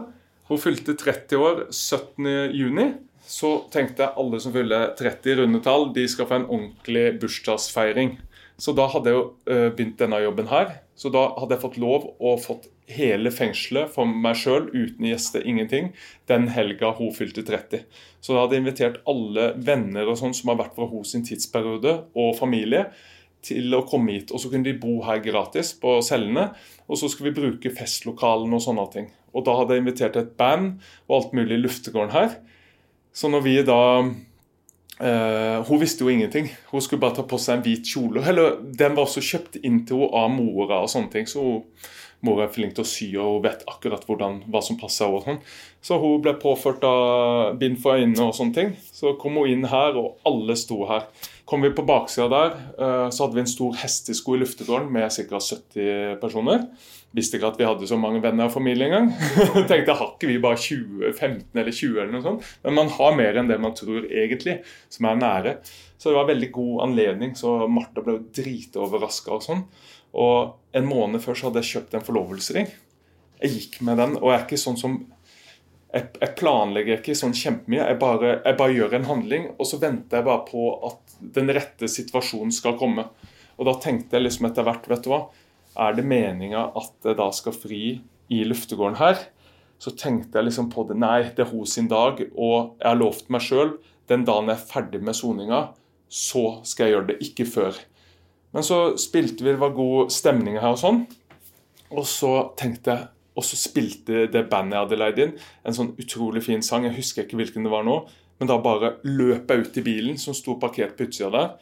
Hun 0.49 0.61
fylte 0.63 0.95
30 0.97 1.45
år 1.45 1.61
17. 1.69 2.25
juni. 2.57 2.88
Så 3.30 3.51
tenkte 3.69 4.01
jeg 4.07 4.17
alle 4.17 4.39
som 4.41 4.53
fyller 4.55 4.88
30 4.97 5.43
rundetall, 5.43 5.91
de 5.93 6.07
skal 6.09 6.25
få 6.25 6.39
en 6.39 6.47
ordentlig 6.49 7.03
bursdagsfeiring. 7.21 8.15
Så 8.60 8.74
da 8.76 8.89
hadde 8.91 9.12
jeg 9.12 9.18
jo 9.18 9.26
øh, 9.47 9.70
begynt 9.76 9.99
denne 10.01 10.20
jobben 10.24 10.49
her. 10.51 10.74
Så 10.99 11.12
da 11.14 11.30
hadde 11.39 11.55
jeg 11.55 11.64
fått 11.64 11.80
lov 11.80 12.10
og 12.20 12.41
fått 12.43 12.68
hele 12.89 13.32
fengselet 13.32 13.91
for 13.93 14.10
meg 14.10 14.36
sjøl, 14.39 14.68
uten 14.74 15.05
gjester, 15.07 15.45
ingenting, 15.47 15.93
den 16.28 16.49
helga 16.51 16.91
hun 16.97 17.14
fylte 17.16 17.45
30. 17.47 17.86
Så 18.20 18.36
da 18.36 18.43
hadde 18.43 18.57
jeg 18.57 18.66
invitert 18.66 18.99
alle 19.10 19.53
venner 19.55 20.10
og 20.10 20.20
sånn 20.20 20.36
som 20.36 20.51
har 20.51 20.60
vært 20.64 20.76
fra 20.76 20.89
hos 20.89 21.14
sin 21.14 21.24
tidsperiode, 21.28 21.95
og 22.18 22.36
familie, 22.39 22.89
til 23.45 23.72
å 23.72 23.86
komme 23.88 24.18
hit. 24.18 24.34
Og 24.36 24.41
så 24.43 24.51
kunne 24.51 24.68
de 24.68 24.76
bo 24.76 24.97
her 25.05 25.22
gratis 25.24 25.72
på 25.80 25.95
cellene. 26.03 26.49
Og 26.91 26.99
så 26.99 27.07
skulle 27.07 27.32
vi 27.32 27.39
bruke 27.39 27.72
festlokalene 27.72 28.57
og 28.57 28.66
sånne 28.66 28.88
ting. 28.91 29.07
Og 29.32 29.45
da 29.47 29.55
hadde 29.55 29.78
jeg 29.78 29.86
invitert 29.86 30.18
et 30.20 30.34
band 30.39 30.82
og 31.07 31.16
alt 31.20 31.38
mulig 31.38 31.55
i 31.55 31.62
luftegården 31.62 32.12
her. 32.12 32.36
Så 33.16 33.32
når 33.32 33.45
vi 33.45 33.55
da 33.64 33.80
eh, 35.00 35.64
Hun 35.68 35.82
visste 35.82 36.04
jo 36.06 36.12
ingenting. 36.12 36.50
Hun 36.72 36.82
skulle 36.82 37.02
bare 37.02 37.20
ta 37.20 37.26
på 37.28 37.39
seg 37.41 37.58
en 37.58 37.66
hvit 37.66 37.88
kjole. 37.88 38.24
Eller 38.28 38.60
den 38.62 38.95
var 38.97 39.08
også 39.08 39.24
kjøpt 39.24 39.60
inn 39.64 39.84
til 39.88 40.04
henne 40.04 40.24
av 40.24 40.32
mora 40.36 40.84
og 40.84 40.91
sånne 40.91 41.12
ting. 41.14 41.30
Så 41.30 41.43
hun, 41.43 41.64
mora 42.26 42.45
er 42.45 42.53
flink 42.53 42.76
til 42.76 42.84
å 42.84 42.89
sy, 42.89 43.07
og 43.15 43.38
hun 43.38 43.43
vet 43.45 43.65
akkurat 43.70 44.03
hvordan, 44.07 44.41
hva 44.51 44.61
som 44.65 44.80
passer 44.80 45.07
henne. 45.07 45.39
sånn. 45.39 45.41
Så 45.82 45.99
hun 46.01 46.22
ble 46.24 46.36
påført 46.41 46.84
av 46.84 47.57
bind 47.61 47.80
for 47.80 47.99
øynene 47.99 48.28
og 48.28 48.36
sånne 48.36 48.55
ting. 48.55 48.72
Så 48.91 49.15
kom 49.22 49.39
hun 49.39 49.49
inn 49.49 49.67
her, 49.72 49.95
og 49.99 50.20
alle 50.28 50.57
sto 50.59 50.84
her. 50.89 51.07
Kom 51.49 51.63
vi 51.65 51.72
på 51.74 51.86
baksida 51.88 52.28
der, 52.30 52.57
eh, 52.78 53.09
så 53.09 53.26
hadde 53.26 53.39
vi 53.39 53.45
en 53.45 53.55
stor 53.55 53.74
hestesko 53.82 54.36
i 54.36 54.41
luftegården 54.43 54.91
med 54.91 55.09
ca. 55.09 55.39
70 55.39 56.20
personer. 56.22 56.67
Visste 57.15 57.39
ikke 57.39 57.49
at 57.49 57.57
vi 57.57 57.65
hadde 57.65 57.88
så 57.89 57.97
mange 57.97 58.22
venner 58.22 58.45
og 58.45 58.53
familie 58.53 58.86
engang. 58.86 59.07
Tenkte 59.70 59.95
har 59.97 60.11
ikke 60.11 60.30
vi 60.30 60.38
bare 60.43 60.59
20, 60.61 61.07
15 61.15 61.57
eller 61.57 61.74
20 61.74 61.95
eller 62.03 62.11
noe 62.13 62.26
sånt. 62.26 62.51
Men 62.63 62.78
man 62.78 62.91
har 62.99 63.15
mer 63.17 63.39
enn 63.39 63.49
det 63.49 63.57
man 63.61 63.74
tror 63.74 64.05
egentlig, 64.05 64.59
som 64.93 65.09
er 65.09 65.17
nære. 65.17 65.55
Så 65.97 66.11
det 66.11 66.20
var 66.20 66.30
veldig 66.30 66.51
god 66.53 66.84
anledning. 66.86 67.34
Så 67.36 67.55
Martha 67.72 68.03
ble 68.05 68.20
dritoverraska 68.36 69.34
og 69.39 69.47
sånn. 69.47 69.65
Og 70.14 70.78
en 70.78 70.88
måned 70.89 71.24
før 71.24 71.38
så 71.38 71.49
hadde 71.49 71.64
jeg 71.64 71.72
kjøpt 71.74 71.95
en 71.97 72.05
forlovelsesring. 72.05 72.70
Jeg 73.39 73.55
gikk 73.55 73.80
med 73.88 73.99
den, 74.01 74.18
og 74.20 74.32
jeg 74.32 74.39
er 74.39 74.45
ikke 74.47 74.62
sånn 74.62 74.80
som 74.80 74.99
jeg, 75.89 76.05
jeg 76.20 76.36
planlegger 76.38 76.99
ikke 76.99 77.18
sånn 77.18 77.34
kjempemye. 77.34 77.82
Jeg 77.82 77.97
bare, 78.01 78.34
jeg 78.43 78.57
bare 78.60 78.76
gjør 78.76 78.95
en 78.97 79.10
handling, 79.10 79.47
og 79.57 79.70
så 79.70 79.80
venter 79.82 80.20
jeg 80.20 80.28
bare 80.28 80.45
på 80.45 80.66
at 80.89 81.18
den 81.38 81.49
rette 81.55 81.89
situasjonen 81.89 82.53
skal 82.53 82.78
komme. 82.78 83.07
Og 83.57 83.68
da 83.68 83.76
tenkte 83.82 84.18
jeg 84.18 84.28
liksom 84.28 84.49
etter 84.49 84.68
hvert, 84.68 84.86
vet 84.91 85.05
du 85.05 85.12
hva, 85.12 85.24
er 85.80 85.95
det 85.97 86.05
meninga 86.07 86.70
at 86.78 87.07
jeg 87.07 87.18
da 87.18 87.30
skal 87.36 87.55
fri 87.55 87.84
i 88.30 88.43
luftegården 88.45 88.99
her? 88.99 89.22
Så 89.80 89.95
tenkte 89.97 90.39
jeg 90.39 90.49
liksom 90.49 90.70
på 90.74 90.86
det. 90.89 90.97
Nei, 90.99 91.30
det 91.36 91.45
er 91.45 91.53
hos 91.53 91.74
sin 91.78 91.89
dag, 91.91 92.22
og 92.36 92.76
jeg 92.78 92.88
har 92.88 92.99
lovt 92.99 93.32
meg 93.34 93.45
sjøl 93.45 93.78
den 94.10 94.26
dagen 94.26 94.49
jeg 94.49 94.57
er 94.57 94.70
ferdig 94.72 95.01
med 95.05 95.18
soninga, 95.18 95.60
så 96.10 96.60
skal 96.66 96.88
jeg 96.88 96.95
gjøre 96.95 97.07
det. 97.12 97.18
Ikke 97.28 97.45
før. 97.45 97.78
Men 98.56 98.66
så 98.66 98.80
spilte 98.97 99.45
vi, 99.45 99.54
det 99.54 99.62
var 99.62 99.76
god 99.78 100.12
stemning 100.14 100.58
her 100.58 100.74
og 100.74 100.82
sånn. 100.82 101.04
Og 101.89 102.06
så 102.10 102.34
tenkte 102.60 102.93
jeg 102.93 103.08
Og 103.39 103.45
så 103.45 103.56
spilte 103.56 104.26
det 104.28 104.41
bandet 104.52 104.76
jeg 104.76 104.84
hadde 104.84 104.97
leid 105.00 105.20
inn, 105.24 105.30
en 105.64 105.76
sånn 105.78 105.93
utrolig 106.02 106.41
fin 106.43 106.64
sang. 106.66 106.84
Jeg 106.84 106.97
husker 106.97 107.24
ikke 107.24 107.38
hvilken 107.39 107.64
det 107.64 107.72
var 107.72 107.86
nå. 107.88 108.02
Men 108.41 108.50
da 108.50 108.58
bare 108.60 108.97
løp 109.08 109.47
jeg 109.47 109.64
ut 109.64 109.78
i 109.80 109.84
bilen 109.86 110.18
som 110.20 110.36
sto 110.36 110.58
parkert 110.60 110.97
på 110.97 111.06
utsida 111.08 111.30
der. 111.32 111.54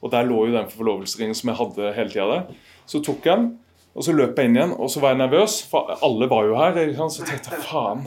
Og 0.00 0.12
der 0.14 0.24
lå 0.24 0.46
jo 0.46 0.54
den 0.54 0.70
forlovelsesringen 0.72 1.36
som 1.36 1.50
jeg 1.50 1.58
hadde 1.58 1.90
hele 1.98 2.12
tida 2.14 2.26
der. 2.30 2.56
Så 2.88 3.02
tok 3.04 3.26
jeg 3.26 3.36
den, 3.36 3.50
og 3.92 4.06
så 4.06 4.14
løp 4.16 4.38
jeg 4.38 4.48
inn 4.48 4.56
igjen, 4.56 4.72
og 4.76 4.88
så 4.92 5.02
var 5.02 5.12
jeg 5.12 5.20
nervøs, 5.26 5.58
for 5.68 5.92
alle 6.08 6.30
var 6.30 6.48
jo 6.48 6.56
her. 6.60 6.80
Så 7.12 7.26
tenkte 7.26 7.52
jeg 7.52 7.66
faen, 7.66 8.06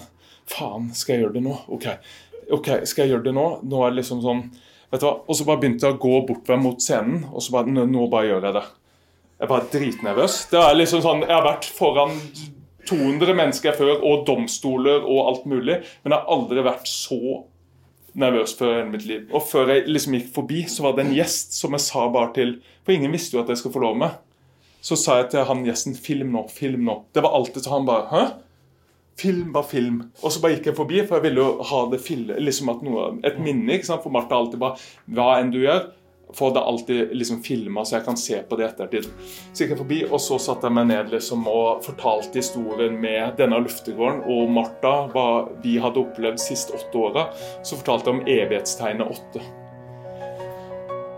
faen, 0.50 0.90
skal 0.98 1.16
jeg 1.16 1.28
gjøre 1.28 1.38
det 1.38 1.46
nå? 1.46 1.56
Ok, 1.78 1.88
ok, 2.58 2.70
skal 2.90 3.06
jeg 3.06 3.16
gjøre 3.16 3.28
det 3.30 3.36
nå? 3.38 3.48
Nå 3.66 3.86
er 3.86 3.94
det 3.94 4.02
liksom 4.02 4.26
sånn 4.26 4.44
vet 4.92 5.02
du 5.02 5.08
hva? 5.08 5.16
Og 5.28 5.38
så 5.38 5.48
bare 5.48 5.62
begynte 5.62 5.88
jeg 5.88 5.98
å 5.98 6.02
gå 6.02 6.22
bortover 6.28 6.62
mot 6.62 6.82
scenen, 6.84 7.26
og 7.32 7.44
så 7.46 7.56
bare, 7.58 7.74
nå, 7.74 8.08
bare 8.12 8.32
gjør 8.32 8.48
jeg 8.50 8.58
det. 8.58 8.66
Jeg 9.40 9.52
var 9.52 9.68
dritnervøs. 9.72 10.40
Det 10.52 10.60
er 10.60 10.76
liksom 10.76 11.04
sånn, 11.06 11.22
Jeg 11.24 11.36
har 11.36 11.46
vært 11.46 11.70
foran 11.72 12.18
200 12.90 13.38
mennesker 13.38 13.78
før, 13.78 14.02
og 14.04 14.26
domstoler 14.28 15.06
og 15.06 15.22
alt 15.30 15.48
mulig, 15.48 15.80
men 16.04 16.14
jeg 16.14 16.18
har 16.18 16.34
aldri 16.36 16.66
vært 16.66 16.90
så 16.90 17.20
nervøs 18.20 18.56
før 18.58 18.82
i 18.82 18.88
mitt 18.90 19.06
liv. 19.08 19.28
Og 19.36 19.46
før 19.46 19.70
jeg 19.74 19.86
liksom 19.88 20.18
gikk 20.18 20.34
forbi, 20.36 20.64
så 20.72 20.88
var 20.88 20.98
det 20.98 21.06
en 21.06 21.16
gjest 21.16 21.56
som 21.60 21.76
jeg 21.78 21.86
sa 21.86 22.08
bare 22.12 22.34
til 22.36 22.58
For 22.84 22.96
ingen 22.96 23.14
visste 23.14 23.38
jo 23.38 23.44
at 23.44 23.52
jeg 23.52 23.60
skulle 23.62 23.76
få 23.76 23.84
lov 23.84 23.98
med. 24.02 24.18
Så 24.82 24.98
sa 24.98 25.20
jeg 25.20 25.30
til 25.32 25.46
han 25.46 25.66
gjesten 25.68 25.96
'film 25.96 26.32
nå', 26.34 26.50
film 26.50 26.86
nå. 26.88 27.04
Det 27.14 27.22
var 27.22 27.36
alltid 27.36 27.64
så 27.64 27.70
han 27.70 27.86
bare 27.86 28.08
'hæ'? 28.10 28.34
Film 29.20 29.54
var 29.54 29.66
film. 29.68 30.02
Og 30.24 30.32
så 30.32 30.42
bare 30.42 30.58
gikk 30.58 30.72
jeg 30.72 30.78
forbi, 30.78 31.00
for 31.06 31.20
jeg 31.20 31.28
ville 31.28 31.44
jo 31.44 31.70
ha 31.70 31.86
det 31.92 32.02
fil, 32.04 32.28
liksom 32.40 32.72
noe, 32.86 33.10
et 33.28 33.40
minne. 33.42 33.74
ikke 33.76 33.90
sant? 33.90 34.04
For 34.06 34.14
Martha 34.16 34.38
alltid 34.38 34.62
bare 34.62 34.80
'Hva 35.10 35.40
enn 35.40 35.52
du 35.52 35.60
gjør, 35.60 35.90
få 36.34 36.50
det 36.54 36.60
alltid 36.60 37.16
liksom 37.18 37.42
filma, 37.44 37.86
så 37.86 37.98
jeg 37.98 38.06
kan 38.06 38.18
se 38.18 38.42
på 38.50 38.56
det 38.56 38.66
i 38.66 38.70
ettertid'. 38.70 39.08
Så 39.54 39.64
gikk 39.64 39.74
jeg 39.74 39.78
forbi, 39.78 40.04
og 40.06 40.20
så 40.22 40.38
satte 40.40 40.68
jeg 40.68 40.74
meg 40.74 40.88
ned 40.88 41.10
liksom 41.12 41.48
og 41.48 41.84
fortalte 41.84 42.40
historien 42.40 43.02
med 43.02 43.38
denne 43.38 43.60
luftegården 43.64 44.22
og 44.30 44.50
Martha, 44.50 45.08
hva 45.14 45.50
vi 45.64 45.78
hadde 45.78 46.04
opplevd 46.04 46.40
sist 46.40 46.72
åtte 46.72 46.98
åra. 46.98 47.30
Så 47.64 47.76
fortalte 47.82 48.12
jeg 48.12 48.20
om 48.20 48.28
evighetstegnet 48.28 49.10
åtte. 49.10 49.42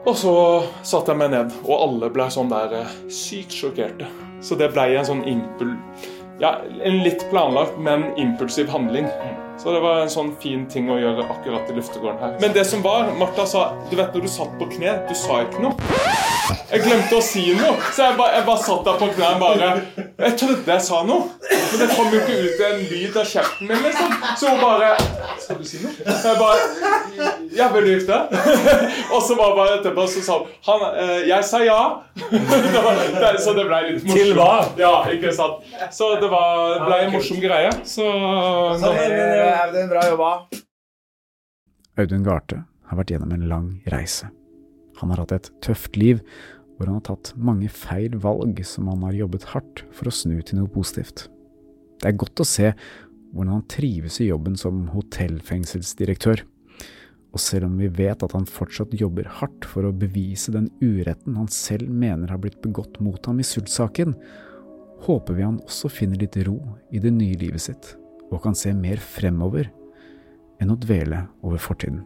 Og 0.01 0.15
så 0.17 0.33
satte 0.81 1.13
jeg 1.13 1.19
meg 1.21 1.29
ned, 1.29 1.51
og 1.67 1.75
alle 1.77 2.09
ble 2.09 2.25
sånn 2.33 2.49
der 2.49 2.73
eh, 2.79 2.95
sykt 3.13 3.53
sjokkerte. 3.53 4.07
Så 4.41 4.57
det 4.57 4.71
ble 4.73 4.87
en 4.95 5.05
sånn 5.05 5.27
impul... 5.29 5.75
Ja, 6.39 6.61
en 6.81 7.03
litt 7.03 7.25
planlagt, 7.29 7.77
men 7.77 8.17
impulsiv 8.17 8.69
handling. 8.69 9.07
Så 9.61 9.71
det 9.75 9.79
var 9.83 9.99
en 10.01 10.09
sånn 10.09 10.31
fin 10.41 10.63
ting 10.69 10.87
å 10.89 10.97
gjøre 10.97 11.27
akkurat 11.29 11.69
i 11.69 11.75
luftegården 11.77 12.17
her. 12.23 12.37
Men 12.41 12.53
det 12.55 12.63
som 12.65 12.81
var, 12.81 13.11
Martha 13.19 13.45
sa 13.45 13.67
Du 13.91 13.95
vet 13.99 14.15
når 14.15 14.25
du 14.25 14.31
satt 14.31 14.55
på 14.57 14.65
kne, 14.71 14.95
du 15.05 15.13
sa 15.17 15.43
ikke 15.45 15.61
noe. 15.61 15.75
Jeg 16.71 16.81
glemte 16.85 17.17
å 17.19 17.21
si 17.23 17.43
noe, 17.55 17.75
så 17.93 18.07
jeg 18.07 18.17
bare, 18.17 18.39
jeg 18.39 18.45
bare 18.47 18.63
satt 18.63 18.87
der 18.87 18.97
på 18.99 19.07
knærne 19.13 19.39
bare 19.39 19.69
Jeg 20.21 20.35
trodde 20.39 20.71
jeg 20.71 20.83
sa 20.85 21.01
noe, 21.07 21.27
men 21.51 21.81
det 21.81 21.87
kom 21.93 22.09
jo 22.11 22.21
ikke 22.21 22.37
ut 22.45 22.63
en 22.67 22.81
lyd 22.89 23.19
av 23.21 23.27
kjeften 23.27 23.69
min, 23.69 23.83
liksom. 23.85 24.15
Så 24.39 24.51
hun 24.53 24.61
bare 24.63 24.89
Skal 25.43 25.59
du 25.59 25.67
si 25.67 25.81
noe? 25.83 25.93
Jeg 26.07 26.39
bare 26.39 27.29
Ja, 27.55 27.67
vil 27.75 27.87
du 27.87 27.91
gifte 27.91 28.17
deg? 28.17 28.97
Og 29.11 29.23
så 29.27 29.37
var 29.39 29.55
bare 29.59 29.77
etterpå 29.79 30.07
så 30.11 30.23
sa 30.25 30.39
hun 30.41 30.49
han, 30.67 30.85
eh, 31.03 31.27
Jeg 31.29 31.47
sa 31.47 31.61
ja. 31.63 31.79
Det 32.31 32.83
var, 32.83 32.99
det, 33.19 33.31
så 33.43 33.53
det 33.57 33.65
ble 33.67 33.79
litt 33.87 34.05
morsomt. 34.05 34.17
Til 34.17 34.33
hva? 34.37 34.51
Ja, 34.79 34.93
ikke 35.11 35.31
sant. 35.35 35.63
Så 35.93 36.13
det, 36.21 36.29
var, 36.31 36.77
det 36.77 36.87
ble 36.87 36.99
en 37.05 37.13
morsom 37.15 37.39
greie. 37.43 37.71
Så 37.87 38.07
Så 38.79 38.91
Audun, 39.51 39.89
bra 39.91 40.03
jobba. 40.07 40.31
Audun 41.99 42.23
Garthe 42.23 42.61
har 42.87 42.99
vært 42.99 43.11
gjennom 43.11 43.33
en 43.35 43.47
lang 43.51 43.69
reise. 43.91 44.29
Han 45.01 45.11
har 45.11 45.23
hatt 45.23 45.33
et 45.35 45.49
tøft 45.65 45.97
liv, 45.99 46.21
hvor 46.77 46.87
han 46.87 46.97
har 46.99 47.05
tatt 47.09 47.33
mange 47.35 47.69
feil 47.69 48.15
valg 48.23 48.61
som 48.65 48.87
han 48.91 49.03
har 49.05 49.17
jobbet 49.17 49.49
hardt 49.51 49.83
for 49.95 50.09
å 50.09 50.13
snu 50.15 50.39
til 50.41 50.61
noe 50.61 50.71
positivt. 50.71 51.27
Det 52.01 52.09
er 52.09 52.17
godt 52.21 52.41
å 52.41 52.47
se 52.47 52.71
hvordan 53.31 53.53
han 53.57 53.67
trives 53.71 54.19
i 54.23 54.29
jobben 54.31 54.55
som 54.59 54.87
hotellfengselsdirektør. 54.93 56.41
Og 57.31 57.39
selv 57.39 57.69
om 57.69 57.77
vi 57.79 57.87
vet 58.01 58.23
at 58.25 58.33
han 58.35 58.47
fortsatt 58.49 58.95
jobber 58.99 59.29
hardt 59.39 59.67
for 59.67 59.87
å 59.87 59.93
bevise 59.95 60.51
den 60.51 60.67
uretten 60.83 61.37
han 61.39 61.47
selv 61.51 61.91
mener 61.91 62.31
har 62.33 62.41
blitt 62.43 62.59
begått 62.63 62.99
mot 63.03 63.23
ham 63.29 63.39
i 63.39 63.47
Sult-saken, 63.47 64.17
håper 65.05 65.37
vi 65.37 65.45
han 65.45 65.61
også 65.63 65.89
finner 65.91 66.19
litt 66.19 66.35
ro 66.47 66.57
i 66.91 66.99
det 67.03 67.13
nye 67.15 67.37
livet 67.39 67.63
sitt, 67.63 67.93
og 68.31 68.41
kan 68.43 68.55
se 68.57 68.73
mer 68.75 69.01
fremover 69.03 69.69
enn 70.61 70.71
å 70.71 70.79
dvele 70.79 71.25
over 71.43 71.61
fortiden. 71.61 72.03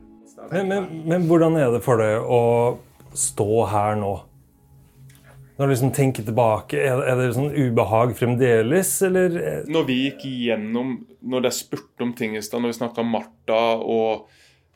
Men, 0.52 0.70
men, 0.70 0.88
men 1.10 1.28
hvordan 1.30 1.58
er 1.60 1.72
det 1.74 1.82
for 1.86 2.02
deg 2.02 2.22
å 2.22 2.42
stå 3.18 3.50
her 3.72 4.00
nå? 4.00 4.14
Når 5.56 5.70
du 5.70 5.72
liksom 5.72 5.92
tenker 5.96 6.26
tilbake, 6.28 6.80
er, 6.84 7.00
er 7.08 7.20
det 7.20 7.30
sånn 7.38 7.54
ubehag 7.54 8.12
fremdeles, 8.20 8.90
eller? 9.08 9.38
Når 9.72 9.86
vi 9.88 10.00
gikk 10.02 10.26
gjennom, 10.28 10.98
når 11.24 11.46
det 11.46 11.52
er 11.52 11.56
spurt 11.56 12.04
om 12.04 12.12
ting 12.18 12.36
i 12.36 12.44
stad, 12.44 12.60
når 12.60 12.74
vi 12.74 12.80
snakka 12.82 13.06
om 13.06 13.14
Martha 13.16 13.62
og 13.80 14.26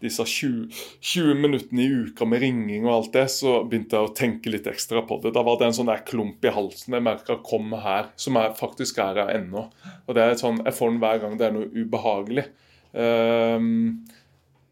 disse 0.04 0.24
20, 0.26 0.70
20 1.02 1.42
minuttene 1.44 1.84
i 1.84 1.90
uka 2.06 2.28
med 2.30 2.44
ringing 2.44 2.88
og 2.88 2.94
alt 2.94 3.18
det, 3.18 3.26
så 3.34 3.60
begynte 3.68 3.98
jeg 3.98 4.08
å 4.08 4.16
tenke 4.16 4.54
litt 4.54 4.70
ekstra 4.70 5.04
på 5.08 5.20
det. 5.24 5.34
Da 5.36 5.44
var 5.46 5.60
det 5.60 5.70
en 5.70 5.76
sånn 5.82 5.92
der 5.92 6.06
klump 6.08 6.46
i 6.46 6.54
halsen 6.56 6.96
jeg 6.96 7.06
merka 7.06 7.40
kom 7.46 7.74
her, 7.76 8.14
som 8.20 8.40
jeg 8.40 8.56
faktisk 8.60 9.02
er 9.04 9.20
her 9.24 9.34
ennå. 9.36 9.68
Og 10.08 10.16
det 10.16 10.24
er 10.24 10.40
sånn, 10.40 10.64
Jeg 10.66 10.76
får 10.78 10.94
den 10.94 11.04
hver 11.04 11.20
gang 11.24 11.38
det 11.40 11.50
er 11.50 11.56
noe 11.56 11.70
ubehagelig. 11.76 12.48
Um, 12.94 14.08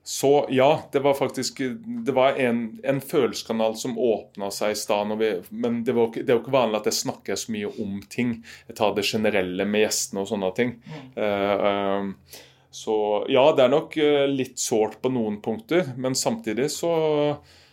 så 0.08 0.48
ja, 0.50 0.84
det 0.92 1.04
var 1.04 1.14
faktisk 1.14 1.60
Det 2.06 2.14
var 2.16 2.40
en, 2.42 2.80
en 2.84 3.02
følelseskanal 3.04 3.76
som 3.78 3.98
åpna 4.00 4.48
seg 4.56 4.72
i 4.72 4.80
stad. 4.80 5.12
Men 5.50 5.82
det, 5.84 5.92
var, 5.98 6.14
det 6.16 6.30
er 6.30 6.38
jo 6.38 6.44
ikke 6.46 6.56
vanlig 6.56 6.80
at 6.80 6.88
jeg 6.88 7.02
snakker 7.02 7.36
så 7.36 7.52
mye 7.52 7.72
om 7.84 8.00
ting. 8.08 8.38
Jeg 8.70 8.78
tar 8.80 8.96
det 8.96 9.04
generelle 9.10 9.68
med 9.68 9.84
gjestene 9.84 10.24
og 10.24 10.30
sånne 10.32 10.54
ting. 10.56 10.78
Uh, 11.20 11.66
um, 11.68 12.14
så 12.78 12.96
ja, 13.32 13.44
det 13.58 13.66
er 13.66 13.74
nok 13.74 13.98
uh, 13.98 14.28
litt 14.30 14.60
sårt 14.62 15.00
på 15.02 15.10
noen 15.14 15.40
punkter. 15.42 15.96
Men 15.98 16.18
samtidig 16.18 16.70
så, 16.76 16.94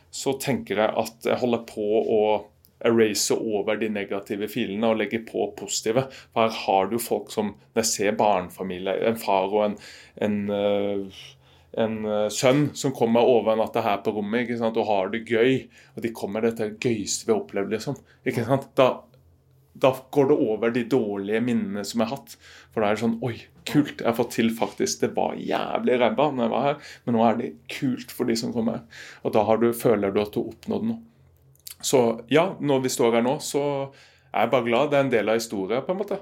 så 0.08 0.36
tenker 0.40 0.80
jeg 0.80 0.96
at 1.04 1.28
jeg 1.28 1.40
holder 1.42 1.64
på 1.68 1.84
å 2.00 2.24
erase 2.84 3.36
over 3.36 3.78
de 3.80 3.90
negative 3.92 4.48
filene 4.52 4.90
og 4.92 4.98
legge 5.00 5.20
på 5.24 5.50
positive. 5.58 6.06
For 6.32 6.46
her 6.46 6.58
har 6.64 6.90
du 6.90 6.98
folk 7.00 7.30
som 7.32 7.54
Når 7.54 7.82
jeg 7.82 7.90
ser 7.90 8.18
barnefamilier, 8.18 9.04
en 9.08 9.20
far 9.20 9.52
og 9.52 9.64
en, 9.68 9.78
en 10.24 10.40
uh, 10.52 11.24
en 11.74 11.96
uh, 12.06 12.28
sønn 12.30 12.68
som 12.78 12.92
kommer 12.94 13.26
overnatta 13.26 13.82
her 13.82 13.98
på 14.04 14.12
rommet 14.14 14.52
og 14.54 14.84
har 14.88 15.10
det 15.10 15.24
gøy. 15.26 15.64
Og 15.96 16.04
de 16.04 16.12
kommer 16.14 16.44
dette 16.44 16.74
gøyeste 16.78 17.26
vi 17.26 17.34
har 17.34 17.40
opplevd, 17.40 17.74
liksom. 17.74 17.98
Ikke 18.26 18.46
sant? 18.46 18.68
Da, 18.78 18.88
da, 19.74 19.90
går 20.10 20.28
det 20.30 20.36
over 20.38 20.70
de 20.74 20.84
dårlige 20.86 21.40
minnene 21.42 21.82
som 21.86 22.00
jeg 22.00 22.10
har 22.10 22.20
hatt. 22.20 22.36
For 22.72 22.82
da 22.82 22.90
er 22.90 22.96
det 22.96 23.02
sånn 23.02 23.16
Oi, 23.26 23.34
kult. 23.66 23.98
Jeg 23.98 24.06
har 24.06 24.16
fått 24.18 24.36
til 24.36 24.52
faktisk 24.54 25.02
Det 25.02 25.10
var 25.16 25.34
jævlig 25.38 25.98
ræva 26.00 26.28
når 26.30 26.44
jeg 26.44 26.52
var 26.52 26.68
her, 26.68 26.92
men 27.04 27.18
nå 27.18 27.24
er 27.26 27.40
det 27.40 27.50
kult 27.74 28.14
for 28.14 28.30
de 28.30 28.36
som 28.38 28.54
kommer 28.54 28.78
her. 28.78 29.02
Og 29.26 29.34
da 29.34 29.44
du, 29.60 29.68
føler 29.76 30.14
du 30.14 30.22
at 30.22 30.34
du 30.34 30.40
har 30.40 30.52
oppnådd 30.54 30.86
noe. 30.92 31.00
Så 31.84 32.00
ja, 32.32 32.46
når 32.64 32.86
vi 32.86 32.94
står 32.94 33.18
her 33.18 33.26
nå, 33.26 33.36
så 33.44 33.64
er 34.30 34.46
jeg 34.46 34.54
bare 34.54 34.68
glad. 34.68 34.92
Det 34.92 34.98
er 34.98 35.06
en 35.06 35.12
del 35.12 35.32
av 35.32 35.40
historien, 35.40 35.84
på 35.84 35.92
en 35.92 36.00
måte. 36.00 36.20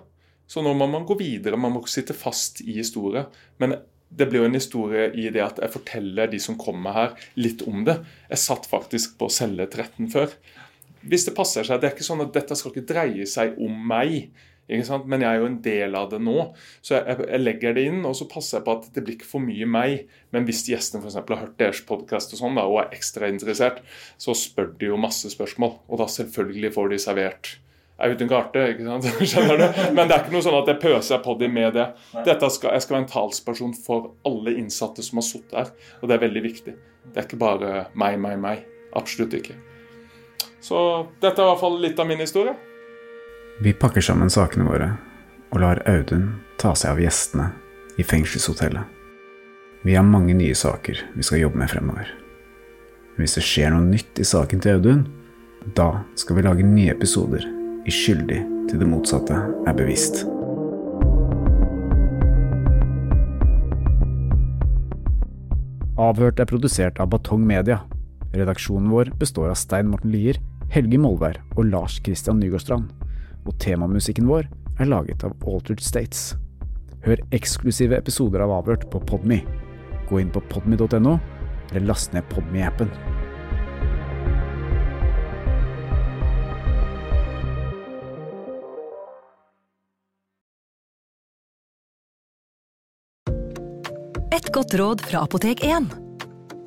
Så 0.50 0.64
nå 0.64 0.72
må 0.74 0.88
man 0.90 1.06
gå 1.08 1.16
videre. 1.20 1.60
Man 1.60 1.74
må 1.74 1.84
ikke 1.84 1.96
sitte 2.00 2.16
fast 2.18 2.60
i 2.64 2.74
historien 2.76 3.28
Men 3.62 3.76
det 4.12 4.26
blir 4.28 4.42
jo 4.42 4.48
en 4.50 4.58
historie 4.58 5.06
i 5.16 5.28
det 5.32 5.40
at 5.40 5.60
jeg 5.62 5.72
forteller 5.72 6.28
de 6.28 6.40
som 6.42 6.58
kommer 6.60 6.92
her, 6.92 7.14
litt 7.40 7.62
om 7.64 7.86
det. 7.86 7.94
Jeg 8.28 8.42
satt 8.42 8.68
faktisk 8.68 9.14
på 9.20 9.30
celle 9.32 9.64
13 9.70 10.10
før. 10.12 10.34
Hvis 11.08 11.26
det 11.28 11.36
passer 11.36 11.66
seg. 11.66 11.80
Det 11.82 11.88
er 11.88 11.94
ikke 11.96 12.06
sånn 12.06 12.24
at 12.24 12.32
dette 12.34 12.56
skal 12.58 12.72
ikke 12.72 12.88
dreie 12.88 13.28
seg 13.28 13.58
om 13.62 13.76
meg. 13.88 14.32
Men 14.70 15.24
jeg 15.24 15.28
er 15.28 15.40
jo 15.42 15.48
en 15.48 15.58
del 15.64 15.96
av 15.98 16.10
det 16.12 16.20
nå. 16.22 16.36
Så 16.84 16.94
jeg, 16.96 17.16
jeg, 17.26 17.40
legger 17.42 17.74
det 17.76 17.86
inn, 17.90 18.04
og 18.08 18.14
så 18.16 18.28
passer 18.30 18.58
jeg 18.58 18.66
på 18.66 18.76
at 18.78 18.86
det 18.94 19.02
blir 19.04 19.18
ikke 19.18 19.28
for 19.28 19.44
mye 19.44 19.66
meg. 19.68 20.06
Men 20.34 20.46
hvis 20.48 20.64
gjestene 20.70 21.02
for 21.02 21.34
har 21.34 21.42
hørt 21.42 21.58
deres 21.60 21.82
podkast 21.88 22.32
og, 22.32 22.40
sånn, 22.40 22.56
da, 22.58 22.68
og 22.70 22.84
er 22.84 22.94
ekstra 22.96 23.28
interessert, 23.32 23.82
så 24.22 24.36
spør 24.38 24.72
de 24.78 24.92
jo 24.92 25.00
masse 25.00 25.28
spørsmål. 25.34 25.76
Og 25.90 26.00
da 26.00 26.08
selvfølgelig 26.10 26.72
får 26.78 26.94
de 26.94 27.02
servert 27.02 27.56
uten 28.02 28.30
karte 28.30 28.62
ikke 28.72 28.86
sant? 28.86 29.08
Skjønner 29.30 29.60
du? 29.60 29.66
Men 29.94 30.08
det 30.08 30.16
er 30.16 30.24
ikke 30.24 30.34
noe 30.34 30.44
sånn 30.44 30.58
at 30.58 30.70
jeg 30.72 30.80
pøser 30.82 31.20
på 31.22 31.36
dem 31.38 31.54
med 31.54 31.76
det. 31.78 31.88
Dette 32.26 32.50
skal, 32.50 32.74
jeg 32.74 32.86
skal 32.86 32.96
være 32.96 33.04
en 33.04 33.12
talsperson 33.12 33.76
for 33.78 34.12
alle 34.28 34.56
innsatte 34.58 35.04
som 35.06 35.20
har 35.20 35.28
sittet 35.28 35.58
her, 35.58 35.74
og 36.00 36.10
det 36.10 36.16
er 36.16 36.24
veldig 36.26 36.46
viktig. 36.48 36.78
Det 37.12 37.18
er 37.18 37.28
ikke 37.28 37.42
bare 37.42 37.74
meg, 37.98 38.18
meg, 38.22 38.40
meg. 38.42 38.66
Absolutt 38.98 39.36
ikke. 39.38 39.58
Så 40.60 40.78
dette 41.22 41.38
er 41.40 41.46
i 41.46 41.50
hvert 41.50 41.62
fall 41.62 41.80
litt 41.82 42.00
av 42.00 42.08
min 42.08 42.22
historie. 42.22 42.54
Vi 43.62 43.74
pakker 43.76 44.04
sammen 44.04 44.32
sakene 44.32 44.66
våre 44.66 44.90
og 45.52 45.60
lar 45.60 45.82
Audun 45.90 46.30
ta 46.60 46.72
seg 46.78 46.94
av 46.94 47.00
gjestene 47.02 47.50
i 48.00 48.04
fengselshotellet. 48.06 48.82
Vi 49.82 49.96
har 49.98 50.06
mange 50.06 50.34
nye 50.38 50.54
saker 50.54 51.02
vi 51.14 51.26
skal 51.26 51.42
jobbe 51.42 51.60
med 51.60 51.70
fremover. 51.70 52.08
Hvis 53.18 53.36
det 53.36 53.44
skjer 53.44 53.74
noe 53.74 53.84
nytt 53.84 54.22
i 54.22 54.26
saken 54.26 54.62
til 54.62 54.78
Audun, 54.78 55.02
da 55.76 56.04
skal 56.18 56.38
vi 56.38 56.46
lage 56.46 56.66
nye 56.66 56.94
episoder 56.94 57.44
i 57.86 57.92
skyldig 57.92 58.40
til 58.70 58.80
det 58.80 58.88
motsatte 58.88 59.36
er 59.36 59.76
bevisst. 59.76 60.22
Avhørt 66.00 66.40
er 66.40 66.48
produsert 66.48 66.98
av 67.02 67.12
Batong 67.12 67.44
Media. 67.46 67.82
Redaksjonen 68.32 68.90
vår 68.90 69.12
består 69.20 69.50
av 69.52 69.58
Stein 69.60 69.90
Morten 69.92 70.12
Lier, 70.12 70.38
Helge 70.72 70.98
Molvær 70.98 71.36
og 71.52 71.66
Lars 71.68 71.98
Christian 72.00 72.38
Nygårdstrand. 72.40 72.88
Og 73.44 73.56
temamusikken 73.60 74.28
vår 74.30 74.48
er 74.80 74.88
laget 74.88 75.24
av 75.26 75.36
Altered 75.44 75.82
States. 75.84 76.32
Hør 77.04 77.20
eksklusive 77.34 77.98
episoder 77.98 78.44
av 78.44 78.54
Avhørt 78.62 78.86
på 78.90 79.02
Podme. 79.04 79.42
Gå 80.08 80.22
inn 80.22 80.32
på 80.32 80.40
podme.no, 80.48 81.18
eller 81.72 81.88
last 81.90 82.14
ned 82.16 82.24
Podme-appen. 82.32 82.88
Et 94.32 94.48
godt 94.54 94.78
råd 94.80 95.04
fra 95.04 95.26
Apotek 95.26 95.60
1. 95.68 95.92